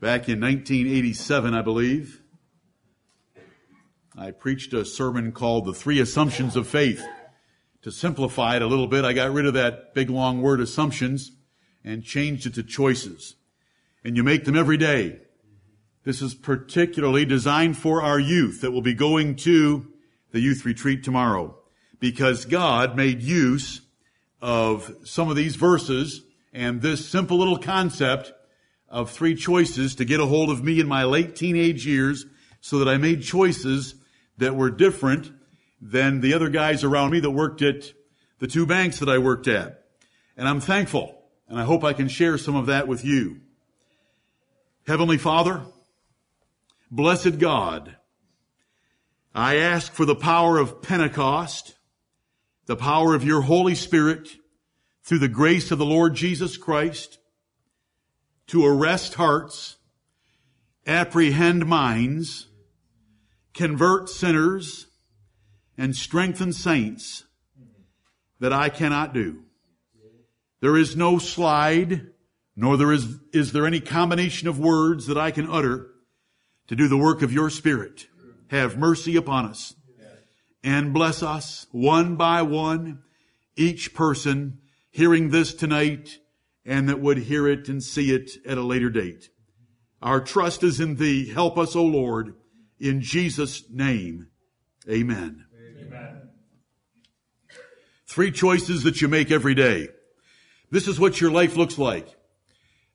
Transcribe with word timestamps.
Back 0.00 0.30
in 0.30 0.40
1987, 0.40 1.52
I 1.52 1.60
believe, 1.60 2.22
I 4.16 4.30
preached 4.30 4.72
a 4.72 4.86
sermon 4.86 5.30
called 5.30 5.66
The 5.66 5.74
Three 5.74 6.00
Assumptions 6.00 6.56
of 6.56 6.66
Faith. 6.66 7.06
To 7.82 7.92
simplify 7.92 8.56
it 8.56 8.62
a 8.62 8.66
little 8.66 8.86
bit, 8.86 9.04
I 9.04 9.12
got 9.12 9.30
rid 9.30 9.44
of 9.44 9.52
that 9.52 9.92
big 9.92 10.08
long 10.08 10.40
word 10.40 10.58
assumptions 10.62 11.32
and 11.84 12.02
changed 12.02 12.46
it 12.46 12.54
to 12.54 12.62
choices. 12.62 13.36
And 14.02 14.16
you 14.16 14.24
make 14.24 14.46
them 14.46 14.56
every 14.56 14.78
day. 14.78 15.18
This 16.04 16.22
is 16.22 16.32
particularly 16.32 17.26
designed 17.26 17.76
for 17.76 18.00
our 18.00 18.18
youth 18.18 18.62
that 18.62 18.70
will 18.70 18.80
be 18.80 18.94
going 18.94 19.36
to 19.36 19.86
the 20.32 20.40
youth 20.40 20.64
retreat 20.64 21.04
tomorrow 21.04 21.58
because 21.98 22.46
God 22.46 22.96
made 22.96 23.20
use 23.20 23.82
of 24.40 24.94
some 25.04 25.28
of 25.28 25.36
these 25.36 25.56
verses 25.56 26.22
and 26.54 26.80
this 26.80 27.06
simple 27.06 27.36
little 27.36 27.58
concept 27.58 28.32
of 28.90 29.10
three 29.10 29.36
choices 29.36 29.94
to 29.94 30.04
get 30.04 30.20
a 30.20 30.26
hold 30.26 30.50
of 30.50 30.64
me 30.64 30.80
in 30.80 30.88
my 30.88 31.04
late 31.04 31.36
teenage 31.36 31.86
years 31.86 32.26
so 32.60 32.80
that 32.80 32.88
I 32.88 32.96
made 32.96 33.22
choices 33.22 33.94
that 34.38 34.56
were 34.56 34.70
different 34.70 35.30
than 35.80 36.20
the 36.20 36.34
other 36.34 36.48
guys 36.48 36.82
around 36.82 37.10
me 37.12 37.20
that 37.20 37.30
worked 37.30 37.62
at 37.62 37.92
the 38.40 38.48
two 38.48 38.66
banks 38.66 38.98
that 38.98 39.08
I 39.08 39.18
worked 39.18 39.46
at. 39.46 39.84
And 40.36 40.48
I'm 40.48 40.60
thankful 40.60 41.22
and 41.48 41.58
I 41.58 41.64
hope 41.64 41.84
I 41.84 41.92
can 41.92 42.08
share 42.08 42.36
some 42.36 42.56
of 42.56 42.66
that 42.66 42.88
with 42.88 43.04
you. 43.04 43.40
Heavenly 44.86 45.18
Father, 45.18 45.62
blessed 46.90 47.38
God, 47.38 47.96
I 49.32 49.56
ask 49.56 49.92
for 49.92 50.04
the 50.04 50.16
power 50.16 50.58
of 50.58 50.82
Pentecost, 50.82 51.76
the 52.66 52.76
power 52.76 53.14
of 53.14 53.24
your 53.24 53.42
Holy 53.42 53.76
Spirit 53.76 54.28
through 55.04 55.20
the 55.20 55.28
grace 55.28 55.70
of 55.70 55.78
the 55.78 55.86
Lord 55.86 56.14
Jesus 56.14 56.56
Christ 56.56 57.19
to 58.50 58.66
arrest 58.66 59.14
hearts, 59.14 59.76
apprehend 60.84 61.66
minds, 61.66 62.48
convert 63.54 64.08
sinners, 64.08 64.88
and 65.78 65.94
strengthen 65.94 66.52
saints 66.52 67.24
that 68.40 68.52
I 68.52 68.68
cannot 68.68 69.14
do. 69.14 69.44
There 70.60 70.76
is 70.76 70.96
no 70.96 71.18
slide, 71.18 72.08
nor 72.56 72.76
there 72.76 72.90
is, 72.90 73.20
is 73.32 73.52
there 73.52 73.66
any 73.66 73.80
combination 73.80 74.48
of 74.48 74.58
words 74.58 75.06
that 75.06 75.16
I 75.16 75.30
can 75.30 75.48
utter 75.48 75.86
to 76.66 76.74
do 76.74 76.88
the 76.88 76.96
work 76.96 77.22
of 77.22 77.32
your 77.32 77.50
Spirit. 77.50 78.08
Have 78.48 78.76
mercy 78.76 79.14
upon 79.14 79.46
us 79.46 79.76
and 80.64 80.92
bless 80.92 81.22
us 81.22 81.68
one 81.70 82.16
by 82.16 82.42
one, 82.42 83.04
each 83.56 83.94
person 83.94 84.58
hearing 84.90 85.30
this 85.30 85.54
tonight 85.54 86.18
and 86.70 86.88
that 86.88 87.00
would 87.00 87.18
hear 87.18 87.48
it 87.48 87.68
and 87.68 87.82
see 87.82 88.14
it 88.14 88.30
at 88.46 88.56
a 88.56 88.62
later 88.62 88.90
date. 88.90 89.28
Our 90.00 90.20
trust 90.20 90.62
is 90.62 90.78
in 90.78 90.94
thee. 90.94 91.28
Help 91.28 91.58
us, 91.58 91.74
O 91.74 91.82
Lord, 91.82 92.36
in 92.78 93.00
Jesus' 93.00 93.64
name. 93.68 94.28
Amen. 94.88 95.46
Amen. 95.80 96.28
Three 98.06 98.30
choices 98.30 98.84
that 98.84 99.02
you 99.02 99.08
make 99.08 99.32
every 99.32 99.56
day. 99.56 99.88
This 100.70 100.86
is 100.86 101.00
what 101.00 101.20
your 101.20 101.32
life 101.32 101.56
looks 101.56 101.76
like. 101.76 102.06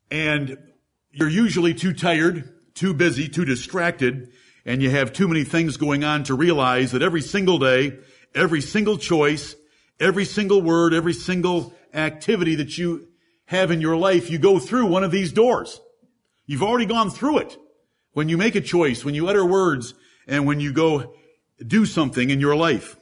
And 0.09 0.58
you're 1.12 1.28
usually 1.28 1.73
too 1.73 1.92
tired, 1.92 2.50
too 2.76 2.94
busy, 2.94 3.28
too 3.28 3.44
distracted, 3.44 4.31
and 4.66 4.81
you 4.81 4.90
have 4.90 5.12
too 5.12 5.28
many 5.28 5.44
things 5.44 5.76
going 5.76 6.06
on 6.06 6.23
to 6.23 6.34
realize 6.34 6.94
that 6.94 7.02
every 7.02 7.22
single 7.22 7.59
day, 7.59 8.00
every 8.34 8.62
single 8.62 8.98
choice, 8.98 9.53
every 10.00 10.23
single 10.23 10.62
word, 10.62 10.94
every 10.94 11.14
single 11.14 11.73
activity 11.94 12.56
that 12.56 12.78
you 12.78 13.09
have 13.46 13.72
in 13.72 13.82
your 13.82 13.98
life, 13.98 14.30
you 14.30 14.38
go 14.38 14.60
through 14.60 14.88
one 14.88 15.04
of 15.04 15.12
these 15.12 15.32
doors. 15.32 15.80
You've 16.46 16.64
already 16.64 16.86
gone 16.86 17.10
through 17.10 17.40
it. 17.40 17.58
When 18.14 18.30
you 18.30 18.38
make 18.38 18.56
a 18.56 18.62
choice, 18.62 19.04
when 19.04 19.16
you 19.16 19.28
utter 19.28 19.46
words, 19.46 19.94
and 20.28 20.46
when 20.46 20.60
you 20.60 20.74
go 20.74 21.16
do 21.66 21.86
something 21.86 22.30
in 22.30 22.40
your 22.40 22.56
life. 22.56 22.98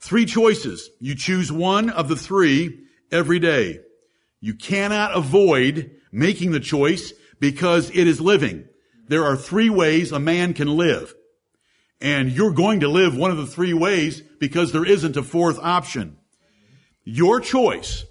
Three 0.00 0.24
choices. 0.24 0.90
You 1.00 1.14
choose 1.14 1.50
one 1.50 1.90
of 1.90 2.08
the 2.08 2.16
three 2.16 2.80
every 3.10 3.38
day. 3.38 3.80
You 4.40 4.54
cannot 4.54 5.16
avoid 5.16 5.90
making 6.12 6.52
the 6.52 6.60
choice 6.60 7.12
because 7.38 7.90
it 7.90 8.06
is 8.06 8.20
living. 8.20 8.66
There 9.08 9.24
are 9.24 9.36
three 9.36 9.70
ways 9.70 10.12
a 10.12 10.20
man 10.20 10.54
can 10.54 10.68
live. 10.68 11.14
And 12.00 12.30
you're 12.30 12.52
going 12.52 12.80
to 12.80 12.88
live 12.88 13.16
one 13.16 13.30
of 13.30 13.36
the 13.36 13.46
three 13.46 13.74
ways 13.74 14.22
because 14.38 14.72
there 14.72 14.86
isn't 14.86 15.16
a 15.16 15.22
fourth 15.22 15.58
option. 15.58 16.16
Your 17.04 17.40
choice 17.40 18.04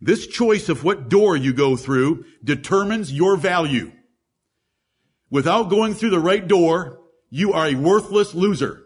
this 0.00 0.26
choice 0.26 0.68
of 0.68 0.82
what 0.82 1.08
door 1.08 1.36
you 1.36 1.52
go 1.52 1.76
through 1.76 2.24
determines 2.42 3.12
your 3.12 3.36
value. 3.36 3.92
Without 5.30 5.70
going 5.70 5.94
through 5.94 6.10
the 6.10 6.18
right 6.18 6.46
door, 6.46 7.00
you 7.28 7.52
are 7.52 7.66
a 7.66 7.74
worthless 7.74 8.34
loser. 8.34 8.82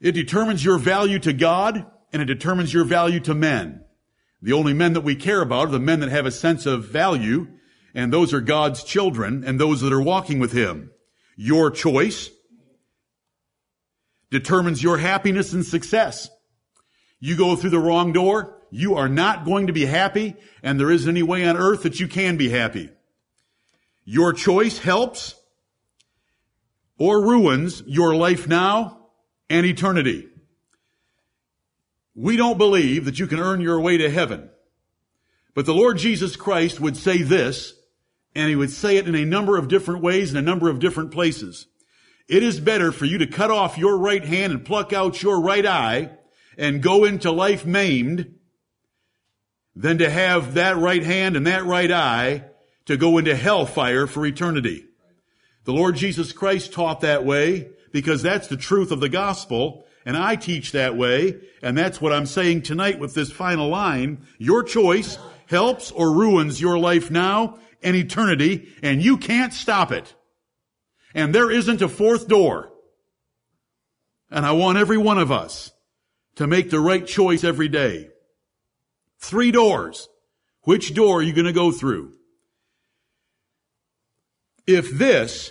It 0.00 0.12
determines 0.12 0.64
your 0.64 0.78
value 0.78 1.18
to 1.20 1.32
God 1.32 1.86
and 2.12 2.22
it 2.22 2.26
determines 2.26 2.72
your 2.72 2.84
value 2.84 3.20
to 3.20 3.34
men. 3.34 3.84
The 4.40 4.52
only 4.52 4.72
men 4.72 4.92
that 4.92 5.00
we 5.00 5.16
care 5.16 5.40
about 5.40 5.68
are 5.68 5.72
the 5.72 5.78
men 5.78 6.00
that 6.00 6.10
have 6.10 6.26
a 6.26 6.30
sense 6.30 6.66
of 6.66 6.86
value 6.86 7.48
and 7.94 8.12
those 8.12 8.34
are 8.34 8.40
God's 8.40 8.82
children 8.82 9.44
and 9.44 9.58
those 9.58 9.80
that 9.80 9.92
are 9.92 10.02
walking 10.02 10.38
with 10.38 10.52
Him. 10.52 10.90
Your 11.36 11.70
choice 11.70 12.30
determines 14.30 14.82
your 14.82 14.98
happiness 14.98 15.52
and 15.52 15.64
success. 15.64 16.28
You 17.20 17.36
go 17.36 17.56
through 17.56 17.70
the 17.70 17.78
wrong 17.78 18.12
door, 18.12 18.58
you 18.74 18.96
are 18.96 19.08
not 19.08 19.44
going 19.44 19.68
to 19.68 19.72
be 19.72 19.86
happy, 19.86 20.34
and 20.60 20.80
there 20.80 20.90
isn't 20.90 21.08
any 21.08 21.22
way 21.22 21.46
on 21.46 21.56
earth 21.56 21.84
that 21.84 22.00
you 22.00 22.08
can 22.08 22.36
be 22.36 22.48
happy. 22.48 22.90
Your 24.04 24.32
choice 24.32 24.78
helps 24.78 25.36
or 26.98 27.24
ruins 27.24 27.84
your 27.86 28.16
life 28.16 28.48
now 28.48 29.10
and 29.48 29.64
eternity. 29.64 30.26
We 32.16 32.36
don't 32.36 32.58
believe 32.58 33.04
that 33.04 33.20
you 33.20 33.28
can 33.28 33.38
earn 33.38 33.60
your 33.60 33.80
way 33.80 33.96
to 33.98 34.10
heaven. 34.10 34.50
But 35.54 35.66
the 35.66 35.74
Lord 35.74 35.98
Jesus 35.98 36.34
Christ 36.34 36.80
would 36.80 36.96
say 36.96 37.22
this, 37.22 37.74
and 38.34 38.48
he 38.48 38.56
would 38.56 38.72
say 38.72 38.96
it 38.96 39.06
in 39.06 39.14
a 39.14 39.24
number 39.24 39.56
of 39.56 39.68
different 39.68 40.02
ways 40.02 40.32
in 40.32 40.36
a 40.36 40.42
number 40.42 40.68
of 40.68 40.80
different 40.80 41.12
places. 41.12 41.68
It 42.28 42.42
is 42.42 42.58
better 42.58 42.90
for 42.90 43.04
you 43.04 43.18
to 43.18 43.28
cut 43.28 43.52
off 43.52 43.78
your 43.78 43.98
right 43.98 44.24
hand 44.24 44.52
and 44.52 44.64
pluck 44.64 44.92
out 44.92 45.22
your 45.22 45.40
right 45.40 45.64
eye 45.64 46.10
and 46.58 46.82
go 46.82 47.04
into 47.04 47.30
life 47.30 47.64
maimed 47.64 48.34
than 49.76 49.98
to 49.98 50.08
have 50.08 50.54
that 50.54 50.76
right 50.76 51.02
hand 51.02 51.36
and 51.36 51.46
that 51.46 51.64
right 51.64 51.90
eye 51.90 52.44
to 52.86 52.96
go 52.96 53.18
into 53.18 53.34
hellfire 53.34 54.06
for 54.06 54.24
eternity. 54.24 54.86
The 55.64 55.72
Lord 55.72 55.96
Jesus 55.96 56.32
Christ 56.32 56.72
taught 56.72 57.00
that 57.00 57.24
way 57.24 57.70
because 57.90 58.22
that's 58.22 58.48
the 58.48 58.56
truth 58.56 58.90
of 58.90 59.00
the 59.00 59.08
gospel 59.08 59.86
and 60.06 60.16
I 60.16 60.36
teach 60.36 60.72
that 60.72 60.96
way 60.96 61.40
and 61.62 61.76
that's 61.76 62.00
what 62.00 62.12
I'm 62.12 62.26
saying 62.26 62.62
tonight 62.62 62.98
with 62.98 63.14
this 63.14 63.32
final 63.32 63.68
line. 63.68 64.26
Your 64.38 64.62
choice 64.62 65.18
helps 65.46 65.90
or 65.90 66.12
ruins 66.12 66.60
your 66.60 66.78
life 66.78 67.10
now 67.10 67.58
and 67.82 67.96
eternity 67.96 68.68
and 68.82 69.02
you 69.02 69.16
can't 69.16 69.52
stop 69.52 69.90
it. 69.90 70.14
And 71.14 71.34
there 71.34 71.50
isn't 71.50 71.82
a 71.82 71.88
fourth 71.88 72.28
door. 72.28 72.70
And 74.30 74.44
I 74.44 74.52
want 74.52 74.78
every 74.78 74.98
one 74.98 75.18
of 75.18 75.30
us 75.32 75.70
to 76.36 76.46
make 76.46 76.70
the 76.70 76.80
right 76.80 77.06
choice 77.06 77.44
every 77.44 77.68
day. 77.68 78.10
Three 79.24 79.50
doors. 79.50 80.08
Which 80.64 80.92
door 80.92 81.20
are 81.20 81.22
you 81.22 81.32
going 81.32 81.46
to 81.46 81.52
go 81.52 81.72
through? 81.72 82.12
If 84.66 84.90
this 84.90 85.50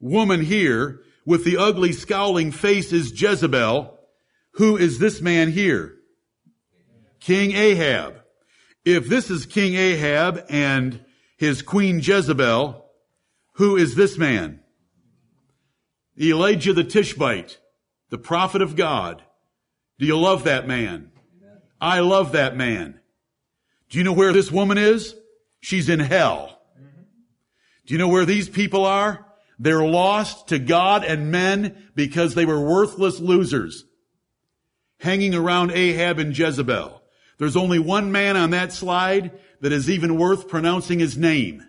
woman 0.00 0.42
here 0.42 1.00
with 1.24 1.44
the 1.44 1.56
ugly 1.56 1.92
scowling 1.92 2.52
face 2.52 2.92
is 2.92 3.18
Jezebel, 3.18 3.98
who 4.52 4.76
is 4.76 4.98
this 4.98 5.22
man 5.22 5.50
here? 5.50 5.94
King 7.20 7.52
Ahab. 7.52 8.20
If 8.84 9.08
this 9.08 9.30
is 9.30 9.46
King 9.46 9.76
Ahab 9.76 10.44
and 10.50 11.02
his 11.38 11.62
queen 11.62 12.00
Jezebel, 12.00 12.84
who 13.54 13.76
is 13.76 13.94
this 13.94 14.18
man? 14.18 14.60
Elijah 16.20 16.74
the 16.74 16.84
Tishbite, 16.84 17.58
the 18.10 18.18
prophet 18.18 18.60
of 18.60 18.76
God. 18.76 19.22
Do 19.98 20.04
you 20.04 20.18
love 20.18 20.44
that 20.44 20.68
man? 20.68 21.12
I 21.80 22.00
love 22.00 22.32
that 22.32 22.56
man. 22.56 23.00
Do 23.90 23.98
you 23.98 24.04
know 24.04 24.12
where 24.12 24.32
this 24.32 24.50
woman 24.50 24.78
is? 24.78 25.14
She's 25.60 25.88
in 25.88 26.00
hell. 26.00 26.60
Do 27.86 27.94
you 27.94 27.98
know 27.98 28.08
where 28.08 28.24
these 28.24 28.48
people 28.48 28.84
are? 28.86 29.26
They're 29.58 29.86
lost 29.86 30.48
to 30.48 30.58
God 30.58 31.04
and 31.04 31.30
men 31.30 31.90
because 31.94 32.34
they 32.34 32.46
were 32.46 32.60
worthless 32.60 33.20
losers. 33.20 33.84
Hanging 34.98 35.34
around 35.34 35.70
Ahab 35.72 36.18
and 36.18 36.36
Jezebel. 36.36 37.02
There's 37.38 37.56
only 37.56 37.78
one 37.78 38.10
man 38.12 38.36
on 38.36 38.50
that 38.50 38.72
slide 38.72 39.32
that 39.60 39.72
is 39.72 39.90
even 39.90 40.18
worth 40.18 40.48
pronouncing 40.48 40.98
his 40.98 41.16
name. 41.16 41.62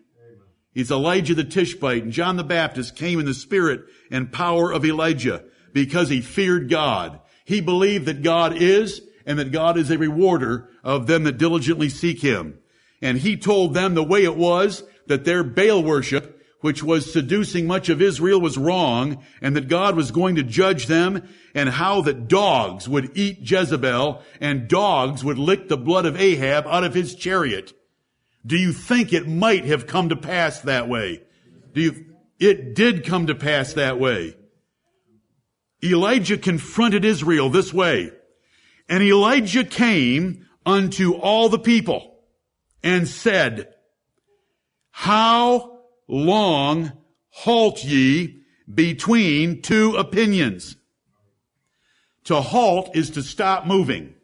He's 0.74 0.92
Elijah 0.92 1.34
the 1.34 1.44
Tishbite, 1.44 2.04
and 2.04 2.12
John 2.12 2.36
the 2.36 2.44
Baptist 2.44 2.96
came 2.96 3.20
in 3.20 3.26
the 3.26 3.34
spirit 3.34 3.86
and 4.12 4.32
power 4.32 4.72
of 4.72 4.86
Elijah 4.86 5.46
because 5.74 6.10
he 6.10 6.22
feared 6.22 6.70
God. 6.70 7.20
He 7.46 7.62
believed 7.62 8.08
that 8.08 8.24
God 8.24 8.56
is 8.56 9.02
and 9.26 9.40
that 9.40 9.52
God 9.52 9.78
is 9.78 9.92
a 9.92 9.98
rewarder 9.98 10.70
of 10.84 11.08
them 11.08 11.24
that 11.24 11.38
diligently 11.38 11.90
seek 11.90 12.22
Him. 12.22 12.60
And 13.02 13.18
He 13.18 13.38
told 13.38 13.74
them 13.74 13.94
the 13.94 14.04
way 14.04 14.24
it 14.24 14.36
was 14.36 14.84
that 15.08 15.26
their 15.26 15.44
Baal 15.44 15.84
worship, 15.84 16.42
which 16.62 16.84
was 16.84 17.12
seducing 17.12 17.68
much 17.68 17.90
of 17.90 18.02
Israel, 18.02 18.42
was 18.42 18.58
wrong, 18.58 19.24
and 19.42 19.56
that 19.56 19.68
God 19.68 19.96
was 19.96 20.12
going 20.12 20.36
to 20.36 20.44
judge 20.44 20.88
them, 20.88 21.28
and 21.54 21.70
how 21.70 22.02
that 22.02 22.28
dogs 22.28 22.90
would 22.90 23.16
eat 23.18 23.50
Jezebel, 23.50 24.22
and 24.42 24.68
dogs 24.68 25.24
would 25.24 25.38
lick 25.38 25.68
the 25.68 25.78
blood 25.78 26.06
of 26.06 26.20
Ahab 26.20 26.66
out 26.68 26.84
of 26.84 26.94
his 26.94 27.16
chariot. 27.16 27.74
Do 28.46 28.58
you 28.58 28.74
think 28.74 29.12
it 29.12 29.28
might 29.28 29.66
have 29.66 29.88
come 29.88 30.10
to 30.10 30.16
pass 30.16 30.62
that 30.62 30.88
way? 30.88 31.22
Do 31.74 31.82
you, 31.82 32.06
it 32.40 32.76
did 32.76 33.06
come 33.06 33.28
to 33.28 33.36
pass 33.36 33.74
that 33.74 34.00
way. 34.00 34.36
Elijah 35.84 36.38
confronted 36.38 37.06
Israel 37.06 37.50
this 37.50 37.74
way. 37.74 38.12
And 38.88 39.04
Elijah 39.04 39.64
came 39.64 40.46
unto 40.66 41.14
all 41.14 41.50
the 41.50 41.60
people 41.60 42.20
and 42.84 43.08
said, 43.08 43.74
How 44.92 45.80
long 46.08 46.92
halt 47.30 47.84
ye 47.84 48.42
between 48.72 49.62
two 49.62 49.96
opinions? 49.96 50.76
To 52.26 52.42
halt 52.42 52.96
is 52.96 53.12
to 53.12 53.22
stop 53.22 53.66
moving. 53.66 54.16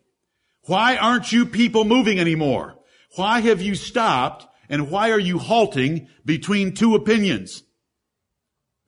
Why 0.65 0.95
aren't 0.97 1.31
you 1.31 1.45
people 1.45 1.85
moving 1.85 2.19
anymore? 2.19 2.75
Why 3.15 3.41
have 3.41 3.61
you 3.61 3.75
stopped 3.75 4.47
and 4.69 4.89
why 4.89 5.11
are 5.11 5.19
you 5.19 5.37
halting 5.37 6.07
between 6.23 6.73
two 6.73 6.95
opinions? 6.95 7.63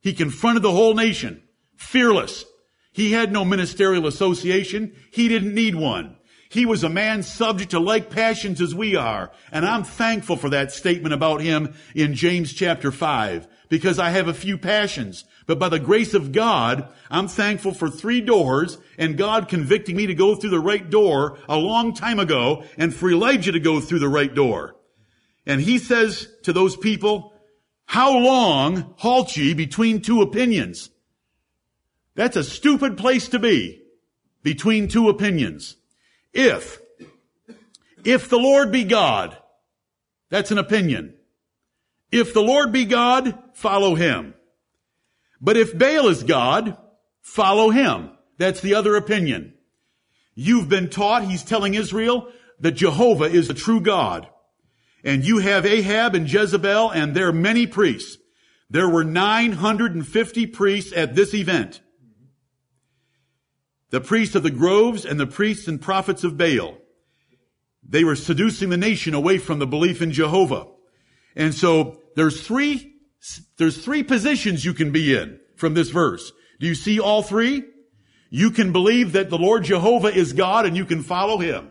He 0.02 0.14
confronted 0.14 0.64
the 0.64 0.72
whole 0.72 0.94
nation, 0.94 1.44
fearless. 1.78 2.46
He 2.94 3.12
had 3.12 3.32
no 3.34 3.44
ministerial 3.44 4.08
association. 4.08 4.96
He 5.12 5.28
didn't 5.28 5.54
need 5.54 5.76
one. 5.76 6.16
He 6.50 6.68
was 6.68 6.84
a 6.84 6.90
man 6.90 7.24
subject 7.24 7.72
to 7.72 7.80
like 7.80 8.12
passions 8.12 8.62
as 8.62 8.76
we 8.76 8.96
are. 8.96 9.32
And 9.52 9.66
I'm 9.66 9.84
thankful 9.84 10.36
for 10.36 10.52
that 10.52 10.72
statement 10.72 11.12
about 11.12 11.42
him 11.42 11.74
in 11.96 12.14
James 12.14 12.54
chapter 12.54 12.92
5 12.92 13.48
because 13.70 13.98
I 13.98 14.12
have 14.12 14.28
a 14.28 14.36
few 14.36 14.60
passions. 14.60 15.26
But 15.48 15.58
by 15.58 15.70
the 15.70 15.80
grace 15.80 16.14
of 16.14 16.32
God, 16.32 16.88
I'm 17.10 17.28
thankful 17.28 17.74
for 17.74 17.90
three 17.90 18.22
doors 18.22 18.78
and 19.00 19.18
God 19.18 19.50
convicting 19.50 19.96
me 19.96 20.06
to 20.06 20.14
go 20.14 20.36
through 20.36 20.52
the 20.52 20.60
right 20.60 20.88
door 20.88 21.40
a 21.50 21.58
long 21.58 21.96
time 21.96 22.20
ago 22.20 22.64
and 22.78 22.94
for 22.94 23.10
Elijah 23.10 23.52
to 23.52 23.60
go 23.60 23.82
through 23.82 24.00
the 24.00 24.08
right 24.08 24.34
door. 24.34 24.76
And 25.48 25.60
he 25.60 25.80
says 25.80 26.28
to 26.44 26.54
those 26.54 26.78
people, 26.78 27.34
how 27.88 28.16
long 28.16 28.94
halt 28.98 29.36
ye 29.36 29.56
between 29.56 30.04
two 30.04 30.22
opinions? 30.22 30.92
That's 32.16 32.38
a 32.38 32.44
stupid 32.44 32.98
place 32.98 33.30
to 33.30 33.40
be 33.40 33.82
between 34.44 34.88
two 34.88 35.10
opinions. 35.10 35.78
If, 36.32 36.82
if 38.04 38.30
the 38.30 38.38
Lord 38.38 38.72
be 38.72 38.84
God, 38.84 39.38
that's 40.30 40.52
an 40.52 40.58
opinion. 40.58 41.16
If 42.12 42.34
the 42.34 42.42
Lord 42.42 42.72
be 42.72 42.86
God, 42.86 43.38
follow 43.54 43.96
him. 43.96 44.34
But 45.42 45.58
if 45.58 45.78
Baal 45.78 46.08
is 46.08 46.24
God, 46.24 46.78
follow 47.22 47.70
him. 47.70 48.12
That's 48.38 48.62
the 48.62 48.76
other 48.76 48.96
opinion. 48.96 49.54
You've 50.36 50.70
been 50.70 50.90
taught, 50.90 51.26
he's 51.26 51.44
telling 51.44 51.74
Israel, 51.74 52.30
that 52.60 52.72
Jehovah 52.72 53.26
is 53.26 53.48
the 53.48 53.54
true 53.54 53.82
God. 53.82 54.28
And 55.04 55.26
you 55.26 55.40
have 55.40 55.66
Ahab 55.66 56.16
and 56.16 56.32
Jezebel 56.32 56.92
and 56.92 57.14
their 57.14 57.32
many 57.32 57.68
priests. 57.68 58.18
There 58.70 58.90
were 58.90 59.04
950 59.04 60.48
priests 60.48 60.94
at 60.96 61.14
this 61.14 61.34
event. 61.34 61.82
The 63.94 64.02
priests 64.02 64.34
of 64.34 64.42
the 64.42 64.50
groves 64.50 65.06
and 65.06 65.20
the 65.20 65.28
priests 65.28 65.68
and 65.68 65.80
prophets 65.80 66.24
of 66.24 66.36
Baal. 66.36 66.80
They 67.88 68.04
were 68.04 68.16
seducing 68.16 68.72
the 68.72 68.76
nation 68.76 69.14
away 69.14 69.38
from 69.38 69.60
the 69.60 69.68
belief 69.68 70.02
in 70.02 70.12
Jehovah. 70.12 70.66
And 71.36 71.54
so 71.54 72.02
there's 72.16 72.42
three, 72.42 72.96
there's 73.58 73.78
three 73.78 74.02
positions 74.02 74.66
you 74.66 74.74
can 74.74 74.92
be 74.92 75.16
in 75.16 75.40
from 75.58 75.76
this 75.76 75.92
verse. 75.92 76.32
Do 76.60 76.66
you 76.66 76.74
see 76.74 77.00
all 77.00 77.22
three? 77.22 77.66
You 78.32 78.50
can 78.50 78.72
believe 78.72 79.12
that 79.12 79.30
the 79.30 79.38
Lord 79.38 79.64
Jehovah 79.64 80.08
is 80.08 80.34
God 80.34 80.66
and 80.66 80.76
you 80.76 80.86
can 80.86 81.04
follow 81.04 81.38
him. 81.38 81.70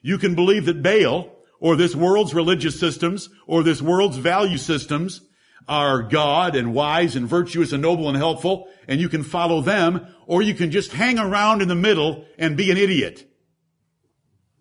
You 0.00 0.16
can 0.16 0.34
believe 0.34 0.64
that 0.64 0.82
Baal 0.82 1.30
or 1.60 1.76
this 1.76 1.94
world's 1.94 2.32
religious 2.32 2.80
systems 2.80 3.28
or 3.46 3.62
this 3.62 3.82
world's 3.82 4.16
value 4.16 4.56
systems 4.56 5.20
are 5.68 6.02
God 6.02 6.56
and 6.56 6.74
wise 6.74 7.16
and 7.16 7.26
virtuous 7.26 7.72
and 7.72 7.82
noble 7.82 8.08
and 8.08 8.16
helpful 8.16 8.68
and 8.86 9.00
you 9.00 9.08
can 9.08 9.22
follow 9.22 9.60
them 9.60 10.06
or 10.26 10.42
you 10.42 10.54
can 10.54 10.70
just 10.70 10.92
hang 10.92 11.18
around 11.18 11.62
in 11.62 11.68
the 11.68 11.74
middle 11.74 12.24
and 12.38 12.56
be 12.56 12.70
an 12.70 12.76
idiot. 12.76 13.30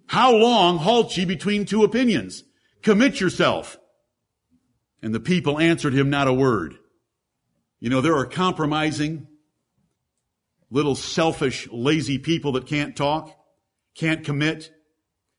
How 0.08 0.36
long 0.36 0.78
halt 0.78 1.16
ye 1.18 1.26
between 1.26 1.66
two 1.66 1.84
opinions? 1.84 2.44
Commit 2.82 3.20
yourself. 3.20 3.78
And 5.02 5.14
the 5.14 5.20
people 5.20 5.60
answered 5.60 5.94
him 5.94 6.10
not 6.10 6.28
a 6.28 6.34
word. 6.34 6.76
You 7.80 7.90
know, 7.90 8.00
there 8.00 8.16
are 8.16 8.26
compromising, 8.26 9.28
little 10.70 10.96
selfish, 10.96 11.68
lazy 11.72 12.18
people 12.18 12.54
that 12.54 12.68
can't 12.68 12.96
talk, 12.96 13.36
can't 13.96 14.24
commit, 14.24 14.72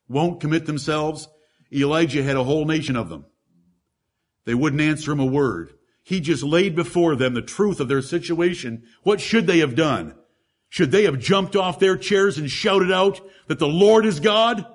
won't 0.07 0.39
commit 0.39 0.65
themselves. 0.65 1.27
Elijah 1.73 2.21
had 2.21 2.35
a 2.35 2.43
whole 2.43 2.65
nation 2.65 2.95
of 2.95 3.09
them. 3.09 3.25
They 4.45 4.53
wouldn't 4.53 4.81
answer 4.81 5.11
him 5.11 5.19
a 5.19 5.25
word. 5.25 5.73
He 6.03 6.19
just 6.19 6.43
laid 6.43 6.75
before 6.75 7.15
them 7.15 7.33
the 7.33 7.41
truth 7.41 7.79
of 7.79 7.87
their 7.87 8.01
situation. 8.01 8.83
What 9.03 9.19
should 9.19 9.47
they 9.47 9.59
have 9.59 9.75
done? 9.75 10.15
Should 10.69 10.91
they 10.91 11.03
have 11.03 11.19
jumped 11.19 11.55
off 11.55 11.79
their 11.79 11.97
chairs 11.97 12.37
and 12.37 12.49
shouted 12.49 12.91
out 12.91 13.21
that 13.47 13.59
the 13.59 13.67
Lord 13.67 14.05
is 14.05 14.19
God? 14.19 14.65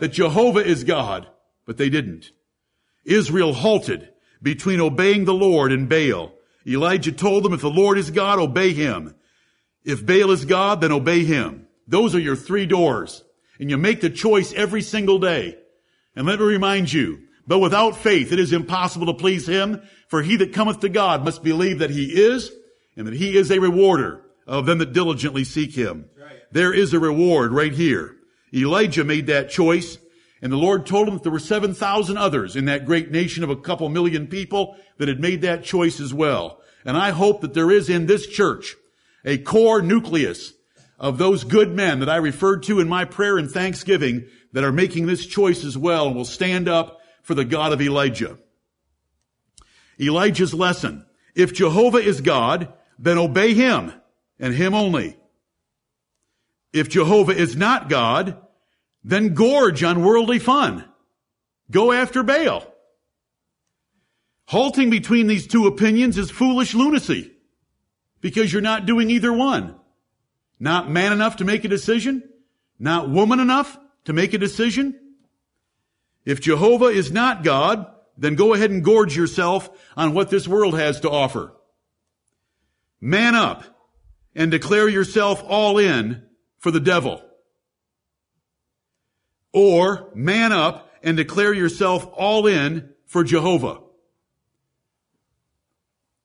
That 0.00 0.08
Jehovah 0.08 0.64
is 0.64 0.84
God? 0.84 1.28
But 1.64 1.76
they 1.76 1.90
didn't. 1.90 2.32
Israel 3.04 3.52
halted 3.52 4.08
between 4.42 4.80
obeying 4.80 5.24
the 5.24 5.34
Lord 5.34 5.70
and 5.72 5.88
Baal. 5.88 6.32
Elijah 6.66 7.12
told 7.12 7.44
them, 7.44 7.52
if 7.52 7.60
the 7.60 7.70
Lord 7.70 7.98
is 7.98 8.10
God, 8.10 8.38
obey 8.38 8.72
him. 8.72 9.14
If 9.84 10.04
Baal 10.04 10.30
is 10.30 10.44
God, 10.44 10.80
then 10.80 10.92
obey 10.92 11.24
him. 11.24 11.66
Those 11.86 12.14
are 12.14 12.20
your 12.20 12.36
three 12.36 12.66
doors. 12.66 13.24
And 13.58 13.70
you 13.70 13.76
make 13.76 14.00
the 14.00 14.10
choice 14.10 14.52
every 14.54 14.82
single 14.82 15.18
day. 15.18 15.58
And 16.16 16.26
let 16.26 16.38
me 16.38 16.46
remind 16.46 16.92
you, 16.92 17.20
but 17.50 17.58
without 17.58 17.96
faith 17.96 18.32
it 18.32 18.38
is 18.38 18.52
impossible 18.52 19.06
to 19.06 19.14
please 19.14 19.44
him, 19.44 19.82
for 20.06 20.22
he 20.22 20.36
that 20.36 20.52
cometh 20.52 20.78
to 20.78 20.88
God 20.88 21.24
must 21.24 21.42
believe 21.42 21.80
that 21.80 21.90
he 21.90 22.04
is, 22.04 22.52
and 22.96 23.08
that 23.08 23.14
he 23.14 23.36
is 23.36 23.50
a 23.50 23.58
rewarder 23.58 24.22
of 24.46 24.66
them 24.66 24.78
that 24.78 24.92
diligently 24.92 25.42
seek 25.42 25.74
him. 25.74 26.08
Right. 26.16 26.38
There 26.52 26.72
is 26.72 26.94
a 26.94 27.00
reward 27.00 27.50
right 27.50 27.72
here. 27.72 28.14
Elijah 28.54 29.02
made 29.02 29.26
that 29.26 29.50
choice, 29.50 29.98
and 30.40 30.52
the 30.52 30.56
Lord 30.56 30.86
told 30.86 31.08
him 31.08 31.14
that 31.14 31.24
there 31.24 31.32
were 31.32 31.40
7,000 31.40 32.16
others 32.16 32.54
in 32.54 32.66
that 32.66 32.84
great 32.84 33.10
nation 33.10 33.42
of 33.42 33.50
a 33.50 33.56
couple 33.56 33.88
million 33.88 34.28
people 34.28 34.76
that 34.98 35.08
had 35.08 35.18
made 35.18 35.42
that 35.42 35.64
choice 35.64 35.98
as 35.98 36.14
well. 36.14 36.60
And 36.84 36.96
I 36.96 37.10
hope 37.10 37.40
that 37.40 37.54
there 37.54 37.72
is 37.72 37.88
in 37.88 38.06
this 38.06 38.28
church 38.28 38.76
a 39.24 39.38
core 39.38 39.82
nucleus 39.82 40.52
of 41.00 41.18
those 41.18 41.42
good 41.42 41.74
men 41.74 41.98
that 41.98 42.08
I 42.08 42.18
referred 42.18 42.62
to 42.64 42.78
in 42.78 42.88
my 42.88 43.06
prayer 43.06 43.38
and 43.38 43.50
thanksgiving 43.50 44.28
that 44.52 44.62
are 44.62 44.70
making 44.70 45.06
this 45.06 45.26
choice 45.26 45.64
as 45.64 45.76
well 45.76 46.06
and 46.06 46.14
will 46.14 46.24
stand 46.24 46.68
up 46.68 46.98
for 47.30 47.36
the 47.36 47.44
God 47.44 47.72
of 47.72 47.80
Elijah. 47.80 48.36
Elijah's 50.00 50.52
lesson. 50.52 51.06
If 51.36 51.52
Jehovah 51.52 51.98
is 51.98 52.22
God, 52.22 52.72
then 52.98 53.18
obey 53.18 53.54
him 53.54 53.92
and 54.40 54.52
him 54.52 54.74
only. 54.74 55.16
If 56.72 56.88
Jehovah 56.88 57.30
is 57.30 57.54
not 57.54 57.88
God, 57.88 58.36
then 59.04 59.34
gorge 59.34 59.84
on 59.84 60.02
worldly 60.02 60.40
fun. 60.40 60.84
Go 61.70 61.92
after 61.92 62.24
Baal. 62.24 62.66
Halting 64.46 64.90
between 64.90 65.28
these 65.28 65.46
two 65.46 65.68
opinions 65.68 66.18
is 66.18 66.32
foolish 66.32 66.74
lunacy 66.74 67.30
because 68.20 68.52
you're 68.52 68.60
not 68.60 68.86
doing 68.86 69.08
either 69.08 69.32
one. 69.32 69.76
Not 70.58 70.90
man 70.90 71.12
enough 71.12 71.36
to 71.36 71.44
make 71.44 71.64
a 71.64 71.68
decision, 71.68 72.28
not 72.80 73.08
woman 73.08 73.38
enough 73.38 73.78
to 74.06 74.12
make 74.12 74.34
a 74.34 74.38
decision. 74.38 75.09
If 76.30 76.40
Jehovah 76.40 76.84
is 76.84 77.10
not 77.10 77.42
God, 77.42 77.92
then 78.16 78.36
go 78.36 78.54
ahead 78.54 78.70
and 78.70 78.84
gorge 78.84 79.16
yourself 79.16 79.68
on 79.96 80.14
what 80.14 80.30
this 80.30 80.46
world 80.46 80.78
has 80.78 81.00
to 81.00 81.10
offer. 81.10 81.52
Man 83.00 83.34
up 83.34 83.64
and 84.36 84.48
declare 84.48 84.88
yourself 84.88 85.42
all 85.44 85.76
in 85.78 86.22
for 86.58 86.70
the 86.70 86.78
devil. 86.78 87.20
Or 89.52 90.12
man 90.14 90.52
up 90.52 90.92
and 91.02 91.16
declare 91.16 91.52
yourself 91.52 92.08
all 92.12 92.46
in 92.46 92.90
for 93.06 93.24
Jehovah. 93.24 93.80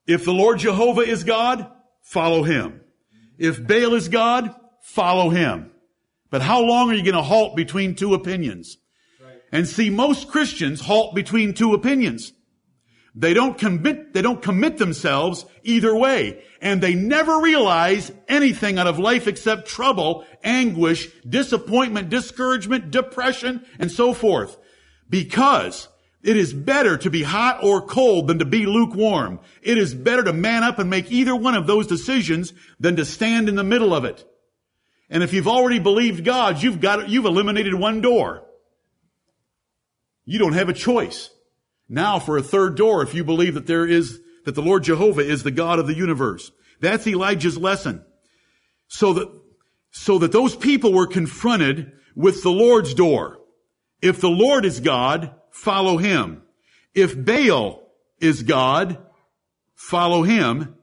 If 0.05 0.23
the 0.23 0.33
Lord 0.33 0.59
Jehovah 0.59 1.01
is 1.01 1.23
God, 1.23 1.71
follow 2.03 2.43
him. 2.43 2.81
If 3.39 3.65
Baal 3.65 3.95
is 3.95 4.07
God, 4.09 4.53
follow 4.83 5.29
him. 5.29 5.71
But 6.29 6.43
how 6.43 6.61
long 6.61 6.91
are 6.91 6.93
you 6.93 7.01
going 7.01 7.15
to 7.15 7.23
halt 7.23 7.55
between 7.55 7.95
two 7.95 8.13
opinions? 8.13 8.77
And 9.55 9.65
see, 9.65 9.89
most 9.89 10.27
Christians 10.27 10.81
halt 10.81 11.15
between 11.15 11.53
two 11.53 11.73
opinions. 11.73 12.33
They 13.15 13.33
don't 13.33 13.57
commit, 13.57 14.11
they 14.11 14.21
don't 14.21 14.41
commit 14.41 14.77
themselves 14.77 15.45
either 15.63 15.95
way. 15.95 16.43
And 16.61 16.81
they 16.81 16.93
never 16.93 17.39
realize 17.39 18.11
anything 18.27 18.77
out 18.77 18.87
of 18.87 18.99
life 18.99 19.29
except 19.29 19.69
trouble, 19.69 20.25
anguish, 20.43 21.07
disappointment, 21.23 22.09
discouragement, 22.09 22.91
depression, 22.91 23.65
and 23.79 23.89
so 23.89 24.13
forth. 24.13 24.57
Because 25.09 25.87
It 26.25 26.37
is 26.37 26.53
better 26.53 26.97
to 26.97 27.11
be 27.11 27.21
hot 27.21 27.63
or 27.63 27.83
cold 27.83 28.27
than 28.27 28.39
to 28.39 28.45
be 28.45 28.65
lukewarm. 28.65 29.39
It 29.61 29.77
is 29.77 29.93
better 29.93 30.23
to 30.23 30.33
man 30.33 30.63
up 30.63 30.79
and 30.79 30.89
make 30.89 31.11
either 31.11 31.35
one 31.35 31.53
of 31.53 31.67
those 31.67 31.85
decisions 31.85 32.51
than 32.79 32.95
to 32.95 33.05
stand 33.05 33.47
in 33.47 33.53
the 33.53 33.63
middle 33.63 33.93
of 33.93 34.05
it. 34.05 34.25
And 35.07 35.21
if 35.21 35.33
you've 35.33 35.47
already 35.47 35.77
believed 35.77 36.25
God, 36.25 36.63
you've 36.63 36.81
got, 36.81 37.09
you've 37.09 37.25
eliminated 37.25 37.75
one 37.75 38.01
door. 38.01 38.44
You 40.25 40.39
don't 40.39 40.53
have 40.53 40.69
a 40.69 40.73
choice. 40.73 41.29
Now 41.87 42.19
for 42.19 42.37
a 42.37 42.43
third 42.43 42.75
door, 42.75 43.03
if 43.03 43.13
you 43.13 43.23
believe 43.23 43.53
that 43.53 43.67
there 43.67 43.85
is, 43.85 44.19
that 44.45 44.55
the 44.55 44.61
Lord 44.61 44.83
Jehovah 44.83 45.21
is 45.21 45.43
the 45.43 45.51
God 45.51 45.79
of 45.79 45.87
the 45.87 45.95
universe. 45.95 46.51
That's 46.81 47.07
Elijah's 47.07 47.57
lesson. 47.57 48.03
So 48.87 49.13
that, 49.13 49.31
so 49.91 50.19
that 50.19 50.31
those 50.31 50.55
people 50.55 50.93
were 50.93 51.07
confronted 51.07 51.91
with 52.15 52.43
the 52.43 52.51
Lord's 52.51 52.93
door. 52.93 53.39
If 54.01 54.19
the 54.19 54.29
Lord 54.29 54.65
is 54.65 54.79
God, 54.79 55.33
follow 55.51 55.97
him. 55.97 56.41
If 56.93 57.15
Baal 57.15 57.91
is 58.19 58.43
God, 58.43 58.97
follow 59.73 60.23
him. 60.23 60.75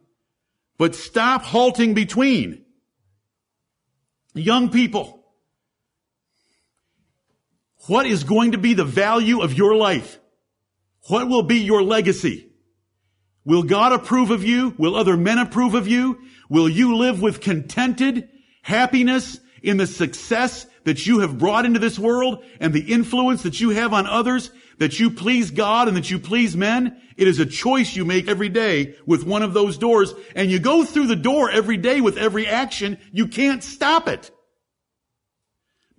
But 0.78 0.94
stop 0.94 1.42
halting 1.42 1.94
between. 1.94 2.64
Young 4.34 4.70
people, 4.70 5.21
what 7.86 8.06
is 8.06 8.24
going 8.24 8.52
to 8.52 8.58
be 8.58 8.74
the 8.74 8.84
value 8.84 9.40
of 9.40 9.54
your 9.54 9.74
life? 9.74 10.18
What 11.08 11.28
will 11.28 11.42
be 11.42 11.58
your 11.58 11.82
legacy? 11.82 12.48
Will 13.44 13.64
God 13.64 13.92
approve 13.92 14.30
of 14.30 14.44
you? 14.44 14.74
Will 14.78 14.94
other 14.94 15.16
men 15.16 15.38
approve 15.38 15.74
of 15.74 15.88
you? 15.88 16.20
Will 16.48 16.68
you 16.68 16.96
live 16.96 17.20
with 17.20 17.40
contented 17.40 18.28
happiness 18.62 19.40
in 19.62 19.76
the 19.76 19.86
success 19.86 20.66
that 20.84 21.06
you 21.06 21.20
have 21.20 21.38
brought 21.38 21.64
into 21.64 21.78
this 21.78 21.98
world 21.98 22.44
and 22.60 22.72
the 22.72 22.92
influence 22.92 23.42
that 23.42 23.60
you 23.60 23.70
have 23.70 23.92
on 23.92 24.06
others, 24.06 24.50
that 24.78 24.98
you 25.00 25.10
please 25.10 25.50
God 25.50 25.88
and 25.88 25.96
that 25.96 26.10
you 26.10 26.18
please 26.18 26.56
men? 26.56 27.00
It 27.16 27.28
is 27.28 27.38
a 27.38 27.46
choice 27.46 27.96
you 27.96 28.04
make 28.04 28.28
every 28.28 28.48
day 28.48 28.94
with 29.06 29.24
one 29.24 29.42
of 29.42 29.54
those 29.54 29.78
doors 29.78 30.14
and 30.34 30.50
you 30.50 30.58
go 30.58 30.84
through 30.84 31.06
the 31.08 31.16
door 31.16 31.50
every 31.50 31.76
day 31.76 32.00
with 32.00 32.16
every 32.16 32.46
action. 32.46 32.98
You 33.12 33.26
can't 33.28 33.62
stop 33.62 34.08
it. 34.08 34.30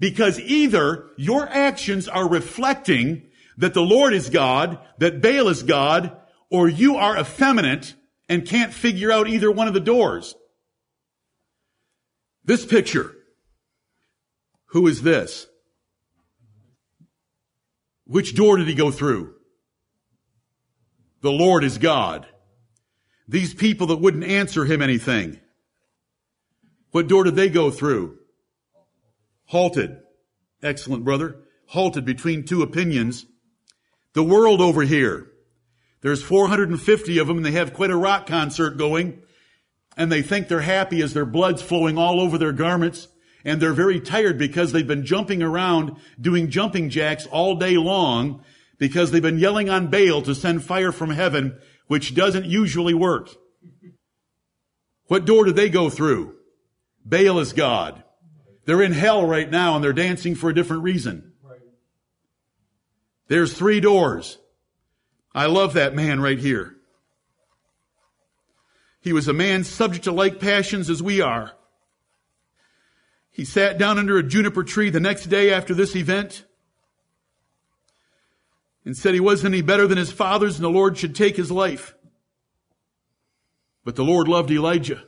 Because 0.04 0.38
either 0.38 1.12
your 1.16 1.48
actions 1.48 2.10
are 2.10 2.28
reflecting 2.28 3.30
that 3.56 3.74
the 3.74 3.82
Lord 3.82 4.14
is 4.14 4.30
God, 4.30 4.78
that 4.98 5.22
Baal 5.22 5.48
is 5.48 5.64
God, 5.64 6.18
or 6.52 6.68
you 6.68 6.98
are 6.98 7.18
effeminate 7.18 7.96
and 8.28 8.46
can't 8.46 8.74
figure 8.74 9.14
out 9.14 9.30
either 9.30 9.50
one 9.50 9.70
of 9.70 9.74
the 9.74 9.80
doors. 9.80 10.36
This 12.44 12.66
picture. 12.66 13.16
Who 14.72 14.88
is 14.88 15.04
this? 15.04 15.48
Which 18.04 18.36
door 18.36 18.58
did 18.58 18.68
he 18.68 18.76
go 18.76 18.92
through? 18.92 19.36
The 21.22 21.32
Lord 21.32 21.64
is 21.64 21.78
God. 21.78 22.28
These 23.30 23.54
people 23.54 23.88
that 23.88 24.02
wouldn't 24.02 24.26
answer 24.26 24.66
him 24.66 24.82
anything. 24.82 25.40
What 26.92 27.08
door 27.08 27.24
did 27.24 27.38
they 27.38 27.48
go 27.48 27.72
through? 27.72 28.18
Halted. 29.54 30.00
Excellent, 30.64 31.04
brother. 31.04 31.36
Halted 31.68 32.06
between 32.06 32.44
two 32.44 32.64
opinions. 32.64 33.28
The 34.16 34.24
world 34.24 34.60
over 34.60 34.82
here. 34.82 35.28
There's 36.02 36.24
450 36.24 37.20
of 37.20 37.28
them 37.28 37.38
and 37.38 37.46
they 37.46 37.52
have 37.52 37.72
quite 37.72 37.92
a 37.92 37.96
rock 37.96 38.26
concert 38.26 38.80
going 38.80 39.22
and 39.96 40.12
they 40.12 40.24
think 40.24 40.48
they're 40.48 40.62
happy 40.62 41.04
as 41.04 41.14
their 41.14 41.28
blood's 41.28 41.62
flowing 41.62 42.00
all 42.00 42.20
over 42.20 42.40
their 42.40 42.52
garments 42.52 43.10
and 43.46 43.62
they're 43.62 43.74
very 43.74 44.00
tired 44.00 44.40
because 44.40 44.72
they've 44.72 44.88
been 44.88 45.06
jumping 45.06 45.44
around 45.44 45.98
doing 46.20 46.50
jumping 46.50 46.90
jacks 46.90 47.28
all 47.28 47.56
day 47.56 47.78
long 47.78 48.44
because 48.80 49.12
they've 49.12 49.22
been 49.22 49.38
yelling 49.38 49.70
on 49.70 49.92
Baal 49.92 50.24
to 50.24 50.34
send 50.34 50.64
fire 50.64 50.92
from 50.92 51.12
heaven, 51.12 51.60
which 51.86 52.16
doesn't 52.16 52.46
usually 52.46 52.96
work. 52.96 53.30
What 55.10 55.26
door 55.26 55.46
did 55.46 55.56
they 55.56 55.70
go 55.70 55.92
through? 55.92 56.38
Baal 57.06 57.38
is 57.38 57.54
God. 57.54 58.04
They're 58.65 58.82
in 58.82 58.93
hell 58.93 59.25
right 59.25 59.50
now 59.50 59.75
and 59.75 59.84
they're 59.84 59.93
dancing 59.93 60.36
for 60.36 60.50
a 60.50 60.55
different 60.55 60.84
reason. 60.84 61.34
There's 63.27 63.53
three 63.53 63.79
doors. 63.79 64.38
I 65.34 65.48
love 65.48 65.74
that 65.74 65.96
man 65.96 66.22
right 66.22 66.38
here. 66.38 66.75
He 69.01 69.12
was 69.12 69.27
a 69.27 69.34
man 69.34 69.63
subject 69.63 70.05
to 70.05 70.12
like 70.12 70.39
passions 70.39 70.89
as 70.89 71.03
we 71.03 71.20
are. 71.20 71.51
He 73.32 73.43
sat 73.43 73.77
down 73.77 73.98
under 73.98 74.17
a 74.17 74.24
juniper 74.24 74.63
tree 74.63 74.89
the 74.89 75.00
next 75.00 75.25
day 75.25 75.51
after 75.51 75.74
this 75.74 75.96
event 75.96 76.46
and 78.86 78.96
said 78.96 79.13
he 79.13 79.20
wasn't 79.20 79.53
any 79.53 79.62
better 79.62 79.88
than 79.88 79.98
his 79.98 80.12
fathers 80.12 80.55
and 80.55 80.63
the 80.63 80.70
Lord 80.70 80.98
should 80.98 81.15
take 81.15 81.36
his 81.36 81.51
life. 81.51 81.96
But 83.84 83.96
the 83.96 84.03
Lord 84.03 84.27
loved 84.27 84.51
Elijah 84.51 85.03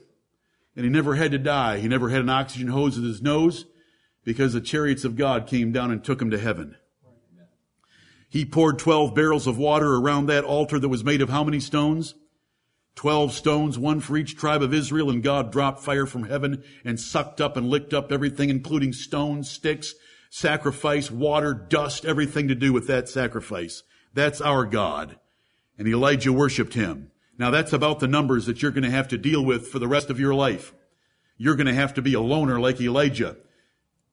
and 0.75 0.83
he 0.83 0.89
never 0.89 1.15
had 1.15 1.31
to 1.31 1.37
die. 1.37 1.79
He 1.79 1.87
never 1.87 2.09
had 2.09 2.21
an 2.21 2.29
oxygen 2.29 2.67
hose 2.67 2.97
at 2.97 3.03
his 3.03 3.21
nose 3.21 3.65
because 4.23 4.53
the 4.53 4.61
chariots 4.61 5.05
of 5.05 5.15
God 5.15 5.47
came 5.47 5.71
down 5.71 5.91
and 5.91 6.03
took 6.03 6.21
him 6.21 6.31
to 6.31 6.37
heaven. 6.37 6.75
He 8.29 8.43
poured 8.43 8.79
12 8.79 9.15
barrels 9.15 9.47
of 9.47 9.57
water 9.57 9.95
around 9.95 10.25
that 10.25 10.43
altar 10.43 10.77
that 10.79 10.89
was 10.89 11.03
made 11.03 11.21
of 11.21 11.29
how 11.29 11.43
many 11.43 11.59
stones? 11.59 12.15
12 12.95 13.33
stones, 13.33 13.77
one 13.77 13.99
for 13.99 14.17
each 14.17 14.35
tribe 14.35 14.61
of 14.61 14.73
Israel, 14.73 15.09
and 15.09 15.21
God 15.21 15.51
dropped 15.51 15.81
fire 15.81 16.05
from 16.05 16.23
heaven 16.23 16.63
and 16.83 16.99
sucked 16.99 17.39
up 17.39 17.55
and 17.55 17.69
licked 17.69 17.93
up 17.93 18.11
everything, 18.11 18.49
including 18.49 18.93
stones, 18.93 19.49
sticks, 19.49 19.93
sacrifice, 20.29 21.11
water, 21.11 21.53
dust, 21.53 22.05
everything 22.05 22.47
to 22.47 22.55
do 22.55 22.73
with 22.73 22.87
that 22.87 23.07
sacrifice. 23.07 23.83
That's 24.13 24.41
our 24.41 24.65
God. 24.65 25.17
And 25.77 25.87
Elijah 25.87 26.33
worshiped 26.33 26.73
him. 26.73 27.11
Now 27.37 27.51
that's 27.51 27.73
about 27.73 27.99
the 27.99 28.07
numbers 28.07 28.45
that 28.45 28.61
you're 28.61 28.71
going 28.71 28.83
to 28.83 28.89
have 28.89 29.09
to 29.09 29.17
deal 29.17 29.43
with 29.43 29.67
for 29.67 29.79
the 29.79 29.87
rest 29.87 30.09
of 30.09 30.19
your 30.19 30.33
life. 30.33 30.73
You're 31.37 31.55
going 31.55 31.67
to 31.67 31.73
have 31.73 31.95
to 31.95 32.01
be 32.01 32.13
a 32.13 32.21
loner 32.21 32.59
like 32.59 32.79
Elijah, 32.79 33.35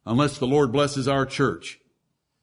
unless 0.05 0.39
the 0.39 0.47
Lord 0.47 0.73
blesses 0.73 1.07
our 1.07 1.25
church. 1.25 1.79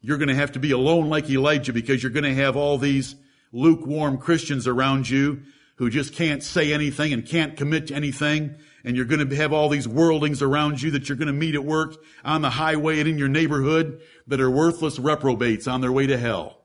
You're 0.01 0.17
going 0.17 0.29
to 0.29 0.35
have 0.35 0.53
to 0.53 0.59
be 0.59 0.71
alone 0.71 1.09
like 1.09 1.29
Elijah 1.29 1.73
because 1.73 2.01
you're 2.01 2.11
going 2.11 2.23
to 2.23 2.35
have 2.35 2.55
all 2.55 2.77
these 2.77 3.15
lukewarm 3.51 4.17
Christians 4.17 4.67
around 4.67 5.09
you 5.09 5.41
who 5.75 5.89
just 5.89 6.13
can't 6.13 6.43
say 6.43 6.71
anything 6.71 7.11
and 7.11 7.25
can't 7.25 7.57
commit 7.57 7.87
to 7.87 7.95
anything. 7.95 8.55
And 8.85 8.95
you're 8.95 9.05
going 9.05 9.27
to 9.27 9.35
have 9.35 9.51
all 9.51 9.67
these 9.67 9.87
worldlings 9.87 10.41
around 10.41 10.81
you 10.81 10.91
that 10.91 11.09
you're 11.09 11.17
going 11.17 11.27
to 11.27 11.33
meet 11.33 11.55
at 11.55 11.65
work, 11.65 11.97
on 12.23 12.41
the 12.41 12.49
highway 12.49 12.99
and 12.99 13.09
in 13.09 13.17
your 13.17 13.27
neighborhood 13.27 14.01
that 14.27 14.39
are 14.39 14.49
worthless 14.49 14.99
reprobates 14.99 15.67
on 15.67 15.81
their 15.81 15.91
way 15.91 16.07
to 16.07 16.17
hell. 16.17 16.61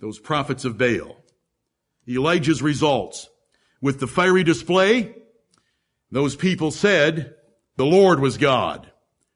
Those 0.00 0.18
prophets 0.18 0.64
of 0.64 0.78
Baal. 0.78 1.16
Elijah's 2.08 2.62
results. 2.62 3.28
With 3.80 4.00
the 4.00 4.06
fiery 4.06 4.42
display, 4.42 5.14
those 6.10 6.34
people 6.34 6.70
said 6.70 7.34
the 7.76 7.86
Lord 7.86 8.20
was 8.20 8.38
God. 8.38 8.90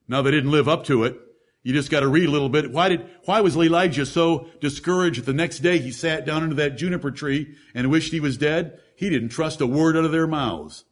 Now 0.09 0.23
they 0.23 0.31
didn't 0.31 0.51
live 0.51 0.69
up 0.69 0.85
to 0.85 1.05
it. 1.05 1.17
You 1.63 1.73
just 1.73 1.91
got 1.91 2.01
to 2.01 2.09
read 2.09 2.29
a 2.29 2.33
little 2.33 2.49
bit. 2.49 2.73
Why 2.73 2.89
did, 2.89 3.09
why 3.25 3.41
was 3.41 3.57
Elijah 3.57 4.05
so 4.05 4.49
discouraged 4.61 5.21
that 5.21 5.27
the 5.27 5.33
next 5.33 5.61
day 5.61 5.79
he 5.79 5.93
sat 5.93 6.27
down 6.27 6.43
under 6.43 6.57
that 6.57 6.77
juniper 6.77 7.13
tree 7.13 7.55
and 7.73 7.91
wished 7.91 8.11
he 8.11 8.19
was 8.19 8.37
dead? 8.37 8.81
He 8.97 9.11
didn't 9.11 9.29
trust 9.29 9.61
a 9.61 9.67
word 9.67 9.97
out 9.97 10.05
of 10.05 10.11
their 10.11 10.27
mouths. 10.27 10.85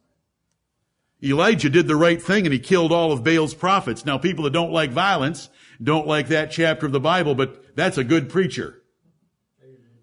Elijah 1.23 1.69
did 1.69 1.87
the 1.87 1.95
right 1.95 2.21
thing 2.21 2.45
and 2.45 2.53
he 2.53 2.59
killed 2.59 2.91
all 2.91 3.11
of 3.11 3.23
Baal's 3.23 3.53
prophets. 3.53 4.05
Now 4.05 4.17
people 4.17 4.45
that 4.45 4.53
don't 4.53 4.71
like 4.71 4.91
violence 4.91 5.49
don't 5.83 6.07
like 6.07 6.29
that 6.29 6.51
chapter 6.51 6.85
of 6.85 6.91
the 6.91 6.99
Bible, 6.99 7.35
but 7.35 7.75
that's 7.75 7.97
a 7.97 8.03
good 8.03 8.29
preacher. 8.29 8.80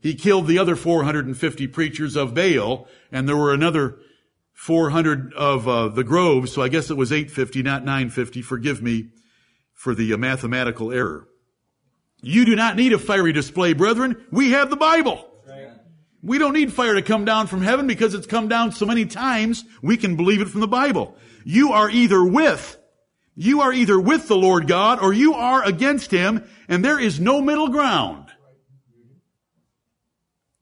He 0.00 0.14
killed 0.14 0.46
the 0.46 0.58
other 0.58 0.76
450 0.76 1.66
preachers 1.68 2.16
of 2.16 2.34
Baal 2.34 2.86
and 3.10 3.28
there 3.28 3.36
were 3.36 3.52
another 3.52 3.98
400 4.52 5.32
of 5.34 5.68
uh, 5.68 5.88
the 5.88 6.02
groves, 6.02 6.52
so 6.52 6.62
I 6.62 6.68
guess 6.68 6.90
it 6.90 6.96
was 6.96 7.12
850, 7.12 7.62
not 7.62 7.84
950. 7.84 8.42
Forgive 8.42 8.82
me 8.82 9.10
for 9.72 9.94
the 9.94 10.12
uh, 10.12 10.16
mathematical 10.16 10.92
error. 10.92 11.28
You 12.20 12.44
do 12.44 12.56
not 12.56 12.74
need 12.74 12.92
a 12.92 12.98
fiery 12.98 13.32
display, 13.32 13.72
brethren. 13.72 14.24
We 14.32 14.50
have 14.50 14.70
the 14.70 14.76
Bible. 14.76 15.24
We 16.20 16.38
don't 16.38 16.54
need 16.54 16.72
fire 16.72 16.94
to 16.94 17.02
come 17.02 17.24
down 17.24 17.46
from 17.46 17.62
heaven 17.62 17.86
because 17.86 18.14
it's 18.14 18.26
come 18.26 18.48
down 18.48 18.72
so 18.72 18.84
many 18.84 19.06
times, 19.06 19.64
we 19.82 19.96
can 19.96 20.16
believe 20.16 20.40
it 20.40 20.48
from 20.48 20.60
the 20.60 20.66
Bible. 20.66 21.16
You 21.44 21.72
are 21.72 21.88
either 21.88 22.24
with, 22.24 22.76
you 23.36 23.60
are 23.60 23.72
either 23.72 24.00
with 24.00 24.26
the 24.26 24.36
Lord 24.36 24.66
God 24.66 24.98
or 25.00 25.12
you 25.12 25.34
are 25.34 25.64
against 25.64 26.10
Him 26.10 26.44
and 26.66 26.84
there 26.84 26.98
is 26.98 27.20
no 27.20 27.40
middle 27.40 27.68
ground. 27.68 28.27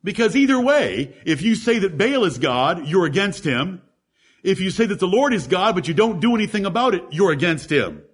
Because 0.06 0.36
either 0.36 0.60
way, 0.60 1.16
if 1.24 1.42
you 1.42 1.56
say 1.56 1.80
that 1.80 1.98
Baal 1.98 2.24
is 2.26 2.38
God, 2.38 2.86
you're 2.86 3.06
against 3.06 3.42
Him. 3.42 3.82
If 4.44 4.60
you 4.60 4.70
say 4.70 4.86
that 4.86 5.00
the 5.00 5.08
Lord 5.08 5.34
is 5.34 5.48
God, 5.48 5.74
but 5.74 5.88
you 5.88 5.94
don't 5.94 6.20
do 6.20 6.36
anything 6.36 6.64
about 6.64 6.94
it, 6.94 7.02
you're 7.10 7.32
against 7.32 7.72
Him. 7.72 8.04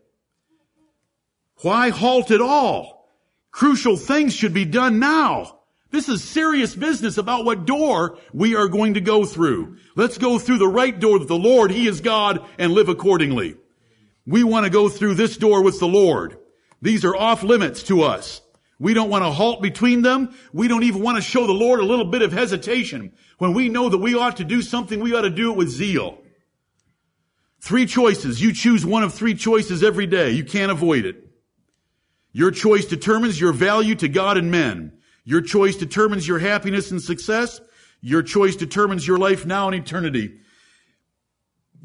Why 1.61 1.91
halt 1.91 2.31
at 2.31 2.41
all? 2.41 3.07
Crucial 3.51 3.99
things 3.99 4.33
should 4.33 4.55
be 4.55 4.65
done 4.65 5.01
now. 5.01 5.59
This 5.91 6.09
is 6.09 6.25
serious 6.25 6.75
business 6.75 7.19
about 7.19 7.45
what 7.45 7.67
door 7.67 8.17
we 8.33 8.57
are 8.57 8.69
going 8.69 8.95
to 8.95 9.03
go 9.03 9.27
through. 9.27 9.77
Let's 9.95 10.17
go 10.17 10.39
through 10.39 10.59
the 10.59 10.69
right 10.69 10.99
door 10.99 11.19
that 11.19 11.29
the 11.29 11.37
Lord, 11.37 11.71
He 11.71 11.87
is 11.87 12.01
God, 12.01 12.43
and 12.57 12.73
live 12.73 12.89
accordingly. 12.89 13.57
We 14.27 14.45
want 14.45 14.65
to 14.65 14.71
go 14.71 14.89
through 14.89 15.17
this 15.17 15.37
door 15.37 15.63
with 15.63 15.79
the 15.79 15.89
Lord. 15.89 16.39
These 16.81 17.05
are 17.05 17.15
off 17.15 17.43
limits 17.43 17.83
to 17.85 18.01
us. 18.01 18.41
We 18.83 18.95
don't 18.95 19.11
want 19.11 19.23
to 19.23 19.31
halt 19.31 19.63
between 19.63 20.03
them. 20.03 20.35
We 20.53 20.67
don't 20.67 20.83
even 20.83 21.03
want 21.03 21.15
to 21.15 21.23
show 21.23 21.47
the 21.47 21.53
Lord 21.53 21.79
a 21.79 21.85
little 21.85 22.05
bit 22.05 22.21
of 22.21 22.33
hesitation. 22.33 23.13
When 23.39 23.55
we 23.55 23.69
know 23.69 23.89
that 23.89 23.99
we 23.99 24.17
ought 24.17 24.39
to 24.39 24.45
do 24.45 24.61
something, 24.61 24.99
we 24.99 25.15
ought 25.15 25.21
to 25.21 25.31
do 25.31 25.53
it 25.53 25.57
with 25.57 25.69
zeal. 25.69 26.19
Three 27.61 27.87
choices. 27.87 28.43
You 28.43 28.53
choose 28.53 28.85
one 28.85 29.05
of 29.05 29.15
three 29.15 29.35
choices 29.35 29.85
every 29.85 30.09
day. 30.09 30.33
You 30.33 30.43
can't 30.43 30.73
avoid 30.73 31.05
it. 31.05 31.29
Your 32.33 32.51
choice 32.51 32.85
determines 32.85 33.41
your 33.41 33.53
value 33.53 33.95
to 33.95 34.09
God 34.09 34.37
and 34.37 34.51
men. 34.51 34.95
Your 35.23 35.43
choice 35.43 35.77
determines 35.77 36.27
your 36.27 36.41
happiness 36.41 36.91
and 36.91 37.01
success. 37.01 37.61
Your 38.01 38.25
choice 38.25 38.57
determines 38.57 39.07
your 39.07 39.19
life 39.19 39.47
now 39.47 39.69
and 39.69 39.77
eternity. 39.77 40.41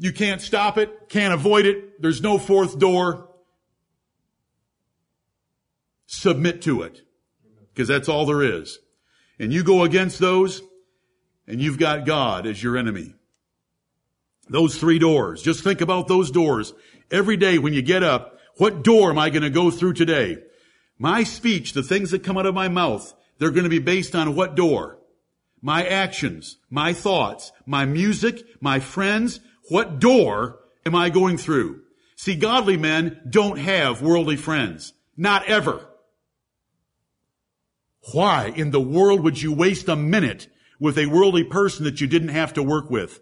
You 0.00 0.12
can't 0.12 0.42
stop 0.42 0.78
it, 0.78 1.08
can't 1.08 1.32
avoid 1.32 1.64
it. 1.64 2.02
There's 2.02 2.22
no 2.22 2.38
fourth 2.38 2.76
door 2.76 3.27
submit 6.08 6.62
to 6.62 6.82
it. 6.82 7.02
Because 7.72 7.86
that's 7.86 8.08
all 8.08 8.26
there 8.26 8.42
is. 8.42 8.80
And 9.38 9.52
you 9.52 9.62
go 9.62 9.84
against 9.84 10.18
those, 10.18 10.62
and 11.46 11.60
you've 11.60 11.78
got 11.78 12.06
God 12.06 12.44
as 12.46 12.60
your 12.60 12.76
enemy. 12.76 13.14
Those 14.48 14.76
three 14.76 14.98
doors. 14.98 15.42
Just 15.42 15.62
think 15.62 15.80
about 15.80 16.08
those 16.08 16.32
doors. 16.32 16.74
Every 17.10 17.36
day 17.36 17.58
when 17.58 17.74
you 17.74 17.82
get 17.82 18.02
up, 18.02 18.40
what 18.56 18.82
door 18.82 19.10
am 19.10 19.18
I 19.18 19.30
going 19.30 19.42
to 19.42 19.50
go 19.50 19.70
through 19.70 19.92
today? 19.92 20.38
My 20.98 21.22
speech, 21.22 21.74
the 21.74 21.82
things 21.82 22.10
that 22.10 22.24
come 22.24 22.36
out 22.36 22.46
of 22.46 22.54
my 22.54 22.68
mouth, 22.68 23.14
they're 23.38 23.52
going 23.52 23.64
to 23.64 23.70
be 23.70 23.78
based 23.78 24.16
on 24.16 24.34
what 24.34 24.56
door? 24.56 24.98
My 25.60 25.86
actions, 25.86 26.56
my 26.70 26.92
thoughts, 26.92 27.52
my 27.66 27.84
music, 27.84 28.44
my 28.60 28.80
friends, 28.80 29.40
what 29.68 30.00
door 30.00 30.58
am 30.84 30.94
I 30.94 31.10
going 31.10 31.36
through? 31.36 31.82
See, 32.16 32.34
godly 32.34 32.76
men 32.76 33.20
don't 33.28 33.58
have 33.58 34.02
worldly 34.02 34.36
friends. 34.36 34.94
Not 35.16 35.46
ever. 35.46 35.87
Why 38.12 38.52
in 38.54 38.70
the 38.70 38.80
world 38.80 39.20
would 39.22 39.40
you 39.40 39.52
waste 39.52 39.88
a 39.88 39.96
minute 39.96 40.48
with 40.80 40.98
a 40.98 41.06
worldly 41.06 41.44
person 41.44 41.84
that 41.84 42.00
you 42.00 42.06
didn't 42.06 42.28
have 42.28 42.54
to 42.54 42.62
work 42.62 42.90
with? 42.90 43.20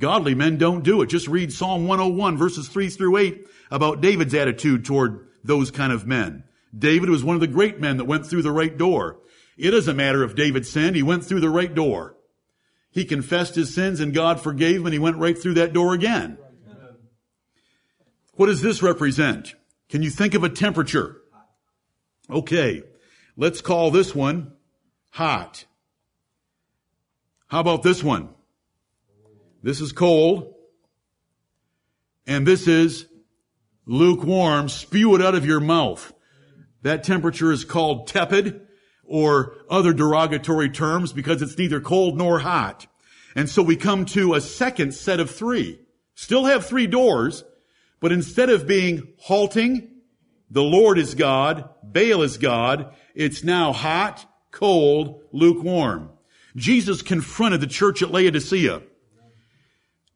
Godly 0.00 0.34
men 0.34 0.56
don't 0.56 0.82
do 0.82 1.02
it. 1.02 1.08
Just 1.08 1.28
read 1.28 1.52
Psalm 1.52 1.86
101 1.86 2.38
verses 2.38 2.68
3 2.68 2.88
through 2.88 3.18
8 3.18 3.46
about 3.70 4.00
David's 4.00 4.34
attitude 4.34 4.84
toward 4.84 5.28
those 5.44 5.70
kind 5.70 5.92
of 5.92 6.06
men. 6.06 6.44
David 6.76 7.10
was 7.10 7.22
one 7.22 7.34
of 7.34 7.40
the 7.40 7.46
great 7.46 7.80
men 7.80 7.98
that 7.98 8.06
went 8.06 8.26
through 8.26 8.42
the 8.42 8.52
right 8.52 8.76
door. 8.76 9.18
It 9.58 9.72
doesn't 9.72 9.96
matter 9.96 10.24
if 10.24 10.34
David 10.34 10.66
sinned. 10.66 10.96
He 10.96 11.02
went 11.02 11.24
through 11.24 11.40
the 11.40 11.50
right 11.50 11.74
door. 11.74 12.16
He 12.90 13.04
confessed 13.04 13.54
his 13.54 13.74
sins 13.74 14.00
and 14.00 14.14
God 14.14 14.40
forgave 14.40 14.80
him 14.80 14.86
and 14.86 14.92
he 14.92 14.98
went 14.98 15.18
right 15.18 15.36
through 15.36 15.54
that 15.54 15.72
door 15.72 15.92
again. 15.92 16.38
What 18.34 18.46
does 18.46 18.62
this 18.62 18.82
represent? 18.82 19.54
Can 19.90 20.02
you 20.02 20.08
think 20.08 20.34
of 20.34 20.44
a 20.44 20.48
temperature? 20.48 21.19
Okay, 22.30 22.82
let's 23.36 23.60
call 23.60 23.90
this 23.90 24.14
one 24.14 24.52
hot. 25.10 25.64
How 27.48 27.58
about 27.60 27.82
this 27.82 28.04
one? 28.04 28.28
This 29.62 29.80
is 29.80 29.92
cold. 29.92 30.54
And 32.26 32.46
this 32.46 32.68
is 32.68 33.06
lukewarm. 33.86 34.68
Spew 34.68 35.16
it 35.16 35.22
out 35.22 35.34
of 35.34 35.44
your 35.44 35.58
mouth. 35.58 36.12
That 36.82 37.02
temperature 37.02 37.50
is 37.50 37.64
called 37.64 38.06
tepid 38.06 38.60
or 39.04 39.56
other 39.68 39.92
derogatory 39.92 40.70
terms 40.70 41.12
because 41.12 41.42
it's 41.42 41.58
neither 41.58 41.80
cold 41.80 42.16
nor 42.16 42.38
hot. 42.38 42.86
And 43.34 43.48
so 43.48 43.62
we 43.62 43.74
come 43.74 44.04
to 44.06 44.34
a 44.34 44.40
second 44.40 44.94
set 44.94 45.18
of 45.18 45.30
three. 45.30 45.80
Still 46.14 46.44
have 46.44 46.64
three 46.64 46.86
doors, 46.86 47.42
but 47.98 48.12
instead 48.12 48.50
of 48.50 48.68
being 48.68 49.14
halting, 49.18 49.88
the 50.50 50.62
Lord 50.62 50.98
is 50.98 51.14
God, 51.14 51.68
Baal 51.92 52.22
is 52.22 52.38
God. 52.38 52.94
It's 53.14 53.44
now 53.44 53.72
hot, 53.72 54.26
cold, 54.50 55.22
lukewarm. 55.32 56.10
Jesus 56.56 57.02
confronted 57.02 57.60
the 57.60 57.66
church 57.66 58.02
at 58.02 58.10
Laodicea. 58.10 58.82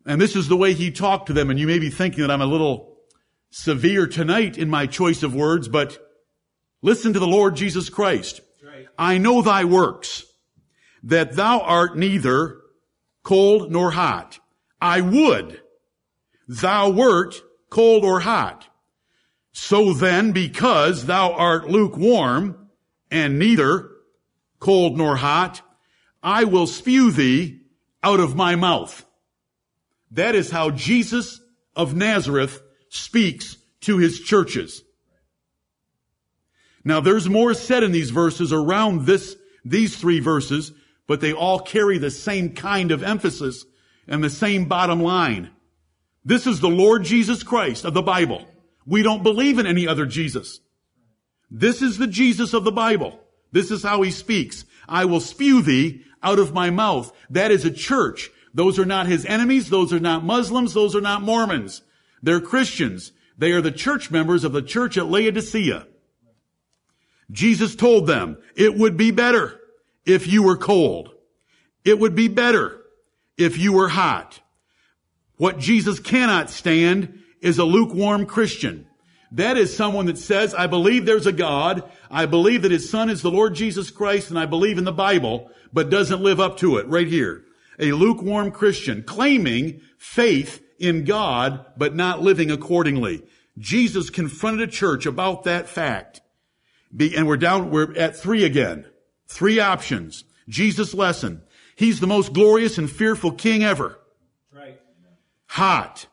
And 0.06 0.20
this 0.20 0.36
is 0.36 0.48
the 0.48 0.56
way 0.56 0.74
he 0.74 0.90
talked 0.90 1.26
to 1.26 1.32
them. 1.32 1.50
And 1.50 1.58
you 1.58 1.66
may 1.66 1.78
be 1.78 1.90
thinking 1.90 2.22
that 2.22 2.30
I'm 2.30 2.42
a 2.42 2.46
little 2.46 2.98
severe 3.50 4.06
tonight 4.06 4.58
in 4.58 4.68
my 4.68 4.86
choice 4.86 5.22
of 5.22 5.34
words, 5.34 5.68
but 5.68 5.98
listen 6.82 7.12
to 7.12 7.20
the 7.20 7.26
Lord 7.26 7.56
Jesus 7.56 7.88
Christ. 7.88 8.40
I 8.98 9.18
know 9.18 9.42
thy 9.42 9.64
works, 9.64 10.24
that 11.04 11.32
thou 11.36 11.60
art 11.60 11.96
neither 11.96 12.58
cold 13.22 13.70
nor 13.72 13.90
hot. 13.92 14.38
I 14.80 15.00
would 15.00 15.60
thou 16.46 16.90
wert 16.90 17.40
cold 17.70 18.04
or 18.04 18.20
hot. 18.20 18.68
So 19.56 19.92
then, 19.92 20.32
because 20.32 21.06
thou 21.06 21.32
art 21.32 21.70
lukewarm 21.70 22.68
and 23.08 23.38
neither 23.38 23.88
cold 24.58 24.98
nor 24.98 25.14
hot, 25.14 25.62
I 26.22 26.42
will 26.42 26.66
spew 26.66 27.12
thee 27.12 27.60
out 28.02 28.18
of 28.18 28.34
my 28.34 28.56
mouth. 28.56 29.06
That 30.10 30.34
is 30.34 30.50
how 30.50 30.70
Jesus 30.70 31.40
of 31.76 31.94
Nazareth 31.94 32.60
speaks 32.88 33.56
to 33.82 33.98
his 33.98 34.18
churches. 34.20 34.82
Now 36.84 37.00
there's 37.00 37.28
more 37.28 37.54
said 37.54 37.84
in 37.84 37.92
these 37.92 38.10
verses 38.10 38.52
around 38.52 39.06
this, 39.06 39.36
these 39.64 39.96
three 39.96 40.18
verses, 40.18 40.72
but 41.06 41.20
they 41.20 41.32
all 41.32 41.60
carry 41.60 41.98
the 41.98 42.10
same 42.10 42.54
kind 42.54 42.90
of 42.90 43.04
emphasis 43.04 43.64
and 44.08 44.22
the 44.22 44.30
same 44.30 44.64
bottom 44.64 45.00
line. 45.00 45.50
This 46.24 46.48
is 46.48 46.58
the 46.58 46.68
Lord 46.68 47.04
Jesus 47.04 47.44
Christ 47.44 47.84
of 47.84 47.94
the 47.94 48.02
Bible. 48.02 48.48
We 48.86 49.02
don't 49.02 49.22
believe 49.22 49.58
in 49.58 49.66
any 49.66 49.86
other 49.86 50.06
Jesus. 50.06 50.60
This 51.50 51.82
is 51.82 51.98
the 51.98 52.06
Jesus 52.06 52.52
of 52.52 52.64
the 52.64 52.72
Bible. 52.72 53.20
This 53.52 53.70
is 53.70 53.82
how 53.82 54.02
he 54.02 54.10
speaks. 54.10 54.64
I 54.88 55.04
will 55.04 55.20
spew 55.20 55.62
thee 55.62 56.02
out 56.22 56.38
of 56.38 56.52
my 56.52 56.70
mouth. 56.70 57.12
That 57.30 57.50
is 57.50 57.64
a 57.64 57.70
church. 57.70 58.30
Those 58.52 58.78
are 58.78 58.84
not 58.84 59.06
his 59.06 59.24
enemies. 59.26 59.70
Those 59.70 59.92
are 59.92 60.00
not 60.00 60.24
Muslims. 60.24 60.74
Those 60.74 60.94
are 60.94 61.00
not 61.00 61.22
Mormons. 61.22 61.82
They're 62.22 62.40
Christians. 62.40 63.12
They 63.36 63.52
are 63.52 63.60
the 63.60 63.72
church 63.72 64.10
members 64.10 64.44
of 64.44 64.52
the 64.52 64.62
church 64.62 64.96
at 64.96 65.06
Laodicea. 65.06 65.86
Jesus 67.30 67.74
told 67.74 68.06
them, 68.06 68.38
it 68.54 68.76
would 68.76 68.96
be 68.96 69.10
better 69.10 69.60
if 70.04 70.26
you 70.26 70.42
were 70.42 70.56
cold. 70.56 71.10
It 71.84 71.98
would 71.98 72.14
be 72.14 72.28
better 72.28 72.80
if 73.36 73.58
you 73.58 73.72
were 73.72 73.88
hot. 73.88 74.40
What 75.36 75.58
Jesus 75.58 75.98
cannot 75.98 76.50
stand 76.50 77.20
is 77.44 77.58
a 77.58 77.64
lukewarm 77.64 78.24
Christian. 78.24 78.86
That 79.32 79.58
is 79.58 79.76
someone 79.76 80.06
that 80.06 80.16
says, 80.16 80.54
I 80.54 80.66
believe 80.66 81.04
there's 81.04 81.26
a 81.26 81.32
God, 81.32 81.84
I 82.10 82.24
believe 82.24 82.62
that 82.62 82.72
his 82.72 82.88
son 82.88 83.10
is 83.10 83.20
the 83.20 83.30
Lord 83.30 83.54
Jesus 83.54 83.90
Christ, 83.90 84.30
and 84.30 84.38
I 84.38 84.46
believe 84.46 84.78
in 84.78 84.84
the 84.84 84.92
Bible, 84.92 85.50
but 85.72 85.90
doesn't 85.90 86.22
live 86.22 86.40
up 86.40 86.56
to 86.58 86.78
it 86.78 86.86
right 86.86 87.06
here. 87.06 87.44
A 87.78 87.92
lukewarm 87.92 88.50
Christian 88.50 89.02
claiming 89.02 89.82
faith 89.98 90.62
in 90.78 91.04
God, 91.04 91.66
but 91.76 91.94
not 91.94 92.22
living 92.22 92.50
accordingly. 92.50 93.22
Jesus 93.58 94.08
confronted 94.08 94.68
a 94.68 94.72
church 94.72 95.04
about 95.04 95.44
that 95.44 95.68
fact. 95.68 96.22
and 96.98 97.26
we're 97.26 97.36
down, 97.36 97.70
we're 97.70 97.94
at 97.96 98.16
three 98.16 98.44
again. 98.44 98.86
Three 99.26 99.60
options. 99.60 100.24
Jesus' 100.48 100.94
lesson. 100.94 101.42
He's 101.76 102.00
the 102.00 102.06
most 102.06 102.32
glorious 102.32 102.78
and 102.78 102.90
fearful 102.90 103.32
king 103.32 103.64
ever. 103.64 103.98
Right. 104.52 104.80
Hot. 105.48 106.06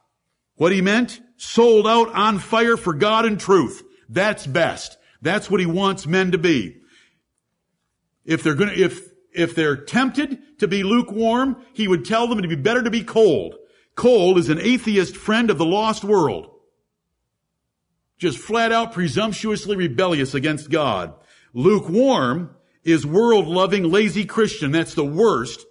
What 0.62 0.72
he 0.72 0.82
meant? 0.84 1.20
Sold 1.38 1.88
out 1.88 2.14
on 2.14 2.38
fire 2.38 2.78
for 2.78 2.94
God 2.94 3.26
and 3.26 3.40
truth. 3.40 3.82
That's 4.08 4.46
best. 4.46 4.96
That's 5.20 5.50
what 5.50 5.60
he 5.60 5.66
wants 5.66 6.06
men 6.06 6.34
to 6.34 6.38
be. 6.38 6.82
If 8.26 8.44
they're 8.44 8.54
gonna, 8.54 8.74
if, 8.74 9.10
if 9.34 9.56
they're 9.56 9.76
tempted 9.76 10.60
to 10.60 10.68
be 10.68 10.84
lukewarm, 10.84 11.66
he 11.74 11.88
would 11.88 12.06
tell 12.06 12.28
them 12.28 12.44
to 12.44 12.48
be 12.48 12.54
better 12.54 12.84
to 12.84 12.92
be 12.92 13.04
cold. 13.04 13.56
Cold 13.96 14.38
is 14.38 14.50
an 14.50 14.60
atheist 14.60 15.18
friend 15.18 15.50
of 15.50 15.58
the 15.58 15.66
lost 15.66 16.04
world. 16.04 16.52
Just 18.20 18.38
flat 18.38 18.72
out 18.72 18.94
presumptuously 18.94 19.76
rebellious 19.76 20.36
against 20.36 20.70
God. 20.70 21.16
Lukewarm 21.56 22.56
is 22.84 23.04
world 23.04 23.48
loving, 23.48 23.86
lazy 23.86 24.26
Christian. 24.26 24.72
That's 24.72 24.94
the 24.94 25.04
worst 25.04 25.66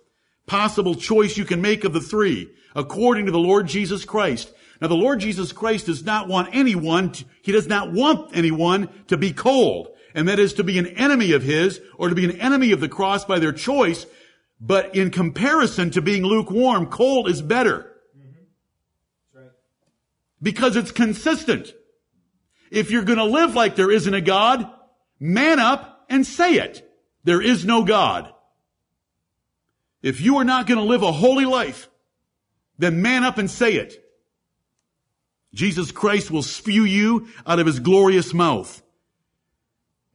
possible 0.49 0.97
choice 0.97 1.37
you 1.37 1.45
can 1.45 1.63
make 1.63 1.85
of 1.85 1.93
the 1.93 2.01
three, 2.01 2.51
according 2.75 3.27
to 3.27 3.31
the 3.31 3.39
Lord 3.39 3.69
Jesus 3.69 4.05
Christ. 4.05 4.53
Now 4.81 4.89
the 4.89 4.95
Lord 4.95 5.21
Jesus 5.21 5.53
Christ 5.53 5.87
does 5.87 6.05
not 6.05 6.27
want 6.27 6.49
anyone, 6.53 7.13
to, 7.13 7.25
He 7.43 7.53
does 7.53 7.67
not 7.67 7.93
want 7.93 8.35
anyone 8.35 8.89
to 9.09 9.17
be 9.17 9.33
cold. 9.33 9.89
And 10.15 10.27
that 10.29 10.39
is 10.39 10.55
to 10.55 10.65
be 10.65 10.79
an 10.79 10.87
enemy 10.87 11.33
of 11.33 11.43
His 11.43 11.81
or 11.97 12.09
to 12.09 12.15
be 12.15 12.25
an 12.25 12.41
enemy 12.41 12.73
of 12.73 12.81
the 12.81 12.89
cross 12.89 13.25
by 13.25 13.39
their 13.39 13.53
choice. 13.53 14.07
But 14.61 14.95
in 14.95 15.11
comparison 15.11 15.91
to 15.93 16.03
being 16.03 16.23
lukewarm, 16.23 16.87
cold 16.87 17.29
is 17.29 17.43
better. 17.43 17.93
Mm-hmm. 18.19 19.47
Because 20.43 20.77
it's 20.77 20.93
consistent. 20.93 21.73
If 22.71 22.91
you're 22.91 23.05
gonna 23.05 23.25
live 23.25 23.55
like 23.55 23.77
there 23.77 23.91
isn't 23.91 24.15
a 24.15 24.21
God, 24.21 24.71
man 25.19 25.59
up 25.59 26.07
and 26.09 26.27
say 26.27 26.55
it. 26.55 26.87
There 27.25 27.43
is 27.43 27.65
no 27.65 27.85
God. 27.85 28.33
If 30.03 30.21
you 30.21 30.39
are 30.39 30.45
not 30.45 30.67
gonna 30.67 30.85
live 30.85 31.03
a 31.03 31.13
holy 31.13 31.45
life, 31.45 31.89
then 32.79 33.03
man 33.03 33.25
up 33.25 33.37
and 33.39 33.51
say 33.51 33.75
it. 33.75 34.03
Jesus 35.53 35.91
Christ 35.91 36.31
will 36.31 36.43
spew 36.43 36.85
you 36.85 37.29
out 37.47 37.59
of 37.59 37.67
his 37.67 37.81
glorious 37.81 38.33
mouth. 38.33 38.83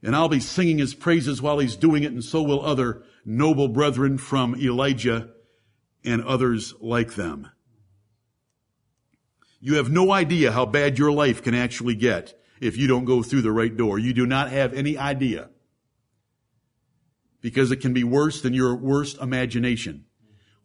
And 0.02 0.14
I'll 0.14 0.28
be 0.28 0.40
singing 0.40 0.78
his 0.78 0.94
praises 0.94 1.42
while 1.42 1.58
he's 1.58 1.76
doing 1.76 2.02
it, 2.02 2.12
and 2.12 2.24
so 2.24 2.42
will 2.42 2.64
other 2.64 3.02
noble 3.24 3.68
brethren 3.68 4.18
from 4.18 4.54
Elijah 4.56 5.30
and 6.04 6.22
others 6.22 6.74
like 6.80 7.14
them. 7.14 7.50
You 9.60 9.74
have 9.74 9.90
no 9.90 10.12
idea 10.12 10.52
how 10.52 10.64
bad 10.64 10.98
your 10.98 11.10
life 11.10 11.42
can 11.42 11.54
actually 11.54 11.96
get 11.96 12.38
if 12.60 12.76
you 12.76 12.86
don't 12.86 13.04
go 13.04 13.22
through 13.22 13.42
the 13.42 13.52
right 13.52 13.76
door. 13.76 13.98
You 13.98 14.12
do 14.12 14.26
not 14.26 14.50
have 14.50 14.72
any 14.72 14.96
idea. 14.96 15.50
Because 17.40 17.70
it 17.70 17.80
can 17.80 17.92
be 17.92 18.04
worse 18.04 18.40
than 18.40 18.54
your 18.54 18.76
worst 18.76 19.18
imagination. 19.18 20.04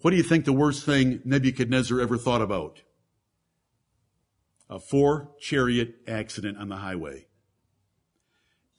What 0.02 0.12
do 0.12 0.18
you 0.18 0.24
think 0.24 0.46
the 0.46 0.54
worst 0.54 0.86
thing 0.86 1.22
Nebuchadnezzar 1.26 2.00
ever 2.00 2.18
thought 2.18 2.42
about? 2.42 2.82
A 4.72 4.80
four 4.80 5.32
chariot 5.38 5.96
accident 6.08 6.58
on 6.58 6.70
the 6.70 6.78
highway. 6.78 7.28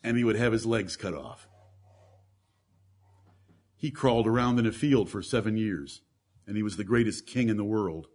And 0.03 0.17
he 0.17 0.25
would 0.25 0.37
have 0.37 0.55
his 0.55 0.65
legs 0.65 0.97
cut 0.97 1.13
off. 1.13 1.47
He 3.77 3.91
crawled 3.91 4.27
around 4.27 4.59
in 4.59 4.65
a 4.65 4.73
field 4.73 5.11
for 5.11 5.21
seven 5.21 5.59
years, 5.59 6.01
and 6.47 6.57
he 6.57 6.63
was 6.63 6.79
the 6.79 6.85
greatest 6.85 7.27
king 7.27 7.51
in 7.51 7.59
the 7.59 7.65
world. 7.65 8.07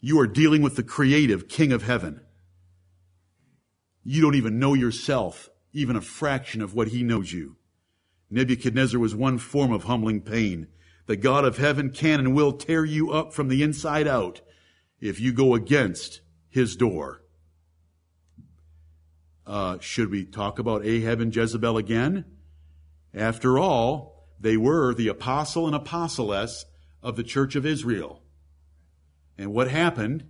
You 0.00 0.18
are 0.18 0.26
dealing 0.26 0.62
with 0.62 0.76
the 0.76 0.82
creative 0.82 1.46
king 1.46 1.72
of 1.72 1.82
heaven. 1.82 2.22
You 4.02 4.22
don't 4.22 4.34
even 4.34 4.58
know 4.58 4.72
yourself, 4.72 5.50
even 5.74 5.94
a 5.94 6.00
fraction 6.00 6.62
of 6.62 6.74
what 6.74 6.88
he 6.88 7.02
knows 7.02 7.34
you. 7.34 7.56
Nebuchadnezzar 8.30 8.98
was 8.98 9.14
one 9.14 9.36
form 9.36 9.72
of 9.72 9.84
humbling 9.84 10.22
pain. 10.22 10.68
The 11.04 11.16
God 11.16 11.44
of 11.44 11.58
heaven 11.58 11.90
can 11.90 12.18
and 12.18 12.34
will 12.34 12.54
tear 12.54 12.86
you 12.86 13.12
up 13.12 13.34
from 13.34 13.48
the 13.48 13.62
inside 13.62 14.08
out 14.08 14.40
if 15.00 15.20
you 15.20 15.34
go 15.34 15.54
against 15.54 16.22
his 16.56 16.74
door. 16.74 17.22
Uh, 19.46 19.78
should 19.78 20.10
we 20.10 20.24
talk 20.24 20.58
about 20.58 20.84
Ahab 20.84 21.20
and 21.20 21.34
Jezebel 21.34 21.76
again? 21.76 22.24
After 23.14 23.58
all, 23.58 24.26
they 24.40 24.56
were 24.56 24.94
the 24.94 25.08
apostle 25.08 25.66
and 25.66 25.76
apostless 25.76 26.64
of 27.02 27.14
the 27.16 27.22
church 27.22 27.56
of 27.56 27.64
Israel. 27.64 28.22
And 29.38 29.52
what 29.52 29.68
happened? 29.70 30.24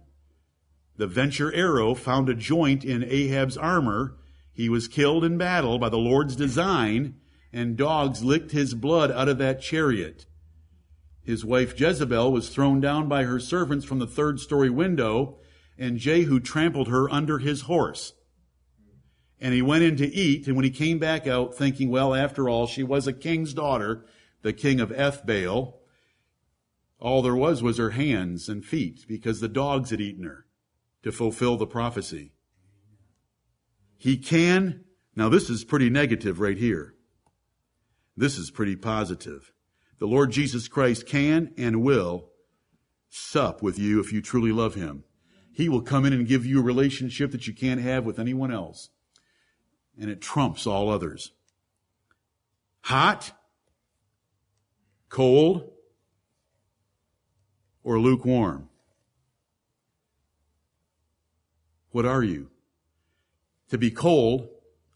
The 0.97 1.07
venture 1.07 1.53
arrow 1.55 1.95
found 1.95 2.29
a 2.29 2.35
joint 2.35 2.85
in 2.85 3.05
Ahab's 3.05 3.57
armor. 3.57 4.17
He 4.53 4.69
was 4.69 4.89
killed 4.89 5.25
in 5.25 5.39
battle 5.39 5.79
by 5.79 5.91
the 5.91 5.97
Lord's 5.97 6.35
design, 6.35 7.15
and 7.53 7.77
dogs 7.77 8.25
licked 8.25 8.51
his 8.51 8.75
blood 8.75 9.13
out 9.13 9.29
of 9.29 9.39
that 9.39 9.63
chariot. 9.63 10.27
His 11.23 11.45
wife 11.45 11.79
Jezebel 11.79 12.33
was 12.33 12.49
thrown 12.49 12.81
down 12.81 13.09
by 13.09 13.23
her 13.25 13.39
servants 13.39 13.85
from 13.85 14.01
the 14.01 14.07
third 14.09 14.41
story 14.41 14.71
window, 14.71 15.39
and 15.79 15.99
Jehu 15.99 16.41
trampled 16.41 16.89
her 16.89 17.11
under 17.11 17.39
his 17.39 17.63
horse. 17.63 18.13
And 19.41 19.53
he 19.53 19.63
went 19.63 19.85
in 19.85 19.97
to 19.97 20.07
eat, 20.07 20.47
and 20.47 20.57
when 20.57 20.65
he 20.65 20.71
came 20.71 20.99
back 20.99 21.27
out, 21.27 21.55
thinking, 21.55 21.91
well, 21.91 22.15
after 22.15 22.49
all, 22.49 22.67
she 22.67 22.83
was 22.83 23.07
a 23.07 23.13
king's 23.13 23.53
daughter, 23.53 24.07
the 24.43 24.53
king 24.53 24.81
of 24.81 24.91
Ethbaal, 24.91 25.75
all 26.99 27.21
there 27.21 27.37
was 27.37 27.63
was 27.63 27.77
her 27.77 27.91
hands 27.91 28.49
and 28.49 28.65
feet, 28.65 29.05
because 29.07 29.41
the 29.41 29.49
dogs 29.49 29.91
had 29.91 30.01
eaten 30.01 30.25
her 30.25 30.47
to 31.03 31.13
fulfill 31.13 31.57
the 31.57 31.67
prophecy. 31.67 32.33
He 33.99 34.17
can, 34.17 34.85
now 35.15 35.29
this 35.29 35.51
is 35.51 35.65
pretty 35.65 35.91
negative 35.91 36.41
right 36.41 36.57
here. 36.57 36.95
This 38.17 38.39
is 38.39 38.51
pretty 38.51 38.77
positive. 38.77 39.53
The 39.99 40.07
Lord 40.07 40.31
Jesus 40.31 40.69
Christ 40.69 41.07
can 41.07 41.53
and 41.59 41.83
will 41.83 42.31
sup 43.09 43.63
with 43.63 43.79
you 43.79 44.01
if 44.01 44.13
you 44.13 44.23
truly 44.23 44.53
love 44.53 44.75
Him. 44.75 45.05
He 45.57 45.71
will 45.71 45.81
come 45.81 46.05
in 46.05 46.13
and 46.13 46.29
give 46.29 46.45
you 46.45 46.61
a 46.61 46.63
relationship 46.63 47.33
that 47.33 47.47
you 47.47 47.55
can't 47.55 47.81
have 47.81 48.05
with 48.05 48.19
anyone 48.19 48.53
else. 48.53 48.91
And 49.99 50.11
it 50.11 50.21
trumps 50.21 50.67
all 50.67 50.91
others. 50.91 51.33
Hot, 52.83 53.33
cold, 55.09 55.73
or 57.83 57.99
lukewarm? 57.99 58.69
What 61.91 62.05
are 62.05 62.23
you? 62.23 62.51
To 63.71 63.79
be 63.79 63.91
cold, 63.91 64.49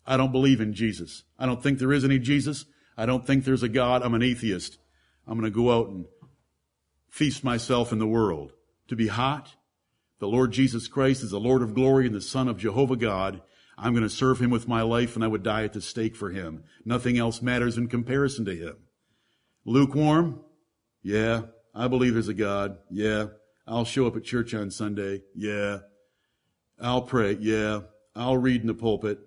I 0.07 0.19
don't 0.19 0.31
believe 0.31 0.61
in 0.61 0.75
Jesus. 0.75 1.25
I 1.39 1.47
don't 1.47 1.63
think 1.63 1.79
there 1.79 1.91
is 1.91 2.05
any 2.05 2.19
Jesus. 2.19 2.67
I 2.99 3.07
don't 3.07 3.27
think 3.27 3.47
there's 3.47 3.63
a 3.63 3.69
God. 3.71 4.03
I'm 4.03 4.13
an 4.13 4.23
atheist. 4.23 4.77
I'm 5.27 5.41
going 5.41 5.51
to 5.51 5.57
go 5.57 5.73
out 5.73 5.89
and 5.89 6.05
feast 7.09 7.43
myself 7.43 7.93
in 7.93 7.99
the 7.99 8.07
world. 8.07 8.53
To 8.89 8.95
be 8.97 9.07
hot, 9.07 9.55
the 10.21 10.29
Lord 10.29 10.53
Jesus 10.53 10.87
Christ 10.87 11.23
is 11.23 11.31
the 11.31 11.41
Lord 11.41 11.63
of 11.63 11.75
glory 11.75 12.07
and 12.07 12.15
the 12.15 12.21
Son 12.21 12.47
of 12.47 12.59
Jehovah 12.59 12.97
God. 12.97 13.43
I'm 13.77 13.95
going 13.95 14.03
to 14.03 14.11
serve 14.11 14.41
him 14.41 14.51
with 14.51 14.69
my 14.69 14.83
life 14.83 15.17
and 15.17 15.25
I 15.25 15.29
would 15.29 15.43
die 15.43 15.65
at 15.65 15.73
the 15.73 15.81
stake 15.81 16.15
for 16.15 16.31
him. 16.31 16.65
Nothing 16.85 17.19
else 17.19 17.41
matters 17.41 17.79
in 17.79 17.89
comparison 17.89 18.45
to 18.45 18.55
him. 18.55 18.77
Lukewarm? 19.65 20.41
Yeah, 21.03 21.43
I 21.75 21.89
believe 21.89 22.13
there's 22.13 22.29
a 22.29 22.35
God. 22.35 22.77
Yeah. 22.91 23.27
I'll 23.67 23.87
show 23.87 24.07
up 24.07 24.17
at 24.17 24.25
church 24.25 24.53
on 24.53 24.71
Sunday. 24.71 25.23
Yeah. 25.35 25.79
I'll 26.79 27.03
pray. 27.03 27.39
Yeah. 27.41 27.81
I'll 28.15 28.37
read 28.37 28.61
in 28.61 28.67
the 28.67 28.75
pulpit 28.75 29.21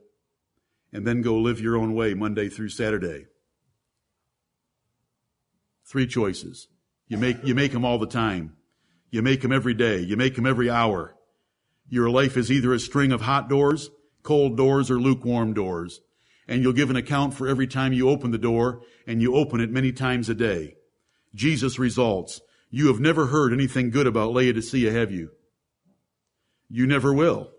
and 0.92 1.08
then 1.08 1.22
go 1.22 1.38
live 1.38 1.60
your 1.60 1.78
own 1.78 1.96
way 1.96 2.14
Monday 2.14 2.50
through 2.50 2.70
Saturday. 2.70 3.26
Three 5.86 6.06
choices. 6.06 6.68
You 7.08 7.18
make, 7.18 7.44
you 7.44 7.56
make 7.56 7.72
them 7.72 7.86
all 7.86 7.98
the 7.98 8.06
time. 8.06 8.58
You 9.14 9.22
make 9.22 9.42
them 9.42 9.52
every 9.52 9.76
day. 9.76 10.00
You 10.00 10.18
make 10.18 10.36
them 10.36 10.48
every 10.48 10.72
hour. 10.72 11.14
Your 11.88 12.10
life 12.10 12.36
is 12.36 12.52
either 12.52 12.74
a 12.74 12.80
string 12.80 13.12
of 13.12 13.22
hot 13.22 13.48
doors, 13.48 13.92
cold 14.24 14.58
doors, 14.58 14.90
or 14.90 15.00
lukewarm 15.00 15.54
doors. 15.54 16.02
And 16.48 16.64
you'll 16.64 16.74
give 16.74 16.90
an 16.90 16.96
account 16.96 17.36
for 17.36 17.48
every 17.48 17.68
time 17.68 17.94
you 17.94 18.10
open 18.10 18.32
the 18.32 18.40
door, 18.40 18.82
and 19.06 19.22
you 19.22 19.36
open 19.36 19.62
it 19.62 19.70
many 19.70 19.92
times 19.92 20.30
a 20.30 20.34
day. 20.34 20.78
Jesus 21.36 21.78
results. 21.78 22.42
You 22.72 22.88
have 22.88 23.00
never 23.00 23.28
heard 23.28 23.54
anything 23.54 23.92
good 23.92 24.08
about 24.08 24.34
Laodicea, 24.34 24.92
have 24.92 25.12
you? 25.12 25.30
You 26.68 26.88
never 26.88 27.14
will 27.14 27.52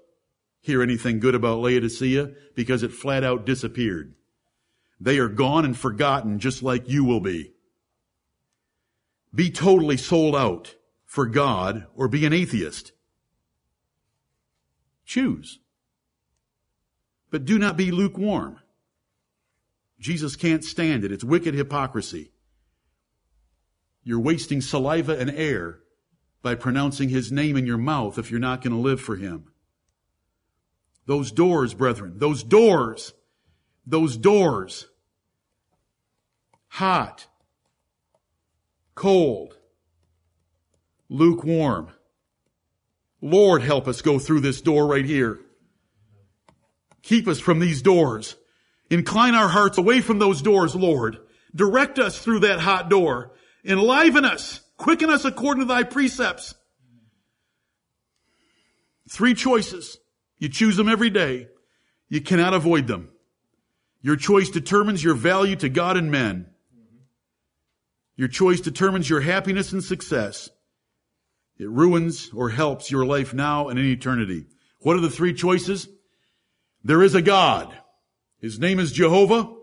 hear 0.61 0.83
anything 0.83 1.21
good 1.21 1.37
about 1.37 1.61
Laodicea 1.61 2.33
because 2.57 2.83
it 2.83 2.91
flat 2.91 3.23
out 3.23 3.47
disappeared. 3.47 4.13
They 4.99 5.19
are 5.19 5.29
gone 5.29 5.65
and 5.65 5.79
forgotten 5.79 6.41
just 6.41 6.65
like 6.65 6.89
you 6.89 7.05
will 7.05 7.21
be. 7.21 7.53
Be 9.33 9.53
totally 9.53 9.97
sold 9.97 10.35
out 10.35 10.75
for 11.15 11.27
God 11.27 11.87
or 11.95 12.09
be 12.09 12.27
an 12.27 12.33
atheist. 12.33 12.91
Choose. 15.07 15.61
But 17.31 17.45
do 17.45 17.57
not 17.57 17.77
be 17.77 17.93
lukewarm. 17.93 18.59
Jesus 20.01 20.35
can't 20.35 20.65
stand 20.65 21.05
it. 21.05 21.13
It's 21.13 21.23
wicked 21.23 21.55
hypocrisy. 21.55 22.33
You're 24.03 24.19
wasting 24.19 24.61
saliva 24.61 25.17
and 25.17 25.31
air 25.31 25.79
by 26.43 26.57
pronouncing 26.57 27.11
his 27.11 27.31
name 27.31 27.57
in 27.57 27.65
your 27.65 27.79
mouth 27.79 28.19
if 28.19 28.33
you're 28.33 28.41
not 28.41 28.61
going 28.61 28.75
to 28.75 28.83
live 28.83 29.01
for 29.01 29.15
him. 29.15 29.53
Those 31.07 31.31
doors, 31.31 31.75
brethren, 31.75 32.15
those 32.17 32.43
doors, 32.43 33.15
those 33.87 34.17
doors, 34.17 34.89
hot, 36.67 37.29
cold, 38.97 39.57
lukewarm. 41.09 41.89
Lord, 43.21 43.63
help 43.63 43.89
us 43.89 44.03
go 44.03 44.19
through 44.19 44.41
this 44.41 44.61
door 44.61 44.87
right 44.87 45.05
here. 45.05 45.41
Keep 47.03 47.29
us 47.29 47.41
from 47.41 47.59
these 47.59 47.83
doors. 47.83 48.37
Incline 48.91 49.35
our 49.35 49.49
hearts 49.49 49.79
away 49.79 50.01
from 50.01 50.19
those 50.19 50.43
doors, 50.43 50.75
Lord. 50.75 51.19
Direct 51.55 51.99
us 51.99 52.19
through 52.19 52.41
that 52.41 52.61
hot 52.61 52.89
door 52.91 53.35
Enliven 53.65 54.25
us. 54.25 54.61
Quicken 54.77 55.09
us 55.09 55.25
according 55.25 55.63
to 55.63 55.67
thy 55.67 55.83
precepts. 55.85 56.55
Three 59.09 59.35
choices. 59.35 59.99
You 60.39 60.49
choose 60.49 60.77
them 60.77 60.89
every 60.89 61.11
day. 61.11 61.49
You 62.09 62.21
cannot 62.21 62.55
avoid 62.55 62.87
them. 62.87 63.11
Your 64.03 64.17
choice 64.17 64.51
determines 64.51 65.03
your 65.03 65.15
value 65.15 65.57
to 65.57 65.69
God 65.69 65.97
and 65.97 66.11
men. 66.11 66.47
Your 68.17 68.29
choice 68.29 68.61
determines 68.61 69.09
your 69.09 69.21
happiness 69.21 69.73
and 69.73 69.83
success. 69.83 70.51
It 71.59 71.69
ruins 71.69 72.31
or 72.35 72.51
helps 72.51 72.91
your 72.91 73.07
life 73.07 73.33
now 73.33 73.69
and 73.69 73.79
in 73.79 73.87
eternity. 73.87 74.47
What 74.81 74.97
are 74.97 75.01
the 75.01 75.11
three 75.11 75.35
choices? 75.35 75.89
There 76.83 77.03
is 77.03 77.15
a 77.15 77.23
God. 77.23 77.77
His 78.41 78.59
name 78.59 78.79
is 78.79 78.93
Jehovah 78.93 79.55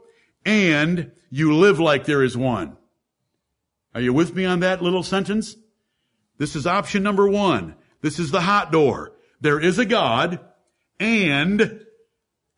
and 0.45 1.12
you 1.30 1.56
live 1.56 1.80
like 1.80 2.06
there 2.06 2.23
is 2.23 2.36
one. 2.36 2.77
Are 3.93 4.01
you 4.01 4.13
with 4.13 4.36
me 4.36 4.45
on 4.45 4.62
that 4.62 4.82
little 4.82 5.04
sentence? 5.04 5.56
This 6.38 6.56
is 6.56 6.65
option 6.65 7.04
number 7.04 7.27
one. 7.27 7.75
This 8.01 8.19
is 8.19 8.32
the 8.32 8.41
hot 8.41 8.71
door. 8.71 9.13
There 9.41 9.60
is 9.60 9.77
a 9.77 9.86
God 9.86 10.39
and, 10.99 11.82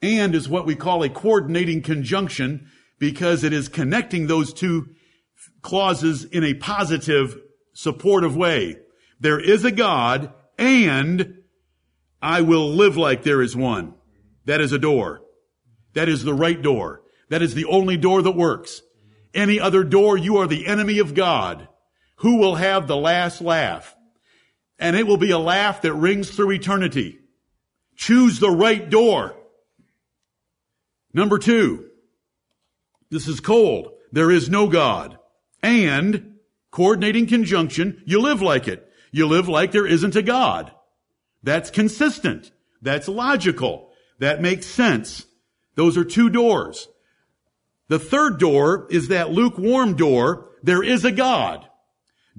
and 0.01 0.35
is 0.35 0.47
what 0.47 0.65
we 0.65 0.75
call 0.75 1.03
a 1.03 1.09
coordinating 1.09 1.81
conjunction 1.81 2.69
because 2.99 3.43
it 3.43 3.51
is 3.51 3.67
connecting 3.67 4.27
those 4.27 4.53
two 4.53 4.89
clauses 5.61 6.23
in 6.23 6.43
a 6.43 6.53
positive, 6.53 7.37
supportive 7.73 8.35
way. 8.35 8.77
There 9.23 9.39
is 9.39 9.63
a 9.63 9.71
God 9.71 10.33
and 10.57 11.37
I 12.21 12.41
will 12.41 12.69
live 12.69 12.97
like 12.97 13.23
there 13.23 13.41
is 13.41 13.55
one. 13.55 13.93
That 14.43 14.59
is 14.59 14.73
a 14.73 14.77
door. 14.77 15.21
That 15.93 16.09
is 16.09 16.25
the 16.25 16.33
right 16.33 16.61
door. 16.61 17.03
That 17.29 17.41
is 17.41 17.53
the 17.53 17.63
only 17.63 17.95
door 17.95 18.21
that 18.21 18.35
works. 18.35 18.81
Any 19.33 19.61
other 19.61 19.85
door, 19.85 20.17
you 20.17 20.37
are 20.37 20.47
the 20.47 20.67
enemy 20.67 20.99
of 20.99 21.13
God. 21.13 21.69
Who 22.17 22.35
will 22.35 22.55
have 22.55 22.85
the 22.85 22.97
last 22.97 23.39
laugh? 23.39 23.95
And 24.77 24.97
it 24.97 25.07
will 25.07 25.15
be 25.15 25.31
a 25.31 25.39
laugh 25.39 25.81
that 25.83 25.93
rings 25.93 26.29
through 26.29 26.51
eternity. 26.51 27.19
Choose 27.95 28.39
the 28.39 28.51
right 28.51 28.89
door. 28.89 29.37
Number 31.13 31.37
two, 31.37 31.89
this 33.09 33.29
is 33.29 33.39
cold. 33.39 33.93
There 34.11 34.29
is 34.29 34.49
no 34.49 34.67
God. 34.67 35.17
And, 35.61 36.39
coordinating 36.71 37.27
conjunction, 37.27 38.03
you 38.05 38.19
live 38.19 38.41
like 38.41 38.67
it. 38.67 38.89
You 39.13 39.27
live 39.27 39.47
like 39.47 39.71
there 39.71 39.85
isn't 39.85 40.15
a 40.15 40.23
God. 40.23 40.71
That's 41.43 41.69
consistent. 41.69 42.51
That's 42.81 43.07
logical. 43.07 43.91
That 44.17 44.41
makes 44.41 44.65
sense. 44.65 45.27
Those 45.75 45.97
are 45.97 46.03
two 46.03 46.31
doors. 46.31 46.87
The 47.89 47.99
third 47.99 48.39
door 48.39 48.87
is 48.89 49.09
that 49.09 49.31
lukewarm 49.31 49.95
door. 49.95 50.49
There 50.63 50.81
is 50.81 51.05
a 51.05 51.11
God. 51.11 51.67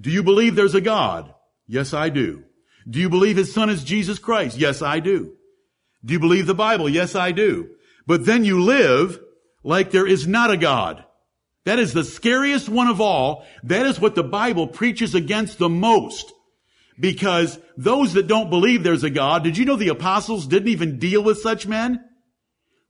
Do 0.01 0.11
you 0.11 0.25
believe 0.25 0.57
there's 0.57 0.75
a 0.75 0.81
God? 0.81 1.33
Yes, 1.69 1.95
I 1.95 2.09
do. 2.09 2.43
Do 2.91 2.99
you 2.99 3.09
believe 3.09 3.37
his 3.37 3.55
son 3.55 3.71
is 3.71 3.85
Jesus 3.85 4.19
Christ? 4.19 4.59
Yes, 4.59 4.83
I 4.83 4.99
do. 4.99 5.35
Do 6.05 6.13
you 6.13 6.19
believe 6.19 6.49
the 6.49 6.55
Bible? 6.55 6.89
Yes, 6.89 7.15
I 7.15 7.31
do. 7.31 7.71
But 8.05 8.27
then 8.27 8.45
you 8.45 8.61
live 8.61 9.21
like 9.63 9.93
there 9.93 10.09
is 10.09 10.27
not 10.27 10.51
a 10.51 10.57
God. 10.57 11.05
That 11.67 11.79
is 11.79 11.95
the 11.95 12.03
scariest 12.03 12.69
one 12.69 12.89
of 12.89 13.01
all. 13.01 13.47
That 13.63 13.87
is 13.87 14.01
what 14.01 14.17
the 14.17 14.25
Bible 14.25 14.67
preaches 14.67 15.15
against 15.15 15.59
the 15.59 15.69
most. 15.69 16.33
Because 16.99 17.59
those 17.77 18.15
that 18.15 18.29
don't 18.29 18.51
believe 18.51 18.83
there's 18.83 19.05
a 19.05 19.11
God, 19.11 19.43
did 19.43 19.59
you 19.59 19.65
know 19.65 19.77
the 19.77 19.89
apostles 19.89 20.47
didn't 20.47 20.69
even 20.69 20.99
deal 20.99 21.23
with 21.23 21.39
such 21.39 21.67
men? 21.67 22.05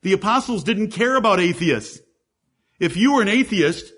The 0.03 0.12
apostles 0.12 0.64
didn't 0.64 0.90
care 0.90 1.17
about 1.17 1.40
atheists. 1.40 2.01
If 2.79 2.97
you 2.97 3.14
were 3.14 3.23
an 3.23 3.29
atheist, 3.29 3.93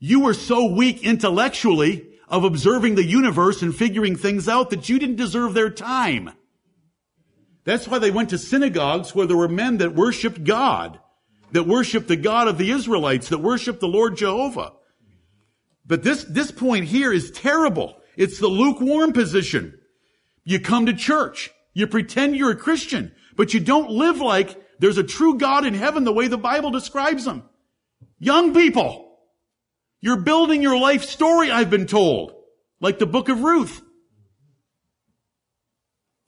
you 0.00 0.20
were 0.20 0.34
so 0.34 0.66
weak 0.66 1.04
intellectually 1.04 2.08
of 2.28 2.42
observing 2.42 2.96
the 2.96 3.04
universe 3.04 3.62
and 3.62 3.74
figuring 3.74 4.16
things 4.16 4.48
out 4.48 4.70
that 4.70 4.88
you 4.88 4.98
didn't 4.98 5.16
deserve 5.16 5.54
their 5.54 5.70
time. 5.70 6.30
That's 7.64 7.86
why 7.86 8.00
they 8.00 8.10
went 8.10 8.30
to 8.30 8.38
synagogues 8.38 9.14
where 9.14 9.26
there 9.26 9.36
were 9.36 9.48
men 9.48 9.78
that 9.78 9.94
worshiped 9.94 10.42
God, 10.42 10.98
that 11.52 11.68
worshiped 11.68 12.08
the 12.08 12.16
God 12.16 12.48
of 12.48 12.58
the 12.58 12.72
Israelites, 12.72 13.28
that 13.28 13.38
worshiped 13.38 13.78
the 13.78 13.86
Lord 13.86 14.16
Jehovah. 14.16 14.72
But 15.86 16.02
this, 16.02 16.24
this 16.24 16.50
point 16.50 16.86
here 16.86 17.12
is 17.12 17.30
terrible. 17.30 17.96
It's 18.16 18.38
the 18.38 18.48
lukewarm 18.48 19.12
position. 19.12 19.78
You 20.44 20.60
come 20.60 20.86
to 20.86 20.92
church. 20.92 21.50
You 21.74 21.86
pretend 21.86 22.36
you're 22.36 22.50
a 22.50 22.56
Christian, 22.56 23.12
but 23.36 23.54
you 23.54 23.60
don't 23.60 23.90
live 23.90 24.18
like 24.18 24.60
there's 24.78 24.98
a 24.98 25.04
true 25.04 25.38
God 25.38 25.64
in 25.64 25.74
heaven 25.74 26.04
the 26.04 26.12
way 26.12 26.28
the 26.28 26.36
Bible 26.36 26.70
describes 26.70 27.26
him. 27.26 27.44
Young 28.18 28.52
people, 28.52 29.18
you're 30.00 30.20
building 30.20 30.62
your 30.62 30.78
life 30.78 31.04
story, 31.04 31.50
I've 31.50 31.70
been 31.70 31.86
told, 31.86 32.34
like 32.80 32.98
the 32.98 33.06
book 33.06 33.28
of 33.28 33.42
Ruth. 33.42 33.80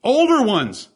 Older 0.03 0.43
ones, 0.43 0.89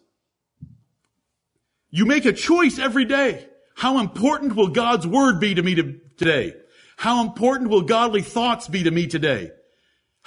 you 1.91 2.07
make 2.07 2.25
a 2.25 2.33
choice 2.33 2.79
every 2.79 3.05
day. 3.05 3.49
How 3.75 3.99
important 3.99 4.55
will 4.55 4.69
God's 4.69 5.07
word 5.07 5.41
be 5.41 5.55
to 5.55 5.63
me 5.63 5.75
today? 6.17 6.55
How 6.97 7.23
important 7.23 7.71
will 7.71 7.83
godly 7.83 8.23
thoughts 8.23 8.69
be 8.69 8.83
to 8.83 8.91
me 8.91 9.07
today? 9.07 9.53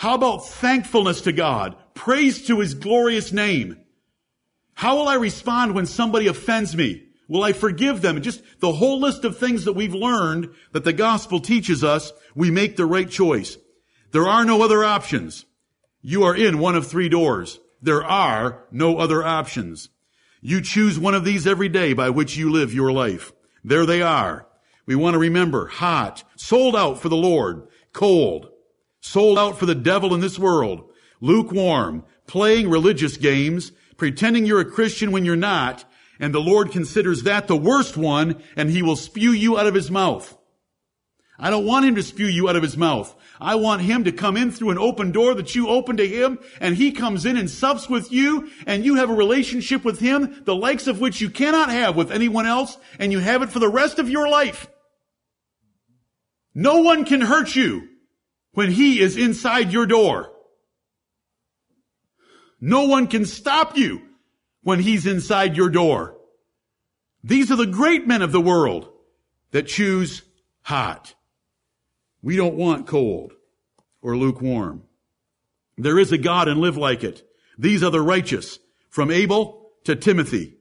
How 0.02 0.16
about 0.16 0.48
thankfulness 0.48 1.22
to 1.22 1.32
God? 1.32 1.76
Praise 1.94 2.48
to 2.48 2.60
his 2.60 2.74
glorious 2.74 3.32
name. 3.32 3.78
How 4.74 4.96
will 4.96 5.08
I 5.08 5.14
respond 5.14 5.76
when 5.76 5.86
somebody 5.86 6.26
offends 6.26 6.76
me? 6.76 7.04
Will 7.30 7.44
I 7.44 7.54
forgive 7.54 8.02
them? 8.02 8.20
Just 8.24 8.42
the 8.62 8.72
whole 8.72 9.00
list 9.00 9.26
of 9.26 9.38
things 9.38 9.66
that 9.66 9.74
we've 9.74 9.94
learned 9.94 10.56
that 10.72 10.86
the 10.86 10.92
gospel 10.92 11.40
teaches 11.40 11.84
us, 11.84 12.12
we 12.34 12.50
make 12.50 12.78
the 12.78 12.86
right 12.88 13.08
choice. 13.08 13.60
There 14.12 14.28
are 14.28 14.44
no 14.44 14.64
other 14.64 14.84
options. 14.84 15.46
You 16.02 16.24
are 16.24 16.36
in 16.36 16.58
one 16.58 16.76
of 16.76 16.88
three 16.88 17.08
doors. 17.08 17.60
There 17.80 18.04
are 18.04 18.66
no 18.72 18.98
other 18.98 19.24
options. 19.24 19.90
You 20.42 20.62
choose 20.62 20.98
one 20.98 21.14
of 21.14 21.26
these 21.26 21.46
every 21.46 21.70
day 21.70 21.94
by 21.94 22.10
which 22.10 22.36
you 22.36 22.52
live 22.52 22.74
your 22.74 22.92
life. 22.92 23.34
There 23.64 23.86
they 23.86 24.02
are. 24.02 24.48
We 24.88 24.96
want 24.96 25.14
to 25.14 25.20
remember 25.20 25.68
hot, 25.68 26.24
sold 26.38 26.76
out 26.76 27.00
for 27.00 27.10
the 27.10 27.16
Lord, 27.16 27.68
cold, 27.94 28.51
sold 29.02 29.38
out 29.38 29.60
for 29.60 29.66
the 29.66 29.76
devil 29.76 30.14
in 30.14 30.22
this 30.22 30.40
world, 30.40 30.90
lukewarm, 31.20 32.06
playing 32.28 32.70
religious 32.70 33.18
games, 33.18 33.72
pretending 33.98 34.46
you're 34.46 34.62
a 34.62 34.66
Christian 34.66 35.12
when 35.12 35.26
you're 35.26 35.36
not, 35.36 35.84
and 36.20 36.34
the 36.34 36.40
Lord 36.40 36.72
considers 36.72 37.24
that 37.24 37.48
the 37.48 37.58
worst 37.58 37.98
one, 37.98 38.42
and 38.56 38.70
he 38.70 38.82
will 38.82 38.96
spew 38.96 39.32
you 39.32 39.58
out 39.60 39.68
of 39.68 39.74
his 39.74 39.92
mouth. 39.92 40.38
I 41.38 41.50
don't 41.50 41.66
want 41.66 41.86
him 41.86 41.96
to 41.96 42.04
spew 42.04 42.28
you 42.28 42.48
out 42.48 42.56
of 42.56 42.62
his 42.62 42.78
mouth. 42.78 43.16
I 43.40 43.56
want 43.56 43.82
him 43.82 44.04
to 44.04 44.12
come 44.12 44.38
in 44.38 44.52
through 44.52 44.70
an 44.70 44.78
open 44.78 45.12
door 45.12 45.34
that 45.34 45.56
you 45.56 45.68
open 45.68 45.98
to 45.98 46.08
him 46.08 46.38
and 46.60 46.76
he 46.76 46.92
comes 46.92 47.26
in 47.26 47.36
and 47.36 47.50
sups 47.50 47.90
with 47.90 48.12
you 48.12 48.52
and 48.68 48.86
you 48.86 48.96
have 48.96 49.10
a 49.10 49.16
relationship 49.16 49.84
with 49.84 50.00
him, 50.00 50.44
the 50.46 50.56
likes 50.56 50.86
of 50.86 51.02
which 51.02 51.20
you 51.20 51.32
cannot 51.32 51.72
have 51.72 51.96
with 51.96 52.12
anyone 52.12 52.46
else 52.46 52.78
and 53.00 53.12
you 53.12 53.18
have 53.18 53.42
it 53.42 53.50
for 53.50 53.58
the 53.58 53.68
rest 53.68 53.98
of 53.98 54.08
your 54.08 54.30
life. 54.30 54.70
No 56.54 56.84
one 56.84 57.06
can 57.06 57.22
hurt 57.22 57.56
you 57.56 57.90
when 58.54 58.72
he 58.72 59.00
is 59.00 59.18
inside 59.18 59.72
your 59.72 59.86
door. 59.86 60.32
No 62.60 62.86
one 62.86 63.08
can 63.08 63.26
stop 63.26 63.78
you 63.78 64.02
when 64.62 64.80
he's 64.80 65.08
inside 65.08 65.58
your 65.58 65.70
door. 65.70 66.18
These 67.24 67.52
are 67.52 67.56
the 67.56 67.66
great 67.66 68.08
men 68.08 68.22
of 68.22 68.32
the 68.32 68.42
world 68.42 68.90
that 69.52 69.68
choose 69.68 70.22
hot. 70.62 71.14
We 72.22 72.36
don't 72.36 72.56
want 72.56 72.88
cold 72.88 73.34
or 74.02 74.16
lukewarm. 74.16 74.84
There 75.78 76.00
is 76.00 76.12
a 76.12 76.18
God 76.18 76.48
and 76.48 76.60
live 76.60 76.78
like 76.78 77.04
it. 77.04 77.24
These 77.58 77.84
are 77.84 77.92
the 77.92 78.02
righteous 78.02 78.60
from 78.90 79.10
Abel 79.10 79.72
to 79.86 79.96
Timothy. 79.96 80.58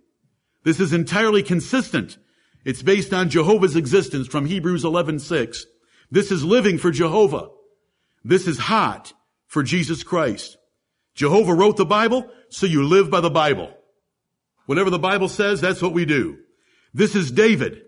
This 0.65 0.81
is 0.81 0.93
entirely 0.93 1.43
consistent. 1.43 2.19
It's 2.65 2.83
based 2.83 3.13
on 3.13 3.31
Jehovah's 3.31 3.77
existence 3.77 4.27
from 4.27 4.47
Hebrews 4.47 4.85
11:6. 4.85 5.67
This 6.11 6.31
is 6.31 6.45
living 6.45 6.79
for 6.79 6.91
Jehovah. 6.91 7.51
This 8.25 8.47
is 8.47 8.59
hot 8.59 9.13
for 9.47 9.63
Jesus 9.63 10.03
Christ. 10.03 10.57
Jehovah 11.15 11.55
wrote 11.55 11.77
the 11.77 11.85
Bible, 11.85 12.31
so 12.49 12.67
you 12.67 12.85
live 12.85 13.11
by 13.11 13.21
the 13.21 13.31
Bible. 13.31 13.75
Whatever 14.67 14.91
the 14.91 14.99
Bible 14.99 15.29
says, 15.29 15.61
that's 15.61 15.83
what 15.83 15.93
we 15.93 16.05
do. 16.05 16.39
This 16.95 17.15
is 17.15 17.33
David. 17.33 17.83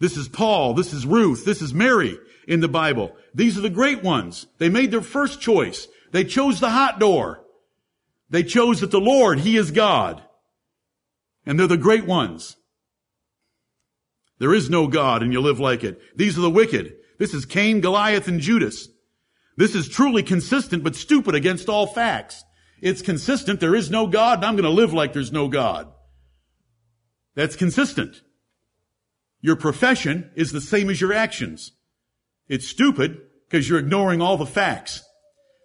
This 0.00 0.16
is 0.16 0.28
Paul. 0.28 0.74
This 0.74 0.92
is 0.92 1.06
Ruth. 1.06 1.44
This 1.44 1.62
is 1.62 1.74
Mary 1.74 2.18
in 2.46 2.60
the 2.60 2.68
Bible. 2.68 3.14
These 3.34 3.58
are 3.58 3.62
the 3.62 3.70
great 3.70 4.02
ones. 4.02 4.46
They 4.58 4.68
made 4.68 4.90
their 4.90 5.02
first 5.02 5.40
choice. 5.40 5.88
They 6.12 6.24
chose 6.24 6.60
the 6.60 6.70
hot 6.70 6.98
door. 6.98 7.44
They 8.30 8.42
chose 8.42 8.80
that 8.80 8.90
the 8.90 9.00
Lord, 9.00 9.40
He 9.40 9.56
is 9.56 9.70
God. 9.70 10.22
And 11.46 11.58
they're 11.58 11.66
the 11.66 11.76
great 11.76 12.06
ones. 12.06 12.56
There 14.38 14.54
is 14.54 14.68
no 14.68 14.86
God 14.86 15.22
and 15.22 15.32
you 15.32 15.40
live 15.40 15.60
like 15.60 15.84
it. 15.84 16.00
These 16.16 16.38
are 16.38 16.42
the 16.42 16.50
wicked. 16.50 16.94
This 17.18 17.34
is 17.34 17.46
Cain, 17.46 17.80
Goliath, 17.80 18.26
and 18.28 18.40
Judas. 18.40 18.88
This 19.56 19.74
is 19.74 19.88
truly 19.88 20.22
consistent 20.22 20.82
but 20.82 20.96
stupid 20.96 21.34
against 21.34 21.68
all 21.68 21.86
facts. 21.86 22.44
It's 22.80 23.02
consistent. 23.02 23.60
There 23.60 23.74
is 23.74 23.90
no 23.90 24.06
God 24.06 24.38
and 24.38 24.44
I'm 24.44 24.54
going 24.56 24.64
to 24.64 24.70
live 24.70 24.92
like 24.92 25.12
there's 25.12 25.32
no 25.32 25.48
God. 25.48 25.92
That's 27.34 27.56
consistent. 27.56 28.22
Your 29.40 29.56
profession 29.56 30.30
is 30.34 30.52
the 30.52 30.60
same 30.60 30.90
as 30.90 31.00
your 31.00 31.12
actions. 31.12 31.72
It's 32.48 32.66
stupid 32.66 33.20
because 33.48 33.68
you're 33.68 33.78
ignoring 33.78 34.20
all 34.20 34.36
the 34.36 34.46
facts. 34.46 35.04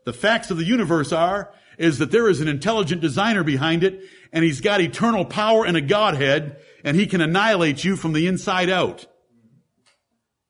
The 0.06 0.13
facts 0.13 0.52
of 0.52 0.58
the 0.58 0.65
universe 0.65 1.12
are, 1.12 1.54
is 1.78 1.97
that 1.99 2.12
there 2.12 2.30
is 2.30 2.41
an 2.41 2.47
intelligent 2.47 3.02
designer 3.02 3.43
behind 3.43 3.84
it 3.84 4.04
and 4.34 4.43
he's 4.43 4.62
got 4.62 4.82
eternal 4.82 5.25
power 5.25 5.65
and 5.65 5.78
a 5.78 5.82
Godhead 5.82 6.58
and 6.84 6.95
he 6.95 7.08
can 7.08 7.21
annihilate 7.21 7.84
you 7.84 7.95
from 7.95 8.13
the 8.13 8.28
inside 8.28 8.69
out. 8.69 9.06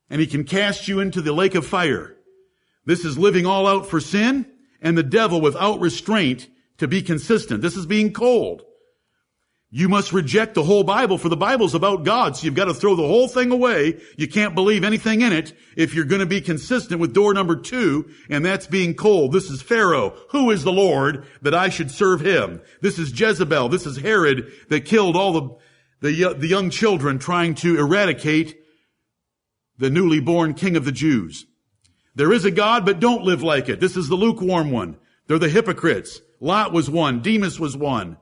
And 0.10 0.19
he 0.19 0.28
can 0.28 0.43
cast 0.43 0.88
you 0.88 0.99
into 0.99 1.21
the 1.21 1.32
lake 1.32 1.56
of 1.56 1.65
fire. 1.65 2.15
This 2.89 3.06
is 3.06 3.19
living 3.19 3.45
all 3.45 3.67
out 3.67 3.86
for 3.86 3.99
sin 3.99 4.47
and 4.82 4.97
the 4.97 5.04
devil 5.04 5.41
without 5.41 5.80
restraint 5.80 6.49
to 6.80 6.88
be 6.88 7.04
consistent. 7.04 7.62
This 7.62 7.78
is 7.78 7.86
being 7.86 8.13
cold. 8.13 8.63
You 9.69 9.88
must 9.89 10.12
reject 10.12 10.56
the 10.56 10.63
whole 10.63 10.84
Bible 10.84 11.19
for 11.19 11.30
the 11.30 11.38
Bible's 11.38 11.75
about 11.75 12.04
God. 12.04 12.36
So 12.36 12.45
you've 12.45 12.56
got 12.56 12.65
to 12.65 12.73
throw 12.73 12.95
the 12.95 13.06
whole 13.06 13.28
thing 13.28 13.52
away. 13.52 14.02
You 14.17 14.28
can't 14.28 14.56
believe 14.56 14.84
anything 14.84 15.21
in 15.21 15.32
it 15.34 15.54
if 15.78 15.93
you're 15.93 16.04
going 16.04 16.21
to 16.21 16.25
be 16.25 16.41
consistent 16.41 16.99
with 16.99 17.13
door 17.13 17.32
number 17.32 17.56
two, 17.56 18.10
and 18.28 18.43
that's 18.43 18.65
being 18.65 18.95
cold. 18.95 19.34
This 19.34 19.52
is 19.52 19.62
Pharaoh. 19.62 20.17
Who 20.32 20.49
is 20.49 20.63
the 20.63 20.73
Lord 20.73 21.28
that 21.43 21.54
I 21.54 21.69
should 21.69 21.91
serve 21.91 22.21
him? 22.21 22.60
This 22.82 22.97
is 22.97 23.12
Jezebel. 23.12 23.69
This 23.69 23.86
is 23.86 23.97
Herod 23.97 24.52
that 24.69 24.86
killed 24.86 25.15
all 25.15 25.60
the, 26.02 26.10
the, 26.10 26.25
uh, 26.25 26.34
the 26.34 26.47
young 26.47 26.71
children 26.71 27.19
trying 27.19 27.54
to 27.56 27.78
eradicate 27.78 28.58
the 29.78 29.91
newly 29.91 30.19
born 30.19 30.56
king 30.56 30.75
of 30.75 30.86
the 30.86 30.91
Jews. 30.91 31.45
There 32.15 32.33
is 32.33 32.45
a 32.45 32.51
God, 32.51 32.85
but 32.85 32.99
don't 32.99 33.23
live 33.23 33.43
like 33.43 33.69
it. 33.69 33.79
This 33.79 33.95
is 33.95 34.09
the 34.09 34.15
lukewarm 34.15 34.71
one. 34.71 34.97
They're 35.27 35.39
the 35.39 35.49
hypocrites. 35.49 36.21
Lot 36.39 36.73
was 36.73 36.89
one. 36.89 37.21
Demas 37.21 37.59
was 37.59 37.77
one. 37.77 38.17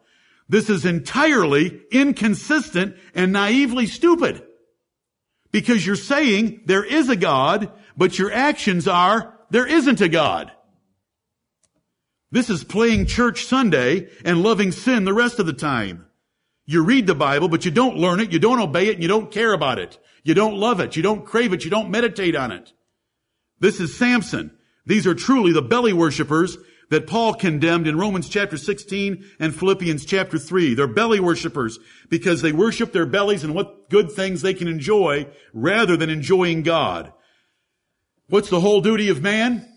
This 0.49 0.69
is 0.69 0.85
entirely 0.85 1.81
inconsistent 1.91 2.95
and 3.13 3.33
naively 3.33 3.85
stupid. 3.85 4.43
Because 5.51 5.85
you're 5.85 5.95
saying 5.95 6.61
there 6.65 6.83
is 6.83 7.09
a 7.09 7.15
God, 7.15 7.71
but 7.95 8.19
your 8.19 8.31
actions 8.31 8.87
are 8.87 9.37
there 9.49 9.65
isn't 9.65 10.01
a 10.01 10.09
God. 10.09 10.51
This 12.31 12.49
is 12.49 12.63
playing 12.63 13.05
church 13.05 13.45
Sunday 13.45 14.09
and 14.25 14.43
loving 14.43 14.71
sin 14.71 15.05
the 15.05 15.13
rest 15.13 15.39
of 15.39 15.45
the 15.45 15.53
time. 15.53 16.05
You 16.65 16.83
read 16.83 17.07
the 17.07 17.15
Bible, 17.15 17.47
but 17.47 17.63
you 17.63 17.71
don't 17.71 17.95
learn 17.95 18.19
it, 18.19 18.33
you 18.33 18.39
don't 18.39 18.59
obey 18.59 18.87
it, 18.87 18.95
and 18.95 19.01
you 19.01 19.07
don't 19.07 19.31
care 19.31 19.53
about 19.53 19.79
it. 19.79 19.97
You 20.23 20.33
don't 20.33 20.57
love 20.57 20.81
it, 20.81 20.97
you 20.97 21.01
don't 21.01 21.25
crave 21.25 21.53
it, 21.53 21.63
you 21.63 21.69
don't 21.69 21.89
meditate 21.89 22.35
on 22.35 22.51
it. 22.51 22.73
This 23.59 23.79
is 23.79 23.95
Samson. 23.95 24.51
These 24.85 25.07
are 25.07 25.15
truly 25.15 25.51
the 25.51 25.61
belly 25.61 25.93
worshippers 25.93 26.57
that 26.89 27.07
Paul 27.07 27.33
condemned 27.33 27.87
in 27.87 27.97
Romans 27.97 28.29
chapter 28.29 28.57
16 28.57 29.25
and 29.39 29.55
Philippians 29.55 30.05
chapter 30.05 30.37
3. 30.37 30.73
They're 30.73 30.87
belly 30.87 31.19
worshippers 31.19 31.79
because 32.09 32.41
they 32.41 32.51
worship 32.51 32.93
their 32.93 33.05
bellies 33.05 33.43
and 33.43 33.53
what 33.53 33.89
good 33.89 34.11
things 34.11 34.41
they 34.41 34.53
can 34.53 34.67
enjoy 34.67 35.27
rather 35.53 35.97
than 35.97 36.09
enjoying 36.09 36.63
God. 36.63 37.11
What's 38.29 38.49
the 38.49 38.61
whole 38.61 38.81
duty 38.81 39.09
of 39.09 39.21
man? 39.21 39.67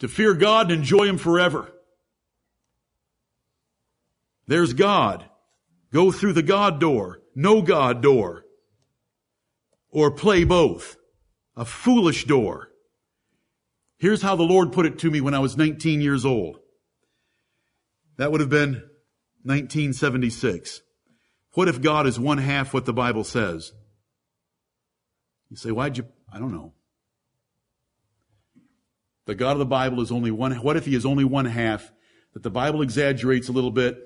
To 0.00 0.08
fear 0.08 0.34
God 0.34 0.70
and 0.70 0.80
enjoy 0.80 1.06
Him 1.06 1.18
forever. 1.18 1.72
There's 4.46 4.72
God. 4.72 5.24
Go 5.92 6.10
through 6.12 6.32
the 6.32 6.42
God 6.42 6.80
door. 6.80 7.20
No 7.34 7.62
God 7.62 8.02
door. 8.02 8.41
Or 9.92 10.10
play 10.10 10.42
both. 10.42 10.96
A 11.54 11.64
foolish 11.64 12.24
door. 12.24 12.70
Here's 13.98 14.22
how 14.22 14.34
the 14.34 14.42
Lord 14.42 14.72
put 14.72 14.86
it 14.86 14.98
to 15.00 15.10
me 15.10 15.20
when 15.20 15.34
I 15.34 15.38
was 15.38 15.56
19 15.56 16.00
years 16.00 16.24
old. 16.24 16.58
That 18.16 18.32
would 18.32 18.40
have 18.40 18.50
been 18.50 18.82
1976. 19.44 20.80
What 21.54 21.68
if 21.68 21.80
God 21.80 22.06
is 22.06 22.18
one 22.18 22.38
half 22.38 22.74
what 22.74 22.84
the 22.84 22.92
Bible 22.92 23.22
says? 23.22 23.72
You 25.50 25.56
say, 25.56 25.70
why'd 25.70 25.98
you, 25.98 26.06
I 26.32 26.38
don't 26.38 26.52
know. 26.52 26.72
The 29.26 29.34
God 29.34 29.52
of 29.52 29.58
the 29.58 29.66
Bible 29.66 30.00
is 30.00 30.10
only 30.10 30.30
one, 30.30 30.52
what 30.56 30.76
if 30.76 30.86
he 30.86 30.94
is 30.94 31.06
only 31.06 31.24
one 31.24 31.44
half, 31.44 31.92
that 32.32 32.42
the 32.42 32.50
Bible 32.50 32.82
exaggerates 32.82 33.48
a 33.48 33.52
little 33.52 33.70
bit, 33.70 33.98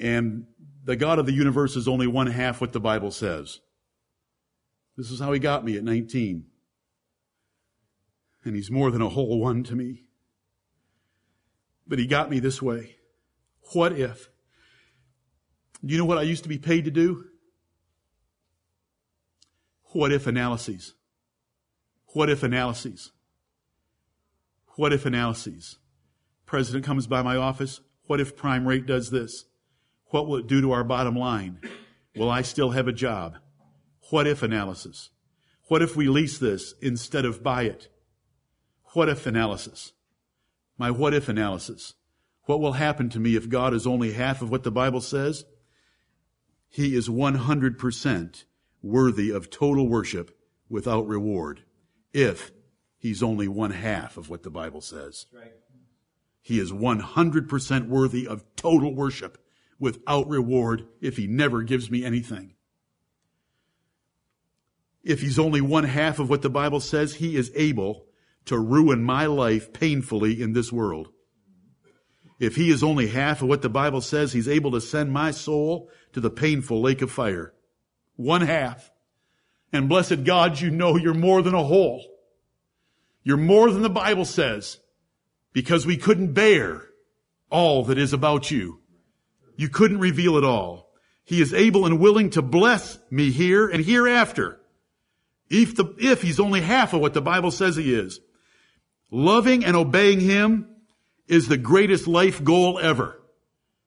and 0.00 0.46
the 0.84 0.96
God 0.96 1.18
of 1.18 1.26
the 1.26 1.32
universe 1.32 1.76
is 1.76 1.86
only 1.86 2.06
one 2.06 2.26
half 2.26 2.60
what 2.60 2.72
the 2.72 2.80
Bible 2.80 3.10
says? 3.10 3.60
This 4.96 5.10
is 5.10 5.20
how 5.20 5.32
he 5.32 5.38
got 5.38 5.64
me 5.64 5.76
at 5.76 5.84
19. 5.84 6.44
And 8.44 8.56
he's 8.56 8.70
more 8.70 8.90
than 8.90 9.02
a 9.02 9.08
whole 9.08 9.40
one 9.40 9.62
to 9.64 9.74
me. 9.74 10.04
But 11.86 11.98
he 11.98 12.06
got 12.06 12.30
me 12.30 12.40
this 12.40 12.60
way. 12.60 12.96
What 13.72 13.92
if? 13.92 14.28
Do 15.84 15.92
you 15.92 15.98
know 15.98 16.04
what 16.04 16.18
I 16.18 16.22
used 16.22 16.42
to 16.42 16.48
be 16.48 16.58
paid 16.58 16.84
to 16.84 16.90
do? 16.90 17.24
What 19.92 20.12
if 20.12 20.26
analyses? 20.26 20.94
What 22.14 22.30
if 22.30 22.42
analyses? 22.42 23.12
What 24.76 24.92
if 24.92 25.04
analyses? 25.06 25.78
President 26.46 26.84
comes 26.84 27.06
by 27.06 27.22
my 27.22 27.36
office. 27.36 27.80
What 28.06 28.20
if 28.20 28.36
prime 28.36 28.66
rate 28.66 28.86
does 28.86 29.10
this? 29.10 29.44
What 30.06 30.26
will 30.26 30.36
it 30.36 30.46
do 30.46 30.60
to 30.60 30.72
our 30.72 30.84
bottom 30.84 31.16
line? 31.16 31.60
Will 32.16 32.30
I 32.30 32.42
still 32.42 32.70
have 32.70 32.88
a 32.88 32.92
job? 32.92 33.38
What 34.12 34.26
if 34.26 34.42
analysis? 34.42 35.08
What 35.68 35.80
if 35.80 35.96
we 35.96 36.06
lease 36.06 36.36
this 36.36 36.74
instead 36.82 37.24
of 37.24 37.42
buy 37.42 37.62
it? 37.62 37.88
What 38.92 39.08
if 39.08 39.26
analysis? 39.26 39.94
My 40.76 40.90
what 40.90 41.14
if 41.14 41.30
analysis. 41.30 41.94
What 42.42 42.60
will 42.60 42.74
happen 42.74 43.08
to 43.08 43.18
me 43.18 43.36
if 43.36 43.48
God 43.48 43.72
is 43.72 43.86
only 43.86 44.12
half 44.12 44.42
of 44.42 44.50
what 44.50 44.64
the 44.64 44.70
Bible 44.70 45.00
says? 45.00 45.46
He 46.68 46.94
is 46.94 47.08
100% 47.08 48.44
worthy 48.82 49.30
of 49.30 49.48
total 49.48 49.88
worship 49.88 50.38
without 50.68 51.08
reward 51.08 51.62
if 52.12 52.52
he's 52.98 53.22
only 53.22 53.48
one 53.48 53.70
half 53.70 54.18
of 54.18 54.28
what 54.28 54.42
the 54.42 54.50
Bible 54.50 54.82
says. 54.82 55.24
Right. 55.34 55.54
He 56.42 56.60
is 56.60 56.70
100% 56.70 57.88
worthy 57.88 58.26
of 58.26 58.44
total 58.56 58.94
worship 58.94 59.42
without 59.78 60.28
reward 60.28 60.86
if 61.00 61.16
he 61.16 61.26
never 61.26 61.62
gives 61.62 61.90
me 61.90 62.04
anything. 62.04 62.56
If 65.04 65.20
he's 65.20 65.38
only 65.38 65.60
one 65.60 65.84
half 65.84 66.18
of 66.18 66.30
what 66.30 66.42
the 66.42 66.50
Bible 66.50 66.80
says, 66.80 67.14
he 67.14 67.36
is 67.36 67.50
able 67.54 68.06
to 68.44 68.58
ruin 68.58 69.02
my 69.02 69.26
life 69.26 69.72
painfully 69.72 70.40
in 70.40 70.52
this 70.52 70.72
world. 70.72 71.08
If 72.38 72.56
he 72.56 72.70
is 72.70 72.82
only 72.82 73.08
half 73.08 73.42
of 73.42 73.48
what 73.48 73.62
the 73.62 73.68
Bible 73.68 74.00
says, 74.00 74.32
he's 74.32 74.48
able 74.48 74.72
to 74.72 74.80
send 74.80 75.12
my 75.12 75.30
soul 75.30 75.88
to 76.12 76.20
the 76.20 76.30
painful 76.30 76.80
lake 76.80 77.02
of 77.02 77.10
fire. 77.10 77.54
One 78.16 78.42
half. 78.42 78.90
And 79.72 79.88
blessed 79.88 80.24
God, 80.24 80.60
you 80.60 80.70
know 80.70 80.96
you're 80.96 81.14
more 81.14 81.40
than 81.42 81.54
a 81.54 81.62
whole. 81.62 82.04
You're 83.22 83.36
more 83.36 83.70
than 83.70 83.82
the 83.82 83.88
Bible 83.88 84.24
says 84.24 84.78
because 85.52 85.86
we 85.86 85.96
couldn't 85.96 86.32
bear 86.32 86.82
all 87.50 87.84
that 87.84 87.98
is 87.98 88.12
about 88.12 88.50
you. 88.50 88.80
You 89.56 89.68
couldn't 89.68 90.00
reveal 90.00 90.36
it 90.36 90.44
all. 90.44 90.90
He 91.24 91.40
is 91.40 91.54
able 91.54 91.86
and 91.86 92.00
willing 92.00 92.30
to 92.30 92.42
bless 92.42 92.98
me 93.10 93.30
here 93.30 93.68
and 93.68 93.84
hereafter. 93.84 94.58
If, 95.52 95.76
the, 95.76 95.94
if 95.98 96.22
he's 96.22 96.40
only 96.40 96.62
half 96.62 96.94
of 96.94 97.02
what 97.02 97.12
the 97.12 97.20
Bible 97.20 97.50
says 97.50 97.76
he 97.76 97.94
is. 97.94 98.20
Loving 99.10 99.66
and 99.66 99.76
obeying 99.76 100.20
him 100.20 100.66
is 101.28 101.46
the 101.46 101.58
greatest 101.58 102.08
life 102.08 102.42
goal 102.42 102.78
ever 102.78 103.20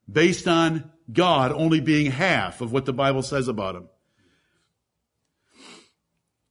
based 0.09 0.47
on 0.47 0.91
God 1.11 1.51
only 1.51 1.79
being 1.81 2.11
half 2.11 2.61
of 2.61 2.71
what 2.71 2.85
the 2.85 2.93
Bible 2.93 3.23
says 3.23 3.47
about 3.47 3.75
him. 3.75 3.89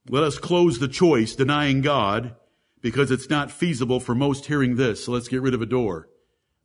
Let 0.09 0.25
us 0.25 0.37
close 0.37 0.81
the 0.81 0.89
choice 0.89 1.37
denying 1.37 1.81
God 1.81 2.35
because 2.83 3.13
it's 3.13 3.31
not 3.31 3.53
feasible 3.53 4.01
for 4.01 4.17
most 4.17 4.47
hearing 4.47 4.75
this. 4.75 5.05
So 5.05 5.13
let's 5.13 5.29
get 5.29 5.43
rid 5.43 5.55
of 5.55 5.63
a 5.63 5.67
door. 5.67 6.09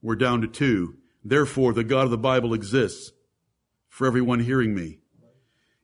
We're 0.01 0.15
down 0.15 0.41
to 0.41 0.47
two. 0.47 0.95
Therefore, 1.23 1.73
the 1.73 1.83
God 1.83 2.05
of 2.05 2.11
the 2.11 2.17
Bible 2.17 2.55
exists 2.55 3.11
for 3.87 4.07
everyone 4.07 4.39
hearing 4.39 4.73
me. 4.73 4.99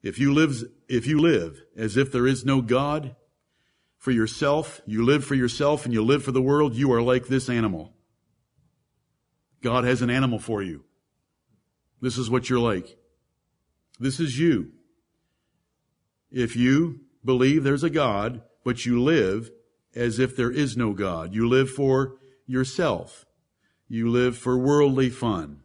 If 0.02 0.18
you 0.18 0.34
live, 0.34 0.64
if 0.88 1.08
you 1.08 1.20
live 1.20 1.62
as 1.76 1.98
if 1.98 2.12
there 2.12 2.28
is 2.28 2.46
no 2.46 2.62
God 2.62 3.16
for 3.98 4.12
yourself, 4.12 4.82
you 4.86 5.04
live 5.04 5.26
for 5.26 5.36
yourself 5.36 5.86
and 5.86 5.94
you 5.94 6.04
live 6.04 6.24
for 6.24 6.32
the 6.32 6.42
world, 6.42 6.76
you 6.76 6.92
are 6.94 7.02
like 7.02 7.28
this 7.28 7.50
animal. 7.50 7.94
God 9.62 9.84
has 9.84 10.02
an 10.02 10.10
animal 10.10 10.40
for 10.40 10.62
you. 10.62 10.84
This 12.02 12.18
is 12.18 12.30
what 12.30 12.50
you're 12.50 12.60
like. 12.60 12.98
This 14.00 14.20
is 14.20 14.38
you. 14.38 14.72
If 16.30 16.56
you 16.56 17.00
believe 17.24 17.64
there's 17.64 17.84
a 17.84 17.90
God, 17.90 18.42
but 18.64 18.86
you 18.86 19.02
live 19.02 19.50
as 19.96 20.20
if 20.20 20.36
there 20.36 20.52
is 20.52 20.76
no 20.76 20.94
God. 20.94 21.34
You 21.34 21.48
live 21.48 21.70
for 21.70 22.18
yourself. 22.46 23.26
You 23.88 24.10
live 24.10 24.38
for 24.38 24.58
worldly 24.58 25.10
fun. 25.10 25.62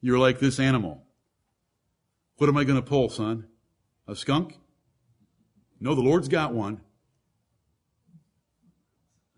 You're 0.00 0.18
like 0.18 0.38
this 0.38 0.60
animal. 0.60 1.02
What 2.36 2.48
am 2.48 2.56
I 2.56 2.64
going 2.64 2.80
to 2.80 2.86
pull, 2.86 3.08
son? 3.08 3.48
A 4.08 4.14
skunk? 4.14 4.56
No, 5.80 5.94
the 5.94 6.00
Lord's 6.00 6.28
got 6.28 6.54
one. 6.54 6.80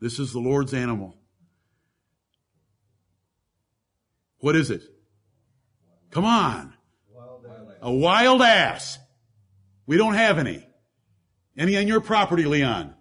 This 0.00 0.18
is 0.18 0.32
the 0.32 0.38
Lord's 0.38 0.74
animal. 0.74 1.16
What 4.38 4.54
is 4.54 4.70
it? 4.70 4.82
Come 6.10 6.24
on. 6.24 6.74
A 7.82 7.92
wild 7.92 8.42
ass. 8.42 8.98
We 9.86 9.96
don't 9.96 10.14
have 10.14 10.38
any. 10.38 10.66
Any 11.56 11.76
on 11.76 11.88
your 11.88 12.00
property, 12.00 12.44
Leon? 12.44 12.94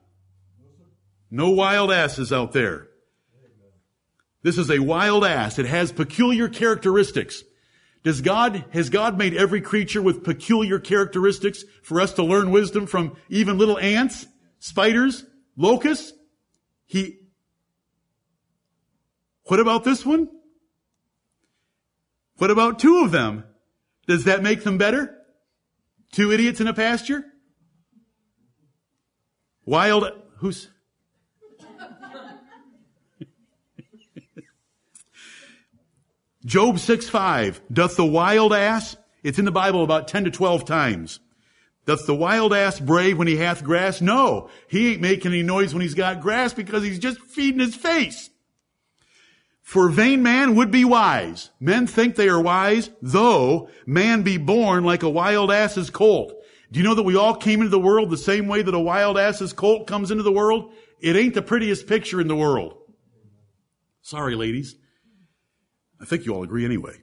No 1.29 1.49
wild 1.49 1.91
asses 1.91 2.31
out 2.31 2.53
there. 2.53 2.87
This 4.41 4.57
is 4.57 4.71
a 4.71 4.79
wild 4.79 5.25
ass. 5.25 5.59
It 5.59 5.65
has 5.65 5.91
peculiar 5.91 6.47
characteristics. 6.47 7.43
Does 8.07 8.21
God, 8.21 8.63
has 8.69 8.89
God 8.89 9.17
made 9.17 9.33
every 9.35 9.59
creature 9.59 10.01
with 10.01 10.23
peculiar 10.23 10.79
characteristics 10.79 11.65
for 11.83 11.99
us 11.99 12.13
to 12.13 12.23
learn 12.23 12.51
wisdom 12.51 12.87
from 12.87 13.17
even 13.27 13.57
little 13.57 13.77
ants, 13.77 14.25
spiders, 14.59 15.25
locusts? 15.57 16.13
He, 16.85 17.17
what 19.47 19.59
about 19.59 19.83
this 19.83 20.05
one? 20.05 20.29
What 22.37 22.49
about 22.49 22.79
two 22.79 23.03
of 23.03 23.11
them? 23.11 23.43
Does 24.07 24.23
that 24.23 24.41
make 24.41 24.63
them 24.63 24.77
better? 24.77 25.13
Two 26.13 26.31
idiots 26.31 26.61
in 26.61 26.67
a 26.67 26.73
pasture? 26.73 27.25
Wild, 29.65 30.09
who's, 30.37 30.69
Job 36.45 36.79
6 36.79 37.09
5, 37.09 37.61
doth 37.71 37.95
the 37.95 38.05
wild 38.05 38.53
ass, 38.53 38.95
it's 39.23 39.39
in 39.39 39.45
the 39.45 39.51
Bible 39.51 39.83
about 39.83 40.07
10 40.07 40.25
to 40.25 40.31
12 40.31 40.65
times. 40.65 41.19
Doth 41.85 42.05
the 42.05 42.15
wild 42.15 42.53
ass 42.53 42.79
brave 42.79 43.17
when 43.17 43.27
he 43.27 43.37
hath 43.37 43.63
grass? 43.63 44.01
No. 44.01 44.49
He 44.67 44.91
ain't 44.91 45.01
making 45.01 45.31
any 45.31 45.41
noise 45.41 45.73
when 45.73 45.81
he's 45.81 45.93
got 45.93 46.21
grass 46.21 46.53
because 46.53 46.83
he's 46.83 46.99
just 46.99 47.19
feeding 47.21 47.61
his 47.61 47.75
face. 47.75 48.29
For 49.61 49.89
vain 49.89 50.21
man 50.21 50.55
would 50.55 50.69
be 50.69 50.85
wise. 50.85 51.49
Men 51.59 51.87
think 51.87 52.15
they 52.15 52.29
are 52.29 52.41
wise, 52.41 52.89
though 53.01 53.69
man 53.85 54.21
be 54.21 54.37
born 54.37 54.83
like 54.83 55.03
a 55.03 55.09
wild 55.09 55.51
ass's 55.51 55.89
colt. 55.89 56.33
Do 56.71 56.79
you 56.79 56.85
know 56.85 56.95
that 56.95 57.03
we 57.03 57.15
all 57.15 57.35
came 57.35 57.59
into 57.59 57.69
the 57.69 57.79
world 57.79 58.09
the 58.09 58.17
same 58.17 58.47
way 58.47 58.61
that 58.61 58.73
a 58.73 58.79
wild 58.79 59.17
ass's 59.17 59.53
colt 59.53 59.87
comes 59.87 60.11
into 60.11 60.23
the 60.23 60.31
world? 60.31 60.73
It 60.99 61.15
ain't 61.15 61.33
the 61.33 61.41
prettiest 61.41 61.87
picture 61.87 62.19
in 62.19 62.27
the 62.27 62.35
world. 62.35 62.77
Sorry, 64.01 64.35
ladies. 64.35 64.75
I 66.01 66.05
think 66.05 66.25
you 66.25 66.33
all 66.33 66.43
agree 66.43 66.65
anyway. 66.65 66.97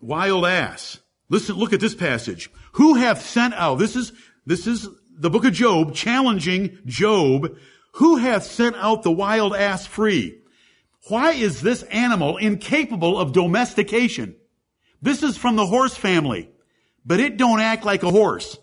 Wild 0.00 0.44
ass. 0.44 0.98
Listen, 1.28 1.56
look 1.56 1.72
at 1.72 1.80
this 1.80 1.94
passage. 1.94 2.50
Who 2.72 2.94
hath 2.94 3.22
sent 3.22 3.54
out, 3.54 3.76
this 3.76 3.96
is, 3.96 4.12
this 4.44 4.66
is 4.66 4.88
the 5.18 5.30
book 5.30 5.44
of 5.44 5.52
Job 5.52 5.94
challenging 5.94 6.78
Job. 6.84 7.56
Who 7.94 8.16
hath 8.16 8.44
sent 8.44 8.76
out 8.76 9.02
the 9.02 9.10
wild 9.10 9.54
ass 9.54 9.86
free? 9.86 10.38
Why 11.08 11.32
is 11.32 11.60
this 11.60 11.82
animal 11.84 12.36
incapable 12.36 13.18
of 13.18 13.32
domestication? 13.32 14.36
This 15.00 15.22
is 15.22 15.36
from 15.36 15.56
the 15.56 15.66
horse 15.66 15.96
family, 15.96 16.50
but 17.04 17.20
it 17.20 17.36
don't 17.36 17.60
act 17.60 17.84
like 17.84 18.02
a 18.02 18.10
horse. 18.10 18.58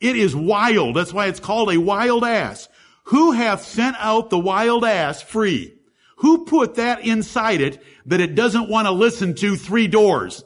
It 0.00 0.16
is 0.16 0.34
wild. 0.34 0.96
That's 0.96 1.12
why 1.12 1.26
it's 1.26 1.40
called 1.40 1.72
a 1.72 1.80
wild 1.80 2.24
ass. 2.24 2.68
Who 3.04 3.32
hath 3.32 3.62
sent 3.62 3.96
out 3.98 4.30
the 4.30 4.38
wild 4.38 4.84
ass 4.84 5.22
free? 5.22 5.79
Who 6.20 6.44
put 6.44 6.74
that 6.74 7.06
inside 7.06 7.62
it 7.62 7.82
that 8.06 8.20
it 8.20 8.34
doesn't 8.34 8.68
want 8.68 8.86
to 8.86 8.92
listen 8.92 9.34
to 9.36 9.56
three 9.56 9.88
doors? 9.88 10.44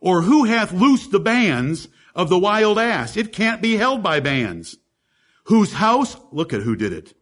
Or 0.00 0.22
who 0.22 0.44
hath 0.44 0.72
loosed 0.72 1.12
the 1.12 1.20
bands 1.20 1.86
of 2.14 2.28
the 2.28 2.38
wild 2.38 2.76
ass? 2.78 3.16
It 3.16 3.32
can't 3.32 3.62
be 3.62 3.76
held 3.76 4.02
by 4.02 4.18
bands. 4.18 4.76
Whose 5.44 5.74
house, 5.74 6.16
look 6.32 6.52
at 6.52 6.62
who 6.62 6.74
did 6.74 6.92
it. 6.92 7.14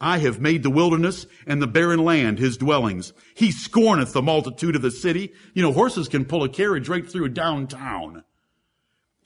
I 0.00 0.18
have 0.18 0.40
made 0.40 0.62
the 0.62 0.70
wilderness 0.70 1.26
and 1.44 1.60
the 1.60 1.66
barren 1.66 2.04
land 2.04 2.38
his 2.38 2.56
dwellings. 2.56 3.12
He 3.34 3.50
scorneth 3.50 4.12
the 4.12 4.22
multitude 4.22 4.76
of 4.76 4.82
the 4.82 4.92
city. 4.92 5.32
You 5.52 5.62
know, 5.62 5.72
horses 5.72 6.06
can 6.06 6.24
pull 6.24 6.44
a 6.44 6.48
carriage 6.48 6.88
right 6.88 7.10
through 7.10 7.30
downtown. 7.30 8.22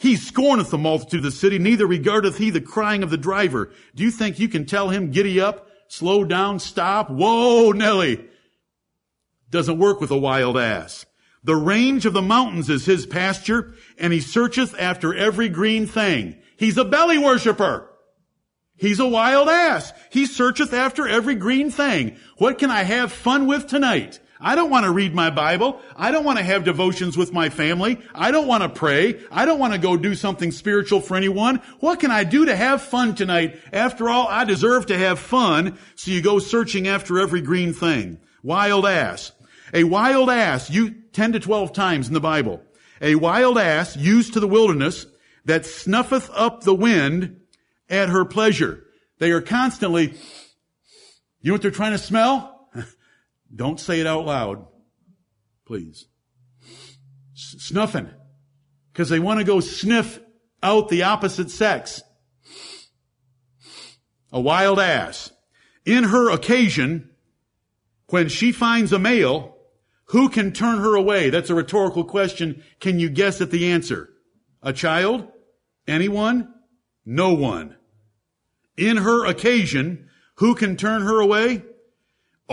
He 0.03 0.17
scorneth 0.17 0.71
the 0.71 0.79
multitude 0.79 1.21
of 1.21 1.25
the 1.25 1.31
city, 1.31 1.61
neither 1.61 1.87
regardeth 1.87 2.37
he 2.37 2.51
the 2.51 2.61
crying 2.61 3.05
of 3.05 3.11
the 3.11 3.17
driver. 3.17 3.71
Do 3.95 4.03
you 4.03 4.11
think 4.11 4.41
you 4.41 4.49
can 4.49 4.67
tell 4.67 4.89
him, 4.89 5.13
giddy 5.13 5.41
up, 5.41 5.69
slow 5.87 6.25
down, 6.25 6.59
stop? 6.59 7.09
Whoa, 7.09 7.71
Nelly. 7.71 8.29
Doesn't 9.49 9.79
work 9.79 10.01
with 10.01 10.11
a 10.11 10.19
wild 10.19 10.59
ass. 10.59 11.07
The 11.45 11.55
range 11.55 12.05
of 12.05 12.15
the 12.15 12.21
mountains 12.21 12.69
is 12.69 12.85
his 12.85 13.07
pasture, 13.07 13.75
and 13.97 14.13
he 14.13 14.19
searcheth 14.19 14.75
after 14.77 15.15
every 15.15 15.49
green 15.49 15.87
thing. 15.87 16.37
He's 16.57 16.79
a 16.79 16.85
belly 16.85 17.19
worshiper. 17.19 17.89
He's 18.75 18.99
a 18.99 19.07
wild 19.07 19.49
ass. 19.49 19.93
He 20.11 20.27
searcheth 20.27 20.73
after 20.73 21.07
every 21.07 21.37
green 21.37 21.71
thing. 21.71 22.17
What 22.39 22.59
can 22.59 22.73
I 22.73 22.83
have 22.83 23.13
fun 23.13 23.47
with 23.47 23.69
tonight? 23.69 24.19
I 24.43 24.57
don't 24.57 24.71
want 24.71 24.85
to 24.85 24.91
read 24.91 25.15
my 25.15 25.31
Bible. 25.31 25.81
I 25.97 26.11
don't 26.11 26.25
want 26.25 26.39
to 26.39 26.45
have 26.45 26.65
devotions 26.65 27.17
with 27.17 27.33
my 27.33 27.49
family. 27.49 28.01
I 28.13 28.33
don't 28.33 28.49
want 28.49 28.65
to 28.65 28.69
pray. 28.69 29.21
I 29.31 29.47
don't 29.47 29.61
want 29.61 29.73
to 29.73 29.79
go 29.79 29.97
do 29.97 30.17
something 30.17 30.51
spiritual 30.51 31.01
for 31.01 31.17
anyone. 31.17 31.63
What 31.79 32.01
can 32.01 32.11
I 32.11 32.25
do 32.25 32.47
to 32.47 32.57
have 32.57 32.83
fun 32.83 33.15
tonight? 33.15 33.61
After 33.73 34.11
all, 34.11 34.27
I 34.27 34.45
deserve 34.45 34.87
to 34.87 34.99
have 34.99 35.21
fun. 35.21 35.79
So 35.95 36.11
you 36.11 36.21
go 36.21 36.41
searching 36.41 36.89
after 36.89 37.21
every 37.21 37.41
green 37.41 37.73
thing. 37.73 38.19
Wild 38.43 38.85
ass. 38.85 39.31
A 39.73 39.85
wild 39.85 40.29
ass, 40.29 40.69
you 40.69 40.91
10 41.13 41.33
to 41.33 41.41
12 41.41 41.73
times 41.73 42.09
in 42.09 42.15
the 42.15 42.21
Bible. 42.21 42.63
A 43.01 43.15
wild 43.15 43.59
ass 43.59 43.97
used 43.97 44.33
to 44.33 44.41
the 44.41 44.49
wilderness 44.49 45.07
that 45.45 45.63
snuffeth 45.63 46.31
up 46.35 46.63
the 46.63 46.75
wind 46.75 47.41
at 47.89 48.09
her 48.09 48.25
pleasure. 48.25 48.85
They 49.19 49.31
are 49.31 49.41
constantly, 49.41 50.15
you 51.41 51.49
know 51.51 51.55
what 51.55 51.63
they're 51.63 51.71
trying 51.71 51.93
to 51.93 51.99
smell? 51.99 52.52
Don't 53.55 53.79
say 53.79 54.01
it 54.01 54.07
out 54.07 54.25
loud, 54.25 54.67
please. 55.67 56.07
Snuffing. 57.35 58.11
Because 58.93 59.09
they 59.09 59.19
want 59.19 59.41
to 59.41 59.45
go 59.45 59.61
sniff 59.61 60.21
out 60.63 60.89
the 60.89 61.03
opposite 61.03 61.51
sex. 61.51 62.03
A 64.33 64.41
wild 64.41 64.79
ass. 64.79 65.33
In 65.85 66.05
her 66.05 66.31
occasion, 66.31 67.11
when 68.09 68.29
she 68.29 68.53
finds 68.53 68.93
a 68.93 68.99
male, 68.99 69.57
who 70.07 70.29
can 70.29 70.53
turn 70.53 70.79
her 70.79 70.95
away? 70.95 71.31
That's 71.31 71.51
a 71.51 71.55
rhetorical 71.55 72.05
question. 72.05 72.63
Can 72.81 72.99
you 72.99 73.11
guess 73.11 73.41
at 73.41 73.51
the 73.51 73.73
answer? 73.73 74.11
A 74.63 74.73
child? 74.73 75.27
Anyone? 75.87 76.53
No 77.05 77.35
one. 77.35 77.77
In 78.77 78.99
her 78.99 79.27
occasion, 79.27 80.09
who 80.37 80.55
can 80.55 80.77
turn 80.77 81.03
her 81.03 81.19
away? 81.21 81.63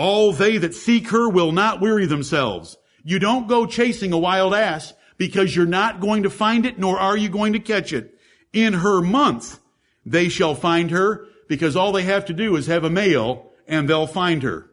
All 0.00 0.32
they 0.32 0.56
that 0.56 0.74
seek 0.74 1.10
her 1.10 1.28
will 1.28 1.52
not 1.52 1.82
weary 1.82 2.06
themselves. 2.06 2.78
You 3.04 3.18
don't 3.18 3.48
go 3.48 3.66
chasing 3.66 4.14
a 4.14 4.18
wild 4.18 4.54
ass 4.54 4.94
because 5.18 5.54
you're 5.54 5.66
not 5.66 6.00
going 6.00 6.22
to 6.22 6.30
find 6.30 6.64
it, 6.64 6.78
nor 6.78 6.98
are 6.98 7.18
you 7.18 7.28
going 7.28 7.52
to 7.52 7.58
catch 7.58 7.92
it. 7.92 8.18
In 8.50 8.72
her 8.72 9.02
month, 9.02 9.58
they 10.06 10.30
shall 10.30 10.54
find 10.54 10.90
her 10.90 11.26
because 11.48 11.76
all 11.76 11.92
they 11.92 12.04
have 12.04 12.24
to 12.24 12.32
do 12.32 12.56
is 12.56 12.66
have 12.66 12.82
a 12.82 12.88
male 12.88 13.52
and 13.68 13.86
they'll 13.86 14.06
find 14.06 14.42
her. 14.42 14.70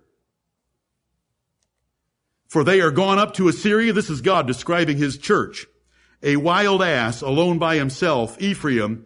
For 2.47 2.63
they 2.63 2.79
are 2.79 2.89
gone 2.89 3.19
up 3.19 3.33
to 3.33 3.49
Assyria. 3.49 3.91
This 3.91 4.09
is 4.09 4.21
God 4.21 4.47
describing 4.47 4.95
his 4.95 5.17
church. 5.17 5.65
A 6.23 6.37
wild 6.37 6.81
ass 6.81 7.21
alone 7.21 7.59
by 7.59 7.75
himself, 7.75 8.41
Ephraim, 8.41 9.05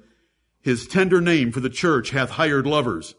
his 0.62 0.86
tender 0.86 1.20
name 1.20 1.52
for 1.52 1.62
the 1.62 1.70
church 1.72 2.12
hath 2.12 2.30
hired 2.30 2.68
lovers. 2.68 3.16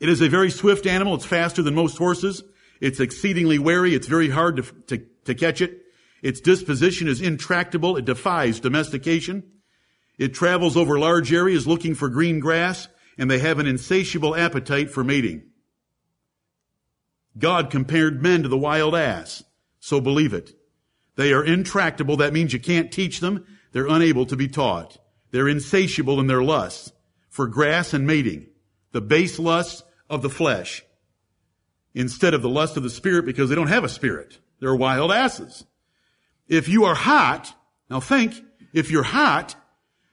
It 0.00 0.08
is 0.08 0.20
a 0.20 0.28
very 0.28 0.50
swift 0.50 0.86
animal. 0.86 1.14
It's 1.14 1.24
faster 1.24 1.62
than 1.62 1.74
most 1.74 1.98
horses. 1.98 2.42
It's 2.80 3.00
exceedingly 3.00 3.58
wary. 3.58 3.94
It's 3.94 4.06
very 4.06 4.28
hard 4.28 4.56
to, 4.56 4.62
to, 4.88 5.06
to 5.24 5.34
catch 5.34 5.60
it. 5.60 5.82
Its 6.22 6.40
disposition 6.40 7.08
is 7.08 7.20
intractable. 7.20 7.96
It 7.96 8.04
defies 8.04 8.60
domestication. 8.60 9.44
It 10.18 10.34
travels 10.34 10.76
over 10.76 10.98
large 10.98 11.32
areas 11.32 11.66
looking 11.66 11.94
for 11.94 12.08
green 12.08 12.40
grass, 12.40 12.88
and 13.18 13.30
they 13.30 13.38
have 13.38 13.58
an 13.58 13.66
insatiable 13.66 14.34
appetite 14.34 14.90
for 14.90 15.04
mating. 15.04 15.42
God 17.38 17.70
compared 17.70 18.22
men 18.22 18.42
to 18.42 18.48
the 18.48 18.56
wild 18.56 18.94
ass, 18.94 19.44
so 19.78 20.00
believe 20.00 20.32
it. 20.32 20.54
They 21.16 21.32
are 21.32 21.44
intractable. 21.44 22.16
That 22.16 22.32
means 22.32 22.52
you 22.52 22.60
can't 22.60 22.92
teach 22.92 23.20
them. 23.20 23.44
They're 23.72 23.86
unable 23.86 24.26
to 24.26 24.36
be 24.36 24.48
taught. 24.48 24.98
They're 25.32 25.48
insatiable 25.48 26.18
in 26.18 26.28
their 26.28 26.42
lusts 26.42 26.92
for 27.28 27.46
grass 27.46 27.92
and 27.92 28.06
mating. 28.06 28.46
The 28.92 29.02
base 29.02 29.38
lusts 29.38 29.82
of 30.08 30.22
the 30.22 30.30
flesh 30.30 30.84
instead 31.94 32.34
of 32.34 32.42
the 32.42 32.48
lust 32.48 32.76
of 32.76 32.82
the 32.82 32.90
spirit 32.90 33.24
because 33.24 33.48
they 33.48 33.54
don't 33.54 33.68
have 33.68 33.84
a 33.84 33.88
spirit. 33.88 34.38
They're 34.60 34.76
wild 34.76 35.10
asses. 35.10 35.64
If 36.48 36.68
you 36.68 36.84
are 36.84 36.94
hot, 36.94 37.52
now 37.90 38.00
think, 38.00 38.34
if 38.72 38.90
you're 38.90 39.02
hot, 39.02 39.54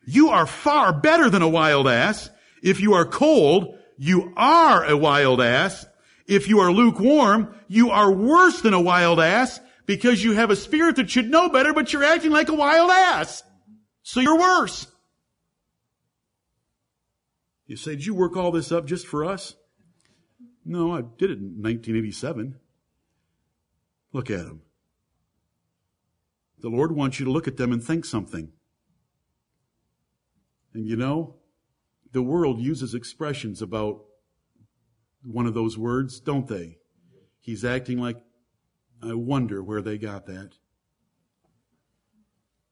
you 0.05 0.29
are 0.29 0.47
far 0.47 0.93
better 0.93 1.29
than 1.29 1.41
a 1.41 1.49
wild 1.49 1.87
ass. 1.87 2.29
If 2.61 2.79
you 2.79 2.93
are 2.93 3.05
cold, 3.05 3.77
you 3.97 4.33
are 4.35 4.85
a 4.85 4.97
wild 4.97 5.41
ass. 5.41 5.85
If 6.27 6.47
you 6.47 6.59
are 6.59 6.71
lukewarm, 6.71 7.55
you 7.67 7.91
are 7.91 8.11
worse 8.11 8.61
than 8.61 8.73
a 8.73 8.81
wild 8.81 9.19
ass 9.19 9.59
because 9.85 10.23
you 10.23 10.33
have 10.33 10.49
a 10.49 10.55
spirit 10.55 10.95
that 10.95 11.09
should 11.09 11.29
know 11.29 11.49
better, 11.49 11.73
but 11.73 11.91
you're 11.91 12.03
acting 12.03 12.31
like 12.31 12.49
a 12.49 12.53
wild 12.53 12.89
ass. 12.89 13.43
So 14.03 14.19
you're 14.19 14.39
worse. 14.39 14.87
You 17.67 17.75
say, 17.75 17.91
did 17.91 18.05
you 18.05 18.15
work 18.15 18.35
all 18.37 18.51
this 18.51 18.71
up 18.71 18.85
just 18.85 19.07
for 19.07 19.25
us? 19.25 19.55
No, 20.65 20.93
I 20.93 21.01
did 21.01 21.29
it 21.29 21.39
in 21.39 21.61
1987. 21.61 22.55
Look 24.11 24.29
at 24.29 24.45
them. 24.45 24.61
The 26.59 26.69
Lord 26.69 26.95
wants 26.95 27.19
you 27.19 27.25
to 27.25 27.31
look 27.31 27.47
at 27.47 27.57
them 27.57 27.73
and 27.73 27.83
think 27.83 28.05
something. 28.05 28.53
And 30.73 30.87
you 30.87 30.95
know, 30.95 31.35
the 32.11 32.21
world 32.21 32.59
uses 32.59 32.93
expressions 32.93 33.61
about 33.61 34.05
one 35.23 35.45
of 35.45 35.53
those 35.53 35.77
words, 35.77 36.19
don't 36.19 36.47
they? 36.47 36.77
He's 37.39 37.65
acting 37.65 37.97
like, 37.97 38.17
I 39.01 39.13
wonder 39.13 39.61
where 39.61 39.81
they 39.81 39.97
got 39.97 40.27
that. 40.27 40.53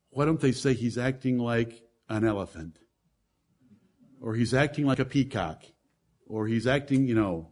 Why 0.10 0.26
don't 0.26 0.40
they 0.40 0.52
say 0.52 0.74
he's 0.74 0.98
acting 0.98 1.38
like 1.38 1.84
an 2.08 2.24
elephant? 2.26 2.80
Or 4.22 4.36
he's 4.36 4.54
acting 4.54 4.86
like 4.86 5.00
a 5.00 5.06
peacock? 5.06 5.64
Or 6.28 6.48
he's 6.48 6.68
acting, 6.68 7.08
you 7.08 7.16
know, 7.16 7.51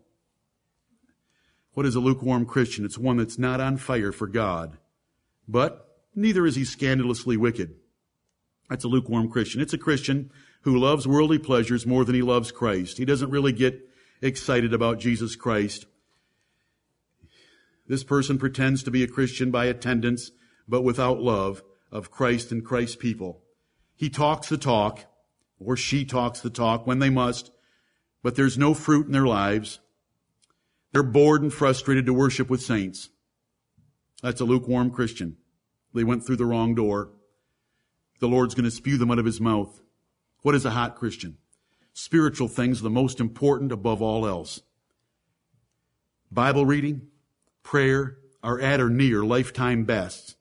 what 1.73 1.85
is 1.85 1.95
a 1.95 1.99
lukewarm 1.99 2.45
Christian? 2.45 2.85
It's 2.85 2.97
one 2.97 3.17
that's 3.17 3.39
not 3.39 3.61
on 3.61 3.77
fire 3.77 4.11
for 4.11 4.27
God, 4.27 4.77
but 5.47 5.97
neither 6.15 6.45
is 6.45 6.55
he 6.55 6.65
scandalously 6.65 7.37
wicked. 7.37 7.75
That's 8.69 8.83
a 8.83 8.87
lukewarm 8.89 9.29
Christian. 9.29 9.61
It's 9.61 9.73
a 9.73 9.77
Christian 9.77 10.31
who 10.61 10.77
loves 10.77 11.07
worldly 11.07 11.39
pleasures 11.39 11.85
more 11.85 12.05
than 12.05 12.15
he 12.15 12.21
loves 12.21 12.51
Christ. 12.51 12.97
He 12.97 13.05
doesn't 13.05 13.31
really 13.31 13.53
get 13.53 13.87
excited 14.21 14.73
about 14.73 14.99
Jesus 14.99 15.35
Christ. 15.35 15.85
This 17.87 18.03
person 18.03 18.37
pretends 18.37 18.83
to 18.83 18.91
be 18.91 19.03
a 19.03 19.07
Christian 19.07 19.49
by 19.49 19.65
attendance, 19.65 20.31
but 20.67 20.83
without 20.83 21.21
love 21.21 21.63
of 21.91 22.11
Christ 22.11 22.51
and 22.51 22.63
Christ's 22.63 22.95
people. 22.95 23.41
He 23.95 24.09
talks 24.09 24.49
the 24.49 24.57
talk, 24.57 25.05
or 25.59 25.75
she 25.75 26.05
talks 26.05 26.41
the 26.41 26.51
talk 26.51 26.85
when 26.85 26.99
they 26.99 27.09
must, 27.09 27.51
but 28.21 28.35
there's 28.35 28.57
no 28.57 28.73
fruit 28.73 29.07
in 29.07 29.11
their 29.11 29.25
lives. 29.25 29.79
They're 30.91 31.03
bored 31.03 31.41
and 31.41 31.53
frustrated 31.53 32.05
to 32.07 32.13
worship 32.13 32.49
with 32.49 32.61
saints. 32.61 33.09
That's 34.21 34.41
a 34.41 34.45
lukewarm 34.45 34.91
Christian. 34.91 35.37
They 35.93 36.03
went 36.03 36.25
through 36.25 36.37
the 36.37 36.45
wrong 36.45 36.75
door. 36.75 37.09
The 38.19 38.27
Lord's 38.27 38.55
going 38.55 38.65
to 38.65 38.71
spew 38.71 38.97
them 38.97 39.11
out 39.11 39.19
of 39.19 39.25
his 39.25 39.39
mouth. 39.39 39.81
What 40.41 40.55
is 40.55 40.65
a 40.65 40.71
hot 40.71 40.95
Christian? 40.95 41.37
Spiritual 41.93 42.47
things 42.47 42.79
are 42.79 42.83
the 42.83 42.89
most 42.89 43.19
important 43.19 43.71
above 43.71 44.01
all 44.01 44.27
else. 44.27 44.61
Bible 46.31 46.65
reading, 46.65 47.07
prayer 47.63 48.17
are 48.43 48.59
at 48.59 48.79
or 48.79 48.89
near 48.89 49.23
lifetime 49.23 49.83
bests. 49.83 50.35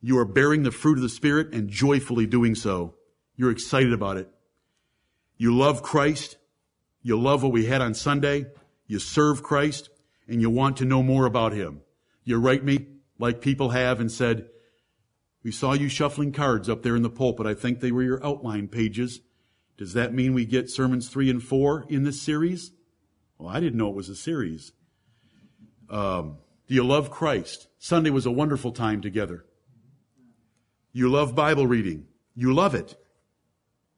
You 0.00 0.18
are 0.18 0.24
bearing 0.24 0.64
the 0.64 0.70
fruit 0.70 0.98
of 0.98 1.02
the 1.02 1.08
Spirit 1.08 1.54
and 1.54 1.68
joyfully 1.68 2.26
doing 2.26 2.54
so. 2.54 2.94
You're 3.36 3.50
excited 3.50 3.92
about 3.92 4.16
it. 4.16 4.28
You 5.36 5.56
love 5.56 5.82
Christ. 5.82 6.36
You 7.02 7.18
love 7.18 7.42
what 7.42 7.52
we 7.52 7.66
had 7.66 7.80
on 7.80 7.94
Sunday. 7.94 8.46
You 8.86 8.98
serve 8.98 9.42
Christ 9.42 9.90
and 10.28 10.40
you 10.40 10.50
want 10.50 10.76
to 10.78 10.84
know 10.84 11.02
more 11.02 11.26
about 11.26 11.52
Him. 11.52 11.80
You 12.24 12.38
write 12.38 12.64
me 12.64 12.86
like 13.18 13.40
people 13.40 13.70
have 13.70 14.00
and 14.00 14.10
said, 14.10 14.48
we 15.42 15.52
saw 15.52 15.74
you 15.74 15.88
shuffling 15.88 16.32
cards 16.32 16.70
up 16.70 16.82
there 16.82 16.96
in 16.96 17.02
the 17.02 17.10
pulpit. 17.10 17.46
I 17.46 17.54
think 17.54 17.80
they 17.80 17.92
were 17.92 18.02
your 18.02 18.24
outline 18.24 18.66
pages. 18.66 19.20
Does 19.76 19.92
that 19.92 20.14
mean 20.14 20.32
we 20.32 20.46
get 20.46 20.70
sermons 20.70 21.08
three 21.08 21.28
and 21.28 21.42
four 21.42 21.84
in 21.88 22.04
this 22.04 22.22
series? 22.22 22.72
Well, 23.38 23.48
I 23.48 23.60
didn't 23.60 23.78
know 23.78 23.90
it 23.90 23.96
was 23.96 24.08
a 24.08 24.16
series. 24.16 24.72
Um, 25.90 26.38
do 26.66 26.74
you 26.74 26.84
love 26.84 27.10
Christ? 27.10 27.68
Sunday 27.78 28.08
was 28.08 28.24
a 28.24 28.30
wonderful 28.30 28.72
time 28.72 29.02
together. 29.02 29.44
You 30.92 31.10
love 31.10 31.34
Bible 31.34 31.66
reading. 31.66 32.06
You 32.34 32.54
love 32.54 32.74
it. 32.74 32.96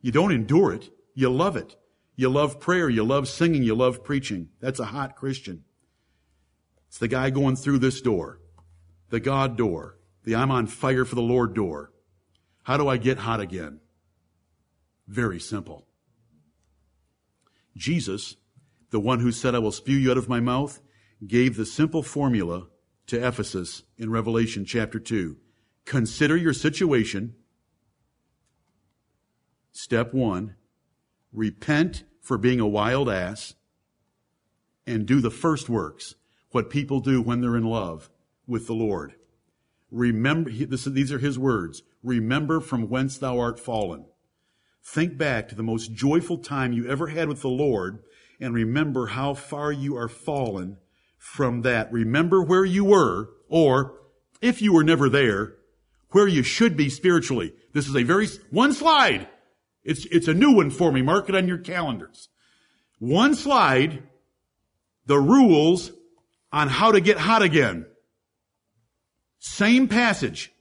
You 0.01 0.11
don't 0.11 0.33
endure 0.33 0.73
it. 0.73 0.91
You 1.15 1.29
love 1.31 1.57
it. 1.57 1.77
You 2.17 2.31
love 2.31 2.59
prayer. 2.59 2.89
You 2.89 3.05
love 3.05 3.29
singing. 3.29 3.63
You 3.63 3.75
love 3.75 4.03
preaching. 4.03 4.49
That's 4.61 4.81
a 4.81 4.87
hot 4.87 5.15
Christian. 5.17 5.65
It's 6.89 6.99
the 6.99 7.09
guy 7.09 7.31
going 7.31 7.57
through 7.57 7.79
this 7.79 8.01
door, 8.01 8.41
the 9.11 9.21
God 9.21 9.57
door, 9.57 9.99
the 10.25 10.35
I'm 10.35 10.51
on 10.51 10.67
fire 10.67 11.05
for 11.05 11.15
the 11.15 11.21
Lord 11.21 11.55
door. 11.55 11.93
How 12.63 12.77
do 12.77 12.89
I 12.89 12.97
get 12.97 13.19
hot 13.19 13.41
again? 13.41 13.81
Very 15.07 15.39
simple. 15.39 15.87
Jesus, 17.77 18.37
the 18.91 19.01
one 19.01 19.21
who 19.21 19.31
said, 19.31 19.55
I 19.55 19.59
will 19.59 19.73
spew 19.73 19.97
you 19.97 20.11
out 20.11 20.17
of 20.17 20.29
my 20.29 20.41
mouth, 20.41 20.81
gave 21.27 21.57
the 21.57 21.67
simple 21.67 22.03
formula 22.03 22.67
to 23.07 23.25
Ephesus 23.25 23.83
in 23.99 24.11
Revelation 24.11 24.65
chapter 24.65 24.99
2. 24.99 25.37
Consider 25.85 26.37
your 26.37 26.53
situation. 26.53 27.35
Step 29.73 30.13
one, 30.13 30.57
repent 31.37 32.03
for 32.21 32.37
being 32.37 32.59
a 32.59 32.67
wild 32.67 33.09
ass 33.09 33.55
and 34.87 35.07
do 35.07 35.21
the 35.21 35.31
first 35.31 35.69
works, 35.69 36.17
what 36.51 36.71
people 36.71 36.99
do 36.99 37.23
when 37.23 37.41
they're 37.41 37.57
in 37.57 37.65
love 37.65 38.11
with 38.47 38.67
the 38.67 38.73
Lord. 38.73 39.15
Remember, 39.91 40.51
this, 40.51 40.85
these 40.87 41.13
are 41.13 41.19
his 41.19 41.39
words. 41.39 41.83
Remember 42.03 42.61
from 42.61 42.89
whence 42.89 43.19
thou 43.19 43.39
art 43.39 43.61
fallen. 43.61 44.07
Think 44.83 45.17
back 45.17 45.49
to 45.49 45.55
the 45.55 45.63
most 45.63 45.93
joyful 45.93 46.39
time 46.39 46.73
you 46.73 46.89
ever 46.89 47.09
had 47.09 47.29
with 47.29 47.43
the 47.43 47.49
Lord 47.49 48.03
and 48.41 48.55
remember 48.55 49.07
how 49.07 49.35
far 49.35 49.73
you 49.73 49.97
are 49.97 50.09
fallen 50.09 50.79
from 51.19 51.63
that. 51.63 51.93
Remember 51.93 52.43
where 52.43 52.65
you 52.65 52.85
were, 52.85 53.31
or 53.49 53.95
if 54.41 54.61
you 54.63 54.73
were 54.73 54.85
never 54.85 55.09
there, 55.09 55.55
where 56.11 56.29
you 56.29 56.43
should 56.43 56.77
be 56.77 56.89
spiritually. 56.89 57.53
This 57.73 57.89
is 57.89 57.97
a 57.97 58.03
very, 58.03 58.29
one 58.51 58.73
slide. 58.73 59.29
It's, 59.87 60.05
it's 60.07 60.29
a 60.29 60.35
new 60.35 60.53
one 60.53 60.71
for 60.71 60.91
me. 60.91 61.01
Mark 61.01 61.29
it 61.29 61.37
on 61.37 61.47
your 61.47 61.59
calendars. 61.59 62.29
One 62.99 63.35
slide, 63.35 64.03
the 65.07 65.19
rules 65.19 65.93
on 66.53 66.69
how 66.69 66.93
to 66.93 67.01
get 67.01 67.19
hot 67.19 67.43
again. 67.43 67.87
Same 69.39 69.87
passage 69.87 70.53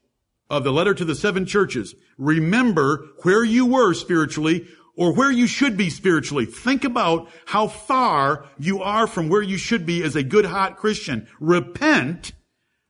of 0.47 0.63
the 0.63 0.71
letter 0.71 0.93
to 0.93 1.05
the 1.05 1.15
seven 1.15 1.47
churches. 1.47 1.95
Remember 2.19 3.03
where 3.23 3.43
you 3.43 3.65
were 3.65 3.95
spiritually 3.95 4.67
or 4.95 5.11
where 5.13 5.31
you 5.31 5.47
should 5.47 5.75
be 5.75 5.89
spiritually. 5.89 6.45
Think 6.45 6.83
about 6.83 7.27
how 7.45 7.67
far 7.67 8.45
you 8.59 8.83
are 8.83 9.07
from 9.07 9.27
where 9.27 9.41
you 9.41 9.57
should 9.57 9.87
be 9.87 10.03
as 10.03 10.15
a 10.15 10.23
good 10.23 10.45
hot 10.45 10.77
Christian. 10.77 11.27
Repent. 11.39 12.33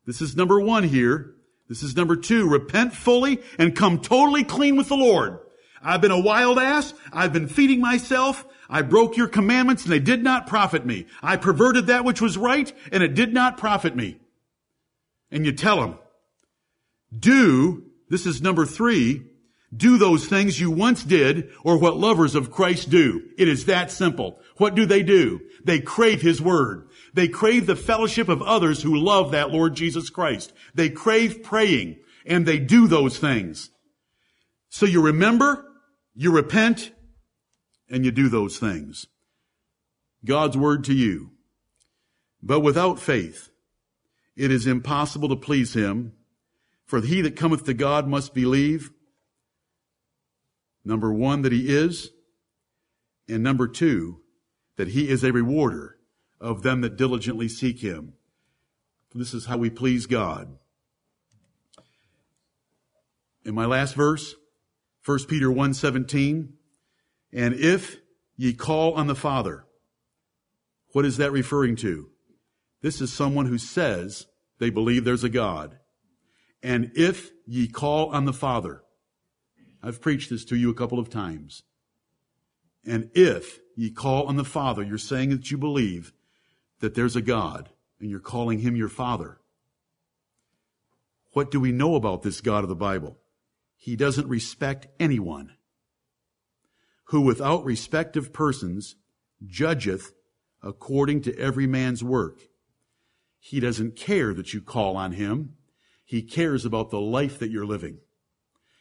This 0.05 0.21
is 0.21 0.35
number 0.35 0.59
one 0.59 0.83
here. 0.83 1.33
This 1.69 1.81
is 1.81 1.95
number 1.95 2.17
two. 2.17 2.47
Repent 2.47 2.93
fully 2.93 3.41
and 3.57 3.75
come 3.75 3.99
totally 3.99 4.43
clean 4.43 4.75
with 4.75 4.89
the 4.89 4.97
Lord. 4.97 5.39
I've 5.85 6.01
been 6.01 6.11
a 6.11 6.19
wild 6.19 6.57
ass. 6.57 6.93
I've 7.13 7.31
been 7.31 7.47
feeding 7.47 7.79
myself. 7.79 8.43
I 8.67 8.81
broke 8.81 9.15
your 9.15 9.27
commandments 9.27 9.83
and 9.83 9.91
they 9.91 9.99
did 9.99 10.23
not 10.23 10.47
profit 10.47 10.85
me. 10.85 11.05
I 11.21 11.37
perverted 11.37 11.87
that 11.87 12.03
which 12.03 12.19
was 12.19 12.37
right 12.37 12.71
and 12.91 13.03
it 13.03 13.13
did 13.13 13.33
not 13.33 13.57
profit 13.57 13.95
me. 13.95 14.17
And 15.29 15.45
you 15.45 15.51
tell 15.51 15.79
them, 15.79 15.99
do, 17.17 17.83
this 18.09 18.25
is 18.25 18.41
number 18.41 18.65
three, 18.65 19.21
do 19.75 19.97
those 19.97 20.25
things 20.25 20.59
you 20.59 20.71
once 20.71 21.03
did 21.03 21.51
or 21.63 21.77
what 21.77 21.97
lovers 21.97 22.33
of 22.33 22.51
Christ 22.51 22.89
do. 22.89 23.21
It 23.37 23.47
is 23.47 23.65
that 23.65 23.91
simple. 23.91 24.39
What 24.57 24.73
do 24.73 24.85
they 24.85 25.03
do? 25.03 25.41
They 25.63 25.79
crave 25.79 26.21
His 26.21 26.41
Word. 26.41 26.87
They 27.13 27.27
crave 27.27 27.65
the 27.65 27.75
fellowship 27.75 28.29
of 28.29 28.41
others 28.41 28.81
who 28.81 28.95
love 28.95 29.31
that 29.31 29.51
Lord 29.51 29.75
Jesus 29.75 30.09
Christ. 30.09 30.53
They 30.73 30.89
crave 30.89 31.43
praying 31.43 31.97
and 32.25 32.45
they 32.45 32.59
do 32.59 32.87
those 32.87 33.17
things. 33.17 33.69
So 34.69 34.85
you 34.85 35.01
remember, 35.01 35.64
you 36.15 36.31
repent, 36.31 36.91
and 37.89 38.03
you 38.03 38.11
do 38.11 38.29
those 38.29 38.57
things. 38.57 39.05
God's 40.23 40.57
Word 40.57 40.83
to 40.85 40.93
you. 40.93 41.31
But 42.41 42.61
without 42.61 42.99
faith, 42.99 43.49
it 44.35 44.51
is 44.51 44.65
impossible 44.65 45.29
to 45.29 45.35
please 45.35 45.73
Him. 45.73 46.13
For 46.85 47.01
he 47.01 47.21
that 47.21 47.35
cometh 47.35 47.65
to 47.65 47.73
God 47.73 48.07
must 48.07 48.35
believe 48.35 48.91
Number 50.85 51.11
one, 51.11 51.41
that 51.41 51.51
he 51.51 51.75
is. 51.75 52.11
And 53.27 53.41
number 53.41 53.67
two, 53.67 54.21
that 54.77 54.89
he 54.89 55.09
is 55.09 55.23
a 55.23 55.33
rewarder 55.33 55.97
of 56.39 56.61
them 56.61 56.81
that 56.81 56.95
diligently 56.95 57.49
seek 57.49 57.79
him. 57.79 58.13
This 59.15 59.33
is 59.33 59.45
how 59.45 59.57
we 59.57 59.69
please 59.69 60.05
God. 60.05 60.57
In 63.43 63.55
my 63.55 63.65
last 63.65 63.95
verse, 63.95 64.35
1 65.05 65.27
Peter 65.27 65.51
1:17, 65.51 66.53
and 67.31 67.53
if 67.53 67.97
ye 68.37 68.53
call 68.53 68.93
on 68.93 69.05
the 69.05 69.15
Father, 69.15 69.67
what 70.93 71.05
is 71.05 71.17
that 71.17 71.31
referring 71.31 71.75
to? 71.75 72.09
This 72.81 73.01
is 73.01 73.13
someone 73.13 73.45
who 73.45 73.59
says 73.59 74.25
they 74.57 74.71
believe 74.71 75.03
there's 75.03 75.23
a 75.23 75.29
God. 75.29 75.77
And 76.63 76.91
if 76.95 77.31
ye 77.45 77.67
call 77.67 78.09
on 78.09 78.25
the 78.25 78.33
Father, 78.33 78.81
I've 79.83 80.01
preached 80.01 80.31
this 80.31 80.43
to 80.45 80.55
you 80.55 80.71
a 80.71 80.75
couple 80.75 80.97
of 80.97 81.11
times. 81.11 81.61
And 82.83 83.11
if 83.13 83.59
ye 83.75 83.91
call 83.91 84.25
on 84.25 84.37
the 84.37 84.43
Father, 84.43 84.81
you're 84.81 84.97
saying 84.97 85.29
that 85.29 85.51
you 85.51 85.57
believe 85.57 86.13
that 86.79 86.95
there's 86.95 87.15
a 87.15 87.21
God 87.21 87.69
and 87.99 88.09
you're 88.09 88.19
calling 88.19 88.59
him 88.59 88.75
your 88.75 88.89
Father. 88.89 89.39
What 91.33 91.51
do 91.51 91.59
we 91.59 91.71
know 91.71 91.93
about 91.93 92.23
this 92.23 92.41
God 92.41 92.63
of 92.63 92.69
the 92.69 92.75
Bible? 92.75 93.19
He 93.85 93.95
doesn't 93.95 94.27
respect 94.27 94.87
anyone. 94.99 95.51
Who 97.09 97.21
without 97.21 97.63
respect 97.63 98.17
of 98.17 98.33
persons 98.33 98.95
judgeth 99.45 100.11
according 100.63 101.21
to 101.21 101.37
every 101.37 101.67
man's 101.67 102.03
work. 102.03 102.39
He 103.37 103.59
doesn't 103.59 103.95
care 103.95 104.33
that 104.33 104.55
you 104.55 104.61
call 104.61 104.97
on 104.97 105.11
him. 105.11 105.57
He 106.03 106.23
cares 106.23 106.65
about 106.65 106.89
the 106.89 106.99
life 106.99 107.37
that 107.37 107.51
you're 107.51 107.67
living. 107.67 107.99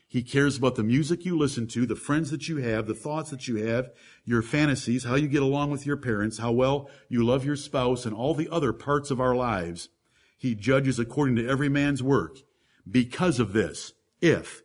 He 0.09 0.23
cares 0.23 0.57
about 0.57 0.77
the 0.77 0.83
music 0.83 1.27
you 1.27 1.37
listen 1.37 1.67
to, 1.67 1.85
the 1.85 1.97
friends 1.97 2.31
that 2.31 2.49
you 2.49 2.57
have, 2.57 2.87
the 2.87 2.95
thoughts 2.95 3.29
that 3.29 3.47
you 3.47 3.57
have, 3.57 3.91
your 4.25 4.41
fantasies, 4.41 5.05
how 5.05 5.17
you 5.17 5.29
get 5.29 5.43
along 5.43 5.71
with 5.71 5.85
your 5.85 5.99
parents, 5.99 6.39
how 6.39 6.53
well 6.53 6.89
you 7.11 7.23
love 7.23 7.45
your 7.45 7.57
spouse, 7.57 8.07
and 8.07 8.15
all 8.15 8.33
the 8.33 8.49
other 8.51 8.73
parts 8.73 9.11
of 9.11 9.21
our 9.21 9.35
lives. 9.35 9.91
He 10.39 10.55
judges 10.55 10.99
according 10.99 11.37
to 11.37 11.47
every 11.47 11.69
man's 11.69 12.03
work. 12.03 12.39
Because 12.91 13.39
of 13.39 13.53
this, 13.53 13.93
if, 14.23 14.63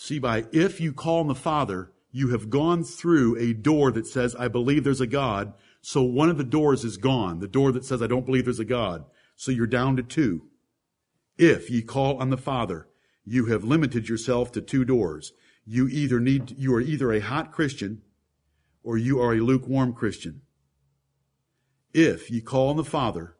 see 0.00 0.20
by 0.20 0.46
if 0.52 0.80
you 0.80 0.92
call 0.92 1.18
on 1.18 1.26
the 1.26 1.34
Father, 1.34 1.90
you 2.12 2.28
have 2.28 2.48
gone 2.48 2.84
through 2.84 3.36
a 3.36 3.52
door 3.52 3.90
that 3.90 4.06
says, 4.06 4.34
I 4.36 4.46
believe 4.46 4.84
there's 4.84 5.00
a 5.00 5.08
God. 5.08 5.52
So 5.80 6.02
one 6.02 6.30
of 6.30 6.38
the 6.38 6.44
doors 6.44 6.84
is 6.84 6.96
gone. 6.96 7.40
The 7.40 7.48
door 7.48 7.72
that 7.72 7.84
says, 7.84 8.00
I 8.00 8.06
don't 8.06 8.24
believe 8.24 8.44
there's 8.44 8.60
a 8.60 8.64
God. 8.64 9.04
So 9.34 9.50
you're 9.50 9.66
down 9.66 9.96
to 9.96 10.04
two. 10.04 10.46
If 11.36 11.68
ye 11.68 11.82
call 11.82 12.16
on 12.18 12.30
the 12.30 12.36
Father, 12.36 12.86
you 13.24 13.46
have 13.46 13.64
limited 13.64 14.08
yourself 14.08 14.52
to 14.52 14.60
two 14.60 14.84
doors. 14.84 15.32
You 15.66 15.88
either 15.88 16.20
need, 16.20 16.56
you 16.56 16.72
are 16.74 16.80
either 16.80 17.12
a 17.12 17.20
hot 17.20 17.50
Christian 17.50 18.02
or 18.84 18.96
you 18.96 19.20
are 19.20 19.34
a 19.34 19.40
lukewarm 19.40 19.94
Christian. 19.94 20.42
If 21.92 22.30
ye 22.30 22.40
call 22.40 22.68
on 22.70 22.76
the 22.76 22.84
Father, 22.84 23.36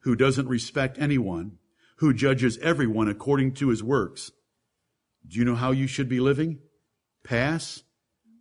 who 0.00 0.16
doesn't 0.16 0.48
respect 0.48 0.98
anyone, 0.98 1.58
who 1.96 2.14
judges 2.14 2.56
everyone 2.58 3.08
according 3.08 3.52
to 3.54 3.68
his 3.68 3.82
works, 3.82 4.32
do 5.28 5.38
you 5.38 5.44
know 5.44 5.54
how 5.54 5.70
you 5.70 5.86
should 5.86 6.08
be 6.08 6.20
living? 6.20 6.58
Pass 7.22 7.82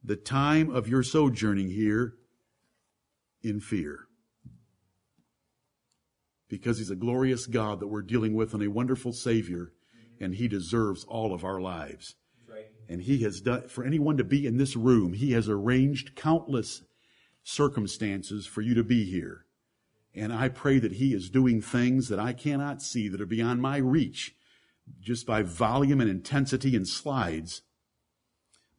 the 0.03 0.15
time 0.15 0.73
of 0.73 0.87
your 0.87 1.03
sojourning 1.03 1.69
here 1.69 2.13
in 3.43 3.59
fear. 3.59 4.07
Because 6.49 6.77
he's 6.77 6.89
a 6.89 6.95
glorious 6.95 7.45
God 7.45 7.81
that 7.81 7.87
we're 7.87 8.01
dealing 8.01 8.33
with 8.33 8.53
and 8.53 8.63
a 8.63 8.69
wonderful 8.69 9.11
Savior, 9.11 9.73
and 10.19 10.35
he 10.35 10.47
deserves 10.47 11.03
all 11.03 11.33
of 11.33 11.43
our 11.43 11.59
lives. 11.59 12.15
And 12.89 13.01
he 13.01 13.23
has 13.23 13.41
done, 13.41 13.67
for 13.67 13.83
anyone 13.83 14.15
to 14.15 14.23
be 14.23 14.47
in 14.47 14.55
this 14.55 14.77
room, 14.77 15.11
he 15.11 15.33
has 15.33 15.49
arranged 15.49 16.15
countless 16.15 16.83
circumstances 17.43 18.47
for 18.47 18.61
you 18.61 18.73
to 18.75 18.83
be 18.83 19.03
here. 19.03 19.45
And 20.15 20.31
I 20.31 20.47
pray 20.47 20.79
that 20.79 20.93
he 20.93 21.13
is 21.13 21.29
doing 21.29 21.61
things 21.61 22.07
that 22.07 22.19
I 22.19 22.31
cannot 22.31 22.81
see 22.81 23.09
that 23.09 23.19
are 23.19 23.25
beyond 23.25 23.61
my 23.61 23.77
reach 23.77 24.33
just 24.99 25.25
by 25.25 25.41
volume 25.41 26.01
and 26.01 26.09
intensity 26.09 26.75
and 26.75 26.87
slides 26.87 27.61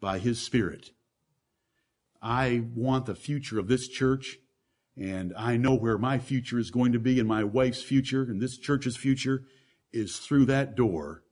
by 0.00 0.18
his 0.18 0.40
spirit. 0.40 0.90
I 2.20 2.64
want 2.74 3.06
the 3.06 3.14
future 3.14 3.58
of 3.58 3.68
this 3.68 3.88
church 3.88 4.38
and 4.96 5.32
I 5.36 5.56
know 5.56 5.74
where 5.74 5.98
my 5.98 6.18
future 6.18 6.58
is 6.58 6.70
going 6.70 6.92
to 6.92 6.98
be 6.98 7.20
and 7.20 7.28
my 7.28 7.44
wife's 7.44 7.82
future 7.82 8.22
and 8.22 8.40
this 8.40 8.58
church's 8.58 8.96
future 8.96 9.44
is 9.92 10.18
through 10.18 10.46
that 10.46 10.74
door, 10.74 11.22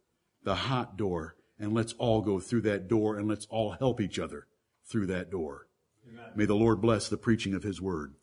the 0.45 0.55
hot 0.55 0.97
door. 0.97 1.37
And 1.59 1.72
let's 1.72 1.95
all 1.95 2.20
go 2.20 2.39
through 2.39 2.62
that 2.62 2.87
door 2.87 3.16
and 3.16 3.27
let's 3.27 3.47
all 3.47 3.72
help 3.72 4.01
each 4.01 4.18
other 4.18 4.47
through 4.85 5.07
that 5.07 5.31
door. 5.31 5.68
Amen. 6.09 6.27
May 6.35 6.45
the 6.45 6.55
Lord 6.55 6.81
bless 6.81 7.09
the 7.09 7.16
preaching 7.16 7.55
of 7.55 7.62
his 7.62 7.81
word. 7.81 8.14